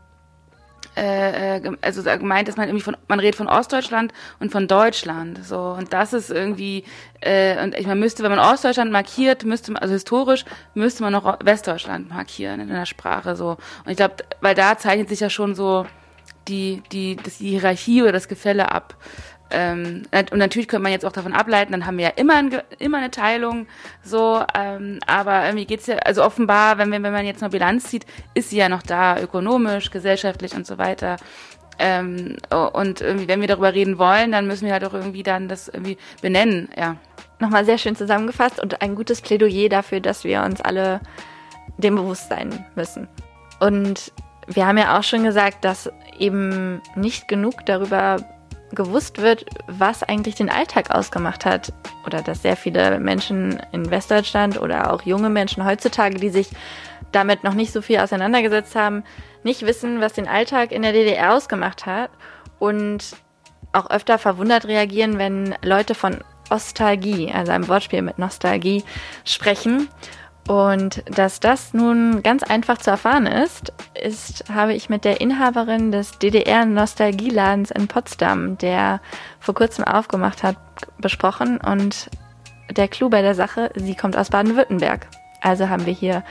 äh, 0.96 1.56
äh 1.58 1.76
also 1.80 2.02
gemeint, 2.02 2.48
dass 2.48 2.56
man 2.56 2.68
irgendwie 2.68 2.84
von, 2.84 2.96
man 3.08 3.20
redet 3.20 3.36
von 3.36 3.48
Ostdeutschland 3.48 4.12
und 4.40 4.52
von 4.52 4.68
Deutschland, 4.68 5.44
so 5.44 5.74
und 5.78 5.92
das 5.92 6.12
ist 6.12 6.30
irgendwie 6.30 6.84
äh, 7.20 7.62
und 7.62 7.74
ich 7.74 7.86
man 7.86 7.98
müsste, 7.98 8.22
wenn 8.22 8.30
man 8.30 8.38
Ostdeutschland 8.38 8.92
markiert, 8.92 9.44
müsste 9.44 9.72
man 9.72 9.80
also 9.80 9.94
historisch 9.94 10.44
müsste 10.74 11.02
man 11.02 11.12
noch 11.12 11.38
Westdeutschland 11.42 12.10
markieren 12.10 12.60
in 12.60 12.68
der 12.68 12.86
Sprache 12.86 13.36
so 13.36 13.56
und 13.84 13.90
ich 13.90 13.96
glaube, 13.96 14.16
weil 14.40 14.54
da 14.54 14.76
zeichnet 14.76 15.08
sich 15.08 15.20
ja 15.20 15.30
schon 15.30 15.54
so 15.54 15.86
die, 16.48 16.82
die, 16.92 17.16
das, 17.16 17.38
die 17.38 17.50
Hierarchie 17.50 18.02
oder 18.02 18.12
das 18.12 18.28
Gefälle 18.28 18.70
ab. 18.70 18.96
Ähm, 19.52 20.04
und 20.12 20.38
natürlich 20.38 20.66
könnte 20.66 20.82
man 20.82 20.92
jetzt 20.92 21.04
auch 21.04 21.12
davon 21.12 21.34
ableiten, 21.34 21.72
dann 21.72 21.84
haben 21.84 21.98
wir 21.98 22.06
ja 22.06 22.12
immer, 22.16 22.36
ein, 22.36 22.62
immer 22.78 22.98
eine 22.98 23.10
Teilung, 23.10 23.66
so, 24.02 24.42
ähm, 24.54 24.98
aber 25.06 25.44
irgendwie 25.44 25.66
geht's 25.66 25.86
ja, 25.86 25.96
also 25.96 26.24
offenbar, 26.24 26.78
wenn, 26.78 26.90
wenn 26.90 27.02
man 27.02 27.26
jetzt 27.26 27.42
noch 27.42 27.50
Bilanz 27.50 27.84
zieht, 27.84 28.06
ist 28.32 28.50
sie 28.50 28.56
ja 28.56 28.70
noch 28.70 28.82
da, 28.82 29.20
ökonomisch, 29.20 29.90
gesellschaftlich 29.90 30.54
und 30.54 30.66
so 30.66 30.78
weiter. 30.78 31.16
Ähm, 31.78 32.36
und 32.50 33.00
irgendwie, 33.00 33.28
wenn 33.28 33.40
wir 33.40 33.48
darüber 33.48 33.74
reden 33.74 33.98
wollen, 33.98 34.32
dann 34.32 34.46
müssen 34.46 34.66
wir 34.66 34.72
halt 34.72 34.84
auch 34.84 34.94
irgendwie 34.94 35.22
dann 35.22 35.48
das 35.48 35.68
irgendwie 35.68 35.98
benennen, 36.20 36.68
ja. 36.76 36.96
Nochmal 37.38 37.64
sehr 37.64 37.76
schön 37.76 37.96
zusammengefasst 37.96 38.60
und 38.60 38.82
ein 38.82 38.94
gutes 38.94 39.20
Plädoyer 39.20 39.68
dafür, 39.68 40.00
dass 40.00 40.22
wir 40.22 40.42
uns 40.44 40.60
alle 40.60 41.00
dem 41.76 41.96
bewusst 41.96 42.28
sein 42.28 42.64
müssen. 42.76 43.08
Und 43.58 44.12
wir 44.46 44.66
haben 44.66 44.78
ja 44.78 44.98
auch 44.98 45.02
schon 45.02 45.24
gesagt, 45.24 45.64
dass 45.64 45.90
eben 46.18 46.80
nicht 46.94 47.28
genug 47.28 47.66
darüber 47.66 48.16
gewusst 48.74 49.18
wird, 49.18 49.44
was 49.66 50.02
eigentlich 50.02 50.34
den 50.34 50.50
Alltag 50.50 50.90
ausgemacht 50.90 51.44
hat. 51.44 51.72
Oder 52.06 52.22
dass 52.22 52.42
sehr 52.42 52.56
viele 52.56 52.98
Menschen 52.98 53.60
in 53.72 53.90
Westdeutschland 53.90 54.60
oder 54.60 54.92
auch 54.92 55.02
junge 55.02 55.30
Menschen 55.30 55.64
heutzutage, 55.64 56.18
die 56.18 56.30
sich 56.30 56.48
damit 57.12 57.44
noch 57.44 57.54
nicht 57.54 57.72
so 57.72 57.82
viel 57.82 57.98
auseinandergesetzt 57.98 58.74
haben, 58.74 59.04
nicht 59.44 59.66
wissen, 59.66 60.00
was 60.00 60.14
den 60.14 60.28
Alltag 60.28 60.72
in 60.72 60.82
der 60.82 60.92
DDR 60.92 61.34
ausgemacht 61.34 61.84
hat 61.86 62.10
und 62.58 63.16
auch 63.72 63.90
öfter 63.90 64.18
verwundert 64.18 64.66
reagieren, 64.66 65.18
wenn 65.18 65.54
Leute 65.62 65.94
von 65.94 66.18
Ostalgie, 66.50 67.32
also 67.32 67.52
einem 67.52 67.68
Wortspiel 67.68 68.02
mit 68.02 68.18
Nostalgie, 68.18 68.84
sprechen 69.24 69.88
und 70.48 71.04
dass 71.06 71.38
das 71.38 71.72
nun 71.72 72.22
ganz 72.22 72.42
einfach 72.42 72.78
zu 72.78 72.90
erfahren 72.90 73.26
ist, 73.26 73.72
ist, 74.00 74.44
habe 74.52 74.74
ich 74.74 74.88
mit 74.88 75.04
der 75.04 75.20
Inhaberin 75.20 75.92
des 75.92 76.18
DDR-Nostalgieladens 76.18 77.70
in 77.70 77.86
Potsdam, 77.86 78.58
der 78.58 79.00
vor 79.38 79.54
kurzem 79.54 79.84
aufgemacht 79.84 80.42
hat, 80.42 80.56
besprochen. 80.98 81.58
Und 81.58 82.10
der 82.70 82.88
Clou 82.88 83.08
bei 83.08 83.22
der 83.22 83.36
Sache, 83.36 83.70
sie 83.76 83.94
kommt 83.94 84.16
aus 84.16 84.30
Baden-Württemberg. 84.30 85.06
Also 85.40 85.68
haben 85.68 85.86
wir 85.86 85.92
hier 85.92 86.24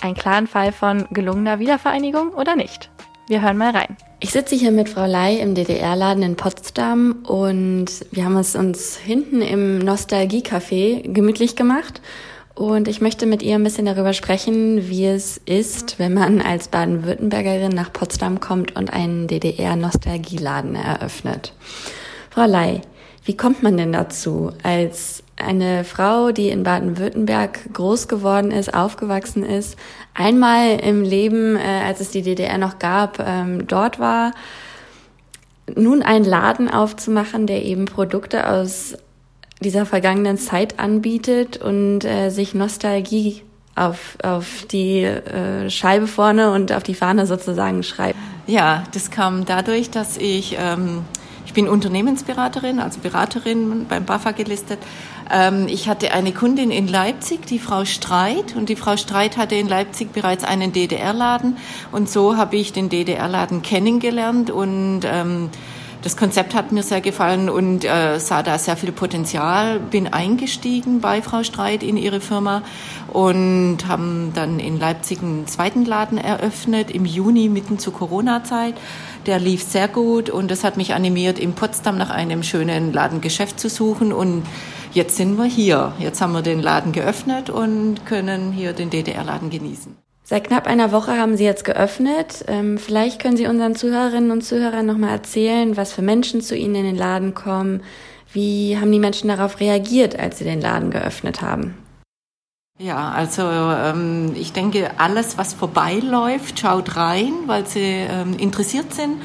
einen 0.00 0.14
klaren 0.14 0.48
Fall 0.48 0.72
von 0.72 1.06
gelungener 1.10 1.60
Wiedervereinigung 1.60 2.30
oder 2.30 2.56
nicht. 2.56 2.90
Wir 3.28 3.42
hören 3.42 3.56
mal 3.56 3.70
rein. 3.70 3.96
Ich 4.18 4.30
sitze 4.30 4.56
hier 4.56 4.72
mit 4.72 4.88
Frau 4.88 5.06
Ley 5.06 5.38
im 5.38 5.54
DDR-Laden 5.54 6.24
in 6.24 6.36
Potsdam 6.36 7.22
und 7.24 7.86
wir 8.10 8.24
haben 8.24 8.36
es 8.36 8.56
uns 8.56 8.96
hinten 8.96 9.40
im 9.40 9.78
Nostalgie-Café 9.78 11.12
gemütlich 11.12 11.54
gemacht 11.54 12.00
und 12.54 12.88
ich 12.88 13.00
möchte 13.00 13.26
mit 13.26 13.42
ihr 13.42 13.54
ein 13.54 13.64
bisschen 13.64 13.86
darüber 13.86 14.12
sprechen, 14.12 14.88
wie 14.88 15.06
es 15.06 15.38
ist, 15.38 15.98
wenn 15.98 16.14
man 16.14 16.40
als 16.40 16.68
Baden-Württembergerin 16.68 17.72
nach 17.72 17.92
Potsdam 17.92 18.40
kommt 18.40 18.76
und 18.76 18.92
einen 18.92 19.26
DDR-Nostalgieladen 19.26 20.74
eröffnet. 20.74 21.54
Frau 22.30 22.44
Ley, 22.44 22.82
wie 23.24 23.36
kommt 23.36 23.62
man 23.62 23.76
denn 23.76 23.92
dazu, 23.92 24.52
als 24.62 25.22
eine 25.36 25.84
Frau, 25.84 26.32
die 26.32 26.48
in 26.48 26.62
Baden-Württemberg 26.62 27.72
groß 27.72 28.08
geworden 28.08 28.50
ist, 28.50 28.74
aufgewachsen 28.74 29.44
ist, 29.44 29.76
einmal 30.14 30.78
im 30.80 31.02
Leben, 31.02 31.56
äh, 31.56 31.82
als 31.84 32.00
es 32.00 32.10
die 32.10 32.22
DDR 32.22 32.58
noch 32.58 32.78
gab, 32.78 33.18
ähm, 33.18 33.66
dort 33.66 33.98
war, 33.98 34.32
nun 35.74 36.02
einen 36.02 36.24
Laden 36.24 36.68
aufzumachen, 36.68 37.46
der 37.46 37.64
eben 37.64 37.86
Produkte 37.86 38.48
aus 38.48 38.94
dieser 39.62 39.86
vergangenen 39.86 40.38
Zeit 40.38 40.78
anbietet 40.78 41.56
und 41.56 42.04
äh, 42.04 42.30
sich 42.30 42.54
Nostalgie 42.54 43.42
auf, 43.74 44.18
auf 44.22 44.66
die 44.70 45.02
äh, 45.02 45.70
Scheibe 45.70 46.06
vorne 46.06 46.52
und 46.52 46.72
auf 46.72 46.82
die 46.82 46.94
Fahne 46.94 47.26
sozusagen 47.26 47.82
schreibt. 47.82 48.18
Ja, 48.46 48.84
das 48.92 49.10
kam 49.10 49.44
dadurch, 49.44 49.90
dass 49.90 50.16
ich, 50.16 50.56
ähm, 50.58 51.04
ich 51.46 51.52
bin 51.52 51.68
Unternehmensberaterin, 51.68 52.80
also 52.80 53.00
Beraterin 53.00 53.86
beim 53.88 54.04
BAFA 54.04 54.32
gelistet. 54.32 54.78
Ähm, 55.30 55.68
ich 55.68 55.88
hatte 55.88 56.12
eine 56.12 56.32
Kundin 56.32 56.70
in 56.70 56.86
Leipzig, 56.86 57.46
die 57.46 57.58
Frau 57.58 57.84
Streit, 57.84 58.54
und 58.56 58.68
die 58.68 58.76
Frau 58.76 58.96
Streit 58.96 59.38
hatte 59.38 59.54
in 59.54 59.68
Leipzig 59.68 60.12
bereits 60.12 60.44
einen 60.44 60.72
DDR-Laden 60.72 61.56
und 61.92 62.10
so 62.10 62.36
habe 62.36 62.56
ich 62.56 62.72
den 62.72 62.90
DDR-Laden 62.90 63.62
kennengelernt 63.62 64.50
und 64.50 65.00
ähm, 65.04 65.48
das 66.02 66.16
Konzept 66.16 66.54
hat 66.54 66.72
mir 66.72 66.82
sehr 66.82 67.00
gefallen 67.00 67.48
und 67.48 67.84
äh, 67.84 68.18
sah 68.18 68.42
da 68.42 68.58
sehr 68.58 68.76
viel 68.76 68.90
Potenzial. 68.90 69.78
Bin 69.78 70.12
eingestiegen 70.12 71.00
bei 71.00 71.22
Frau 71.22 71.44
Streit 71.44 71.84
in 71.84 71.96
ihre 71.96 72.20
Firma 72.20 72.62
und 73.12 73.78
haben 73.86 74.32
dann 74.34 74.58
in 74.58 74.80
Leipzig 74.80 75.22
einen 75.22 75.46
zweiten 75.46 75.84
Laden 75.84 76.18
eröffnet 76.18 76.90
im 76.90 77.04
Juni 77.04 77.48
mitten 77.48 77.78
zur 77.78 77.92
Corona-Zeit. 77.92 78.74
Der 79.26 79.38
lief 79.38 79.62
sehr 79.62 79.86
gut 79.86 80.28
und 80.28 80.50
das 80.50 80.64
hat 80.64 80.76
mich 80.76 80.92
animiert, 80.92 81.38
in 81.38 81.52
Potsdam 81.54 81.96
nach 81.96 82.10
einem 82.10 82.42
schönen 82.42 82.92
Ladengeschäft 82.92 83.60
zu 83.60 83.68
suchen. 83.68 84.12
Und 84.12 84.42
jetzt 84.92 85.16
sind 85.16 85.38
wir 85.38 85.44
hier. 85.44 85.92
Jetzt 86.00 86.20
haben 86.20 86.32
wir 86.32 86.42
den 86.42 86.60
Laden 86.60 86.90
geöffnet 86.90 87.48
und 87.48 88.04
können 88.06 88.50
hier 88.50 88.72
den 88.72 88.90
DDR-Laden 88.90 89.50
genießen. 89.50 89.96
Seit 90.32 90.44
knapp 90.44 90.66
einer 90.66 90.92
Woche 90.92 91.18
haben 91.18 91.36
Sie 91.36 91.44
jetzt 91.44 91.62
geöffnet. 91.62 92.42
Ähm, 92.48 92.78
vielleicht 92.78 93.20
können 93.20 93.36
Sie 93.36 93.46
unseren 93.46 93.76
Zuhörerinnen 93.76 94.30
und 94.30 94.40
Zuhörern 94.40 94.86
nochmal 94.86 95.10
erzählen, 95.10 95.76
was 95.76 95.92
für 95.92 96.00
Menschen 96.00 96.40
zu 96.40 96.56
Ihnen 96.56 96.74
in 96.74 96.84
den 96.84 96.96
Laden 96.96 97.34
kommen. 97.34 97.82
Wie 98.32 98.78
haben 98.80 98.90
die 98.90 98.98
Menschen 98.98 99.28
darauf 99.28 99.60
reagiert, 99.60 100.18
als 100.18 100.38
Sie 100.38 100.44
den 100.44 100.62
Laden 100.62 100.90
geöffnet 100.90 101.42
haben? 101.42 101.76
Ja, 102.78 103.10
also 103.10 103.42
ähm, 103.42 104.32
ich 104.34 104.54
denke, 104.54 104.92
alles, 104.96 105.36
was 105.36 105.52
vorbeiläuft, 105.52 106.58
schaut 106.58 106.96
rein, 106.96 107.34
weil 107.44 107.66
sie 107.66 107.82
ähm, 107.82 108.34
interessiert 108.38 108.94
sind. 108.94 109.20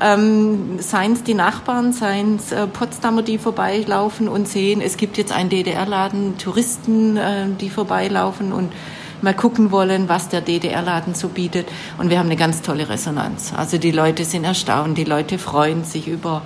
Ähm, 0.00 0.78
seien 0.78 1.14
es 1.14 1.24
die 1.24 1.34
Nachbarn, 1.34 1.92
seien 1.92 2.36
es 2.36 2.52
äh, 2.52 2.68
Potsdamer, 2.68 3.22
die 3.22 3.38
vorbeilaufen 3.38 4.28
und 4.28 4.46
sehen, 4.46 4.82
es 4.82 4.98
gibt 4.98 5.18
jetzt 5.18 5.32
einen 5.32 5.50
DDR-Laden, 5.50 6.38
Touristen, 6.38 7.16
äh, 7.16 7.46
die 7.60 7.70
vorbeilaufen 7.70 8.52
und 8.52 8.70
mal 9.22 9.34
gucken 9.34 9.70
wollen, 9.70 10.08
was 10.08 10.28
der 10.28 10.40
DDR-Laden 10.40 11.14
so 11.14 11.28
bietet. 11.28 11.68
Und 11.98 12.10
wir 12.10 12.18
haben 12.18 12.26
eine 12.26 12.36
ganz 12.36 12.62
tolle 12.62 12.88
Resonanz. 12.88 13.52
Also 13.56 13.78
die 13.78 13.90
Leute 13.90 14.24
sind 14.24 14.44
erstaunt, 14.44 14.98
die 14.98 15.04
Leute 15.04 15.38
freuen 15.38 15.84
sich 15.84 16.08
über 16.08 16.42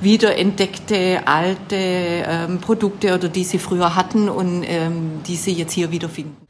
wiederentdeckte 0.00 1.22
alte 1.26 1.76
ähm, 1.76 2.58
Produkte 2.60 3.14
oder 3.14 3.28
die 3.28 3.44
sie 3.44 3.58
früher 3.58 3.96
hatten 3.96 4.28
und 4.28 4.62
ähm, 4.66 5.20
die 5.26 5.36
sie 5.36 5.52
jetzt 5.52 5.72
hier 5.72 5.90
wiederfinden. 5.90 6.45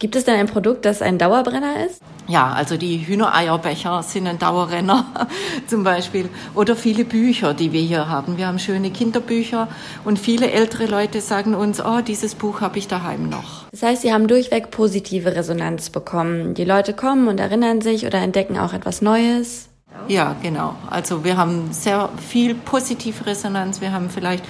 Gibt 0.00 0.16
es 0.16 0.24
denn 0.24 0.34
ein 0.34 0.46
Produkt, 0.46 0.84
das 0.84 1.02
ein 1.02 1.18
Dauerbrenner 1.18 1.86
ist? 1.86 2.00
Ja, 2.26 2.52
also 2.52 2.76
die 2.76 3.06
Hühnereierbecher 3.06 4.02
sind 4.02 4.26
ein 4.26 4.38
Dauerrenner 4.38 5.28
zum 5.66 5.84
Beispiel. 5.84 6.28
Oder 6.54 6.74
viele 6.74 7.04
Bücher, 7.04 7.54
die 7.54 7.72
wir 7.72 7.80
hier 7.80 8.08
haben. 8.08 8.36
Wir 8.36 8.48
haben 8.48 8.58
schöne 8.58 8.90
Kinderbücher 8.90 9.68
und 10.04 10.18
viele 10.18 10.50
ältere 10.50 10.86
Leute 10.86 11.20
sagen 11.20 11.54
uns, 11.54 11.80
oh, 11.84 12.00
dieses 12.00 12.34
Buch 12.34 12.60
habe 12.60 12.78
ich 12.78 12.88
daheim 12.88 13.28
noch. 13.28 13.64
Das 13.70 13.82
heißt, 13.82 14.02
Sie 14.02 14.12
haben 14.12 14.26
durchweg 14.26 14.70
positive 14.70 15.36
Resonanz 15.36 15.90
bekommen. 15.90 16.54
Die 16.54 16.64
Leute 16.64 16.92
kommen 16.92 17.28
und 17.28 17.38
erinnern 17.38 17.80
sich 17.80 18.04
oder 18.04 18.18
entdecken 18.18 18.58
auch 18.58 18.72
etwas 18.72 19.00
Neues. 19.00 19.68
Ja, 20.08 20.34
genau. 20.42 20.74
Also 20.90 21.24
wir 21.24 21.36
haben 21.36 21.72
sehr 21.72 22.08
viel 22.18 22.54
positive 22.54 23.26
Resonanz. 23.26 23.80
Wir 23.80 23.92
haben 23.92 24.10
vielleicht 24.10 24.44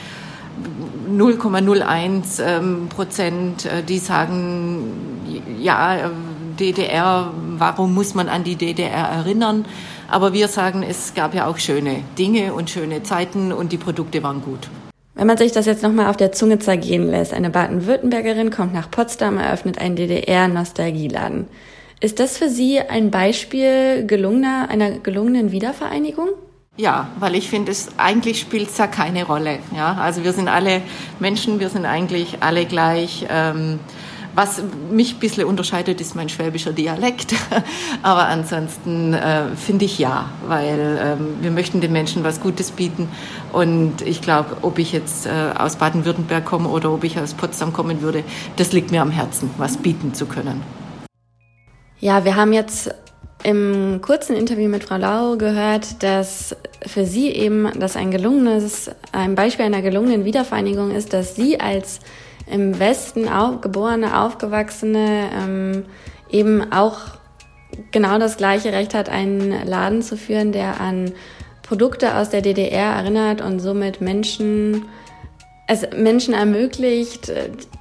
0,01 1.11 2.43
ähm, 2.43 2.89
Prozent, 2.89 3.67
äh, 3.67 3.83
die 3.83 3.99
sagen, 3.99 4.85
ja, 5.61 6.11
DDR, 6.59 7.33
warum 7.59 7.95
muss 7.95 8.15
man 8.15 8.29
an 8.29 8.45
die 8.45 8.57
DDR 8.57 9.09
erinnern? 9.09 9.65
Aber 10.09 10.33
wir 10.33 10.49
sagen, 10.49 10.83
es 10.83 11.15
gab 11.15 11.35
ja 11.35 11.47
auch 11.47 11.59
schöne 11.59 12.03
Dinge 12.19 12.55
und 12.55 12.71
schöne 12.71 13.03
Zeiten 13.03 13.53
und 13.53 13.73
die 13.73 13.79
Produkte 13.79 14.23
waren 14.23 14.43
gut. 14.43 14.69
Wenn 15.15 15.27
man 15.27 15.37
sich 15.37 15.53
das 15.53 15.67
jetzt 15.67 15.83
nochmal 15.83 16.09
auf 16.09 16.17
der 16.17 16.33
Zunge 16.33 16.59
zergehen 16.59 17.09
lässt, 17.09 17.33
eine 17.33 17.51
Baden-Württembergerin 17.51 18.51
kommt 18.51 18.75
nach 18.75 18.91
Potsdam, 18.91 19.39
eröffnet 19.39 19.79
einen 19.79 19.97
DDR-Nostalgieladen. 19.97 21.47
Ist 22.01 22.19
das 22.19 22.37
für 22.37 22.49
Sie 22.49 22.81
ein 22.81 23.11
Beispiel 23.11 24.05
gelungener, 24.07 24.67
einer 24.69 24.99
gelungenen 24.99 25.53
Wiedervereinigung? 25.53 26.29
Ja, 26.77 27.09
weil 27.20 27.37
ich 27.37 27.49
finde, 27.49 27.70
es 27.70 27.89
eigentlich 27.99 28.41
spielt 28.41 28.68
es 28.68 28.79
ja 28.79 28.89
keine 28.89 29.25
Rolle. 29.25 29.61
Ja, 29.77 29.95
also 29.95 30.25
wir 30.25 30.33
sind 30.33 30.49
alle 30.49 30.83
Menschen, 31.20 31.61
wir 31.61 31.70
sind 31.70 31.87
eigentlich 31.87 32.39
alle 32.41 32.66
gleich. 32.66 33.27
Ähm, 33.31 33.79
was 34.35 34.61
mich 34.91 35.14
ein 35.14 35.20
bisschen 35.20 35.47
unterscheidet, 35.47 36.01
ist 36.01 36.16
mein 36.16 36.29
schwäbischer 36.29 36.72
Dialekt. 36.72 37.37
Aber 38.03 38.27
ansonsten 38.27 39.14
äh, 39.14 39.55
finde 39.55 39.85
ich 39.85 40.01
ja, 40.01 40.29
weil 40.49 40.99
ähm, 41.01 41.37
wir 41.41 41.53
möchten 41.53 41.81
den 41.81 41.93
Menschen 41.93 42.25
was 42.25 42.41
Gutes 42.41 42.72
bieten. 42.72 43.09
Und 43.53 44.03
ich 44.03 44.20
glaube, 44.20 44.57
ob 44.62 44.81
ich 44.81 44.91
jetzt 44.91 45.27
äh, 45.27 45.31
aus 45.57 45.77
Baden-Württemberg 45.77 46.45
komme 46.45 46.68
oder 46.68 46.93
ob 46.93 47.05
ich 47.05 47.16
aus 47.20 47.35
Potsdam 47.35 47.72
kommen 47.72 48.03
würde, 48.03 48.25
das 48.57 48.72
liegt 48.72 48.91
mir 48.91 49.03
am 49.03 49.12
Herzen, 49.12 49.51
was 49.59 49.77
bieten 49.77 50.14
zu 50.14 50.27
können. 50.27 50.61
Ja, 52.01 52.25
wir 52.25 52.35
haben 52.35 52.53
jetzt 52.53 52.93
im 53.45 54.01
kurzen 54.01 54.34
Interview 54.34 54.68
mit 54.68 54.84
Frau 54.84 54.97
Lau 54.97 55.36
gehört, 55.36 56.03
dass 56.03 56.57
für 56.84 57.05
sie 57.05 57.28
eben 57.28 57.68
das 57.78 57.95
ein 57.95 58.11
gelungenes, 58.11 58.90
ein 59.12 59.34
Beispiel 59.34 59.66
einer 59.66 59.82
gelungenen 59.82 60.24
Wiedervereinigung 60.24 60.90
ist, 60.90 61.12
dass 61.12 61.36
sie 61.36 61.61
als 61.61 62.01
im 62.51 62.78
Westen 62.78 63.28
auf, 63.28 63.61
geborene, 63.61 64.18
aufgewachsene 64.20 65.28
ähm, 65.38 65.84
eben 66.30 66.72
auch 66.72 66.99
genau 67.90 68.18
das 68.18 68.38
gleiche 68.38 68.72
Recht 68.72 68.95
hat, 68.95 69.09
einen 69.09 69.66
Laden 69.66 70.01
zu 70.01 70.16
führen, 70.16 70.53
der 70.53 70.80
an 70.80 71.12
Produkte 71.62 72.16
aus 72.16 72.30
der 72.30 72.40
DDR 72.40 72.95
erinnert 72.95 73.40
und 73.40 73.61
somit 73.61 74.01
Menschen 74.01 74.86
es 75.66 75.86
Menschen 75.97 76.34
ermöglicht, 76.34 77.32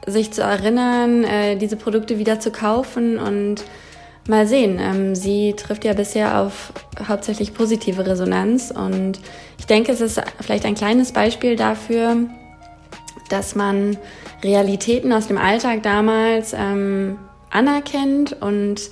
sich 0.08 0.32
zu 0.32 0.42
erinnern, 0.42 1.26
äh, 1.26 1.58
diese 1.58 1.76
Produkte 1.76 2.18
wieder 2.18 2.40
zu 2.40 2.52
kaufen 2.52 3.18
und 3.18 3.64
Mal 4.28 4.48
sehen. 4.48 4.80
Ähm, 4.80 5.16
sie 5.16 5.54
trifft 5.54 5.84
ja 5.84 5.94
bisher 5.94 6.40
auf 6.40 6.72
hauptsächlich 7.08 7.54
positive 7.54 8.06
Resonanz 8.06 8.72
und 8.72 9.20
ich 9.60 9.66
denke, 9.66 9.92
es 9.92 10.00
ist 10.00 10.22
vielleicht 10.40 10.66
ein 10.66 10.76
kleines 10.76 11.12
Beispiel 11.12 11.58
dafür, 11.58 12.16
dass 13.30 13.56
man 13.56 13.98
Realitäten 14.42 15.12
aus 15.12 15.28
dem 15.28 15.38
Alltag 15.38 15.84
damals 15.84 16.54
ähm, 16.58 17.18
anerkennt 17.50 18.42
und 18.42 18.90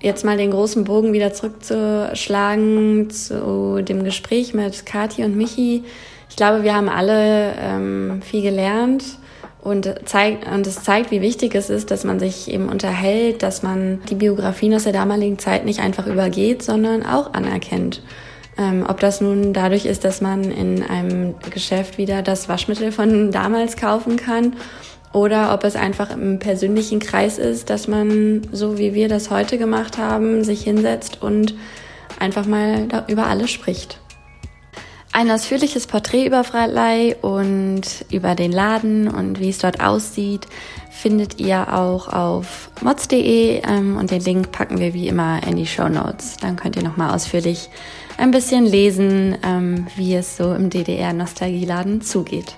jetzt 0.00 0.24
mal 0.24 0.36
den 0.36 0.50
großen 0.50 0.82
Bogen 0.82 1.12
wieder 1.12 1.32
zurückzuschlagen 1.32 3.10
zu 3.10 3.80
dem 3.82 4.02
Gespräch 4.02 4.54
mit 4.54 4.86
Kati 4.86 5.22
und 5.24 5.36
Michi. 5.36 5.84
Ich 6.28 6.36
glaube, 6.36 6.64
wir 6.64 6.74
haben 6.74 6.88
alle 6.88 7.54
ähm, 7.60 8.22
viel 8.22 8.42
gelernt 8.42 9.04
und 9.64 9.92
zeigt, 10.04 10.46
und 10.46 10.66
es 10.66 10.82
zeigt, 10.82 11.10
wie 11.10 11.22
wichtig 11.22 11.54
es 11.54 11.70
ist, 11.70 11.90
dass 11.90 12.04
man 12.04 12.20
sich 12.20 12.50
eben 12.50 12.68
unterhält, 12.68 13.42
dass 13.42 13.62
man 13.62 14.02
die 14.10 14.14
Biografien 14.14 14.74
aus 14.74 14.84
der 14.84 14.92
damaligen 14.92 15.38
Zeit 15.38 15.64
nicht 15.64 15.80
einfach 15.80 16.06
übergeht, 16.06 16.62
sondern 16.62 17.04
auch 17.04 17.32
anerkennt. 17.32 18.02
Ähm, 18.58 18.84
ob 18.86 19.00
das 19.00 19.20
nun 19.20 19.52
dadurch 19.52 19.86
ist, 19.86 20.04
dass 20.04 20.20
man 20.20 20.44
in 20.44 20.82
einem 20.82 21.34
Geschäft 21.50 21.98
wieder 21.98 22.22
das 22.22 22.48
Waschmittel 22.48 22.92
von 22.92 23.32
damals 23.32 23.76
kaufen 23.76 24.16
kann 24.16 24.54
oder 25.12 25.54
ob 25.54 25.64
es 25.64 25.76
einfach 25.76 26.10
im 26.10 26.38
persönlichen 26.38 27.00
Kreis 27.00 27.38
ist, 27.38 27.70
dass 27.70 27.88
man, 27.88 28.42
so 28.52 28.78
wie 28.78 28.94
wir 28.94 29.08
das 29.08 29.30
heute 29.30 29.58
gemacht 29.58 29.96
haben, 29.96 30.44
sich 30.44 30.62
hinsetzt 30.62 31.22
und 31.22 31.54
einfach 32.20 32.46
mal 32.46 32.86
über 33.08 33.26
alles 33.26 33.50
spricht. 33.50 33.98
Ein 35.16 35.30
ausführliches 35.30 35.86
Porträt 35.86 36.26
über 36.26 36.42
Freitlei 36.42 37.14
und 37.22 38.04
über 38.10 38.34
den 38.34 38.50
Laden 38.50 39.06
und 39.06 39.38
wie 39.38 39.50
es 39.50 39.58
dort 39.58 39.80
aussieht, 39.80 40.48
findet 40.90 41.38
ihr 41.38 41.72
auch 41.72 42.08
auf 42.08 42.68
mods.de 42.82 43.62
ähm, 43.64 43.96
und 43.96 44.10
den 44.10 44.20
Link 44.22 44.50
packen 44.50 44.80
wir 44.80 44.92
wie 44.92 45.06
immer 45.06 45.40
in 45.46 45.54
die 45.54 45.68
Show 45.68 45.88
Notes. 45.88 46.36
Dann 46.38 46.56
könnt 46.56 46.74
ihr 46.74 46.82
nochmal 46.82 47.14
ausführlich 47.14 47.70
ein 48.18 48.32
bisschen 48.32 48.66
lesen, 48.66 49.38
ähm, 49.44 49.86
wie 49.94 50.16
es 50.16 50.36
so 50.36 50.52
im 50.52 50.68
DDR-Nostalgieladen 50.68 52.02
zugeht. 52.02 52.56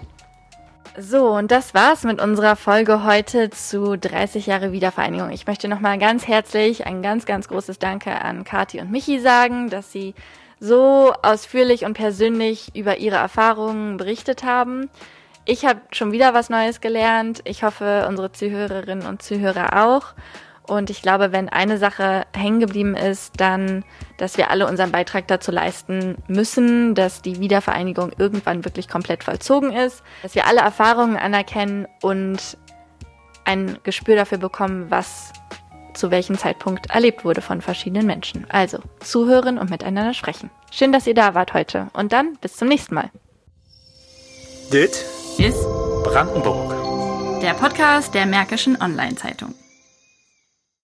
So, 0.98 1.28
und 1.36 1.50
das 1.50 1.74
war's 1.74 2.04
mit 2.04 2.22
unserer 2.22 2.57
Folge 2.57 3.04
heute 3.04 3.50
zu 3.50 3.98
30 3.98 4.46
Jahre 4.46 4.72
Wiedervereinigung. 4.72 5.28
Ich 5.28 5.46
möchte 5.46 5.68
nochmal 5.68 5.98
ganz 5.98 6.26
herzlich 6.26 6.86
ein 6.86 7.02
ganz, 7.02 7.26
ganz 7.26 7.48
großes 7.48 7.78
Danke 7.78 8.18
an 8.18 8.44
Kati 8.44 8.80
und 8.80 8.90
Michi 8.90 9.20
sagen, 9.20 9.68
dass 9.68 9.92
sie 9.92 10.14
so 10.61 11.12
ausführlich 11.22 11.84
und 11.84 11.94
persönlich 11.94 12.74
über 12.74 12.98
ihre 12.98 13.16
Erfahrungen 13.16 13.96
berichtet 13.96 14.44
haben. 14.44 14.88
Ich 15.44 15.64
habe 15.64 15.80
schon 15.92 16.12
wieder 16.12 16.34
was 16.34 16.50
Neues 16.50 16.80
gelernt. 16.80 17.40
Ich 17.44 17.62
hoffe, 17.62 18.07
unsere 18.09 18.32
Zuhörerinnen 18.32 19.07
und 19.07 19.22
Zuhörer 19.22 19.84
auch. 19.86 20.14
Und 20.66 20.90
ich 20.90 21.00
glaube, 21.00 21.30
wenn 21.30 21.48
eine 21.48 21.78
Sache 21.78 22.24
hängen 22.34 22.59
geblieben 22.59 22.96
ist, 22.96 23.34
dann, 23.36 23.84
dass 24.16 24.36
wir 24.36 24.50
alle 24.50 24.66
unseren 24.66 24.90
Beitrag 24.90 25.28
dazu 25.28 25.52
leisten 25.52 26.16
müssen, 26.26 26.96
dass 26.96 27.22
die 27.22 27.38
Wiedervereinigung 27.38 28.11
irgendwann 28.18 28.64
wirklich 28.64 28.88
komplett 28.88 29.22
vollzogen 29.22 29.72
ist, 29.72 30.02
dass 30.22 30.34
wir 30.34 30.46
alle 30.46 30.61
Erfahrungen 30.61 31.16
anerkennen 31.16 31.86
und 32.02 32.59
ein 33.44 33.78
Gespür 33.84 34.16
dafür 34.16 34.38
bekommen, 34.38 34.86
was 34.88 35.32
zu 35.97 36.11
welchem 36.11 36.38
Zeitpunkt 36.38 36.90
erlebt 36.90 37.24
wurde 37.24 37.40
von 37.40 37.61
verschiedenen 37.61 38.07
Menschen. 38.07 38.47
Also 38.49 38.78
zuhören 39.01 39.59
und 39.59 39.70
miteinander 39.70 40.14
sprechen. 40.14 40.51
Schön, 40.70 40.92
dass 40.92 41.07
ihr 41.07 41.14
da 41.14 41.34
wart 41.34 41.55
heute 41.55 41.88
und 41.92 42.12
dann 42.12 42.36
bis 42.40 42.57
zum 42.57 42.68
nächsten 42.68 42.94
Mal. 42.94 43.11
Dit 44.72 45.05
ist 45.38 45.62
Brandenburg. 46.05 47.40
Der 47.42 47.55
Podcast 47.55 48.14
der 48.14 48.26
Märkischen 48.26 48.80
Online-Zeitung. 48.80 49.55